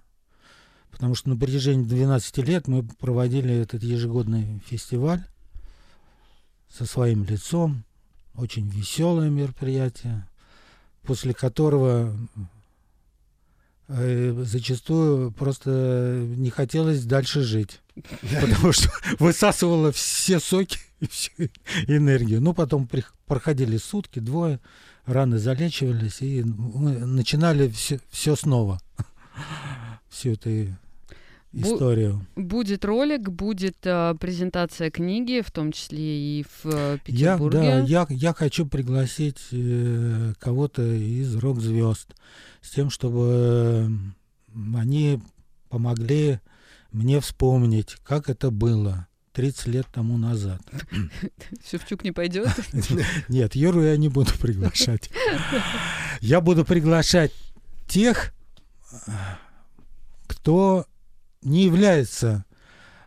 потому 0.91 1.14
что 1.14 1.31
на 1.31 1.37
протяжении 1.37 1.85
12 1.85 2.39
лет 2.39 2.68
мы 2.68 2.85
проводили 2.85 3.55
этот 3.55 3.83
ежегодный 3.83 4.61
фестиваль 4.66 5.25
со 6.68 6.87
своим 6.87 7.25
лицом, 7.25 7.85
очень 8.35 8.68
веселое 8.68 9.31
мероприятие, 9.31 10.29
после 11.03 11.35
которого 11.35 12.14
зачастую 13.89 15.33
просто 15.33 16.24
не 16.37 16.51
хотелось 16.51 17.05
дальше 17.05 17.43
жить, 17.43 17.80
потому 18.41 18.72
что 18.72 18.91
высасывало 19.18 19.93
все 19.93 20.41
соки 20.41 20.78
и 21.01 21.09
всю 21.09 21.33
энергию. 21.87 22.41
Ну, 22.41 22.55
потом 22.55 22.89
проходили 23.26 23.76
сутки, 23.76 24.18
двое, 24.18 24.61
раны 25.05 25.39
залечивались, 25.39 26.22
и 26.22 26.43
мы 26.43 27.07
начинали 27.07 27.68
все, 27.68 28.01
все 28.11 28.37
снова. 28.37 28.80
Всю 30.11 30.33
эту 30.33 30.76
историю. 31.53 32.26
Будет 32.36 32.84
ролик, 32.84 33.28
будет 33.28 33.76
э, 33.84 34.14
презентация 34.18 34.90
книги, 34.90 35.42
в 35.44 35.50
том 35.50 35.72
числе 35.72 36.00
и 36.00 36.44
в 36.44 36.66
э, 36.66 36.98
Петербурге. 37.05 37.59
Я, 37.59 37.80
да, 37.80 37.80
я, 37.80 38.07
я 38.09 38.34
хочу 38.34 38.66
пригласить 38.66 39.40
э, 39.53 40.32
кого-то 40.38 40.82
из 40.82 41.36
рок-звезд 41.36 42.14
с 42.61 42.70
тем, 42.70 42.90
чтобы 42.90 43.90
они 44.74 45.20
помогли 45.68 46.40
мне 46.90 47.20
вспомнить, 47.20 47.96
как 48.05 48.28
это 48.28 48.50
было. 48.50 49.07
30 49.32 49.66
лет 49.68 49.86
тому 49.90 50.18
назад. 50.18 50.61
Шевчук 51.70 52.05
не 52.05 52.12
пойдет? 52.12 52.48
Нет, 53.28 53.55
Юру 53.55 53.82
я 53.82 53.96
не 53.96 54.11
буду 54.11 54.30
приглашать. 54.38 55.11
Я 56.20 56.42
буду 56.42 56.66
приглашать 56.66 57.32
тех, 57.88 58.34
кто 60.26 60.86
не 61.43 61.64
является 61.64 62.45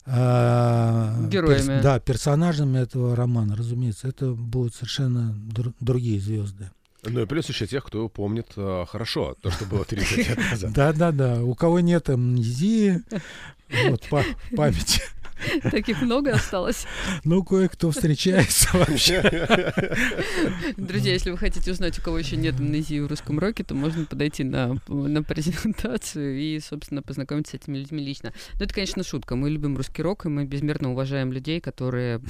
э, 0.05 1.27
героями. 1.29 1.67
Перс, 1.67 1.83
да, 1.83 1.99
персонажами 1.99 2.79
этого 2.79 3.15
романа, 3.15 3.55
разумеется. 3.55 4.07
Это 4.07 4.31
будут 4.31 4.75
совершенно 4.75 5.33
др- 5.33 5.73
другие 5.79 6.19
звезды. 6.19 6.69
Ну 7.03 7.21
и 7.21 7.25
плюс 7.25 7.47
еще 7.49 7.67
тех, 7.67 7.83
кто 7.83 8.07
помнит 8.09 8.47
а, 8.57 8.85
хорошо 8.85 9.35
то, 9.41 9.51
что 9.51 9.65
было 9.65 9.85
30 9.85 10.17
лет 10.17 10.37
назад. 10.51 10.73
Да-да-да. 10.73 11.43
У 11.43 11.53
кого 11.53 11.79
нет 11.79 12.09
амнезии, 12.09 13.03
вот, 13.89 14.03
память 14.55 15.01
Таких 15.71 16.01
много 16.01 16.31
осталось. 16.31 16.85
Ну, 17.23 17.43
кое-кто 17.43 17.91
встречается 17.91 18.69
вообще. 18.77 19.21
Друзья, 20.77 21.13
если 21.13 21.31
вы 21.31 21.37
хотите 21.37 21.71
узнать, 21.71 21.99
у 21.99 22.01
кого 22.01 22.17
еще 22.17 22.37
нет 22.37 22.59
амнезии 22.59 22.99
в 22.99 23.07
русском 23.07 23.39
роке, 23.39 23.63
то 23.63 23.75
можно 23.75 24.05
подойти 24.05 24.43
на, 24.43 24.79
на 24.87 25.23
презентацию 25.23 26.39
и, 26.39 26.59
собственно, 26.59 27.01
познакомиться 27.01 27.51
с 27.51 27.55
этими 27.55 27.77
людьми 27.77 28.03
лично. 28.03 28.33
Но 28.59 28.65
это, 28.65 28.73
конечно, 28.73 29.03
шутка. 29.03 29.35
Мы 29.35 29.49
любим 29.49 29.77
русский 29.77 30.01
рок, 30.01 30.25
и 30.25 30.29
мы 30.29 30.45
безмерно 30.45 30.91
уважаем 30.91 31.31
людей, 31.31 31.59
которые, 31.59 32.21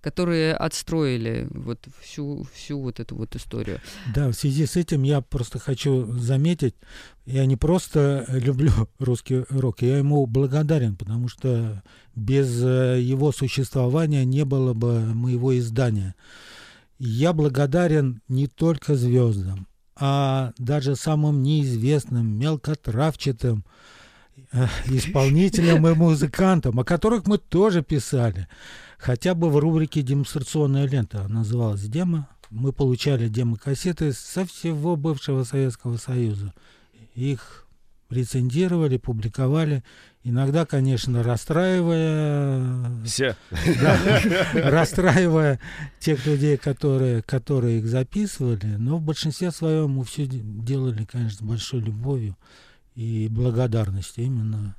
которые 0.00 0.54
отстроили 0.54 1.46
вот 1.50 1.86
всю, 2.00 2.46
всю 2.54 2.80
вот 2.80 3.00
эту 3.00 3.16
вот 3.16 3.34
историю. 3.36 3.80
Да, 4.14 4.28
в 4.28 4.34
связи 4.34 4.66
с 4.66 4.76
этим 4.76 5.02
я 5.02 5.20
просто 5.20 5.58
хочу 5.58 6.06
заметить, 6.18 6.74
я 7.30 7.46
не 7.46 7.56
просто 7.56 8.24
люблю 8.28 8.72
русский 8.98 9.44
рок, 9.48 9.82
я 9.82 9.98
ему 9.98 10.26
благодарен, 10.26 10.96
потому 10.96 11.28
что 11.28 11.82
без 12.14 12.62
э, 12.62 13.00
его 13.00 13.32
существования 13.32 14.24
не 14.24 14.44
было 14.44 14.74
бы 14.74 15.00
моего 15.14 15.56
издания. 15.58 16.14
Я 16.98 17.32
благодарен 17.32 18.20
не 18.28 18.46
только 18.46 18.94
звездам, 18.94 19.66
а 19.96 20.52
даже 20.58 20.96
самым 20.96 21.42
неизвестным, 21.42 22.26
мелкотравчатым 22.38 23.64
э, 24.52 24.66
исполнителям 24.86 25.86
и 25.86 25.94
музыкантам, 25.94 26.80
о 26.80 26.84
которых 26.84 27.26
мы 27.26 27.38
тоже 27.38 27.82
писали. 27.82 28.48
Хотя 28.98 29.34
бы 29.34 29.48
в 29.48 29.56
рубрике 29.56 30.02
«Демонстрационная 30.02 30.86
лента» 30.86 31.26
называлась 31.28 31.82
«Демо». 31.82 32.28
Мы 32.50 32.72
получали 32.72 33.28
демо-кассеты 33.28 34.12
со 34.12 34.44
всего 34.44 34.96
бывшего 34.96 35.44
Советского 35.44 35.96
Союза 35.96 36.52
их 37.20 37.66
рецензировали, 38.10 38.96
публиковали. 38.96 39.84
Иногда, 40.22 40.66
конечно, 40.66 41.22
расстраивая... 41.22 43.04
Все. 43.04 43.36
Да, 43.80 44.20
расстраивая 44.70 45.60
тех 46.00 46.26
людей, 46.26 46.56
которые, 46.56 47.22
которые 47.22 47.78
их 47.78 47.86
записывали. 47.86 48.76
Но 48.76 48.98
в 48.98 49.02
большинстве 49.02 49.50
своем 49.50 49.90
мы 49.90 50.04
все 50.04 50.26
делали, 50.26 51.04
конечно, 51.04 51.38
с 51.38 51.42
большой 51.42 51.80
любовью 51.80 52.36
и 52.94 53.28
благодарностью 53.30 54.24
именно 54.24 54.76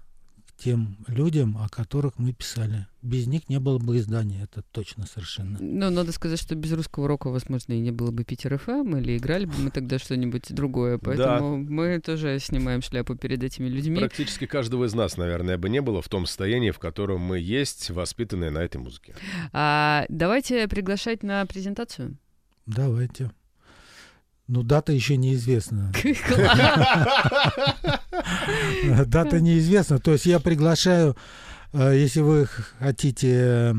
тем 0.63 0.97
людям, 1.07 1.57
о 1.57 1.69
которых 1.69 2.19
мы 2.19 2.33
писали. 2.33 2.85
Без 3.01 3.25
них 3.25 3.49
не 3.49 3.59
было 3.59 3.79
бы 3.79 3.97
издания, 3.97 4.43
это 4.43 4.61
точно 4.71 5.07
совершенно. 5.07 5.57
Но 5.59 5.89
надо 5.89 6.11
сказать, 6.11 6.39
что 6.39 6.53
без 6.53 6.71
русского 6.71 7.07
рока, 7.07 7.29
возможно, 7.29 7.73
и 7.73 7.79
не 7.79 7.91
было 7.91 8.11
бы 8.11 8.23
Питер 8.23 8.59
ФМ, 8.59 8.97
или 8.97 9.17
играли 9.17 9.45
бы 9.45 9.53
мы 9.57 9.71
тогда 9.71 9.97
что-нибудь 9.97 10.53
другое. 10.53 10.99
Поэтому 10.99 11.63
да. 11.63 11.71
мы 11.71 11.99
тоже 11.99 12.37
снимаем 12.39 12.83
шляпу 12.83 13.15
перед 13.15 13.43
этими 13.43 13.67
людьми. 13.67 13.97
Практически 13.97 14.45
каждого 14.45 14.85
из 14.85 14.93
нас, 14.93 15.17
наверное, 15.17 15.57
бы 15.57 15.67
не 15.69 15.81
было 15.81 16.01
в 16.01 16.09
том 16.09 16.27
состоянии, 16.27 16.69
в 16.69 16.79
котором 16.79 17.21
мы 17.21 17.39
есть, 17.39 17.89
воспитанные 17.89 18.51
на 18.51 18.59
этой 18.59 18.77
музыке. 18.77 19.15
А, 19.53 20.05
давайте 20.09 20.67
приглашать 20.67 21.23
на 21.23 21.43
презентацию. 21.47 22.17
Давайте. 22.67 23.31
Ну, 24.53 24.63
дата 24.63 24.91
еще 24.91 25.15
неизвестна. 25.15 25.93
Дата 29.05 29.39
неизвестна. 29.39 29.97
То 29.97 30.11
есть 30.11 30.25
я 30.25 30.41
приглашаю, 30.41 31.15
э, 31.71 31.97
если 31.97 32.19
вы 32.19 32.49
хотите 32.77 33.73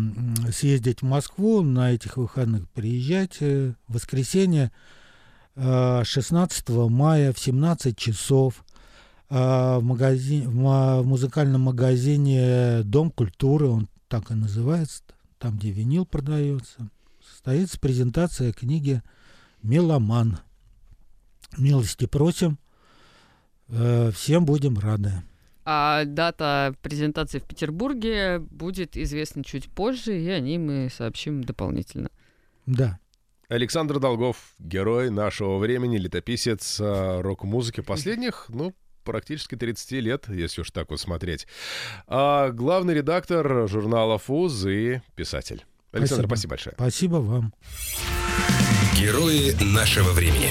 съездить 0.50 1.02
в 1.02 1.04
Москву 1.04 1.60
на 1.60 1.92
этих 1.92 2.16
выходных, 2.16 2.66
приезжайте 2.70 3.74
в 3.86 3.92
воскресенье 3.92 4.72
16 5.56 6.70
э, 6.70 6.88
мая 6.88 7.34
в 7.34 7.38
17 7.38 7.94
часов 7.94 8.64
э, 9.28 9.34
в, 9.34 9.82
магазин, 9.82 10.48
в 10.48 11.02
музыкальном 11.04 11.60
магазине 11.60 12.80
Дом 12.82 13.10
культуры, 13.10 13.66
он 13.66 13.90
так 14.08 14.30
и 14.30 14.34
называется, 14.34 15.02
там, 15.38 15.58
где 15.58 15.70
винил 15.70 16.06
продается, 16.06 16.88
состоится 17.30 17.78
презентация 17.78 18.54
книги 18.54 19.02
«Меломан». 19.62 20.38
Милости 21.58 22.06
просим. 22.06 22.58
Э, 23.68 24.10
всем 24.14 24.44
будем 24.44 24.78
рады. 24.78 25.22
А 25.64 26.04
дата 26.04 26.74
презентации 26.82 27.38
в 27.38 27.44
Петербурге 27.44 28.38
будет 28.40 28.96
известна 28.96 29.44
чуть 29.44 29.70
позже, 29.70 30.20
и 30.20 30.28
о 30.28 30.40
ней 30.40 30.58
мы 30.58 30.90
сообщим 30.90 31.44
дополнительно. 31.44 32.10
Да. 32.66 32.98
Александр 33.48 34.00
Долгов, 34.00 34.54
герой 34.58 35.10
нашего 35.10 35.58
времени, 35.58 35.98
летописец 35.98 36.80
э, 36.80 37.20
рок-музыки 37.20 37.80
последних, 37.80 38.46
ну, 38.48 38.74
практически 39.04 39.56
30 39.56 39.90
лет, 39.92 40.28
если 40.28 40.62
уж 40.62 40.70
так 40.70 40.90
вот 40.90 41.00
смотреть. 41.00 41.46
А 42.06 42.50
главный 42.50 42.94
редактор 42.94 43.68
журнала 43.68 44.18
«Фуз» 44.18 44.64
и 44.64 45.00
писатель. 45.14 45.64
Александр, 45.92 46.26
спасибо, 46.26 46.28
спасибо 46.28 46.50
большое. 46.50 46.74
Спасибо 46.76 47.16
вам. 47.16 47.54
Герои 48.96 49.52
нашего 49.62 50.10
времени. 50.12 50.50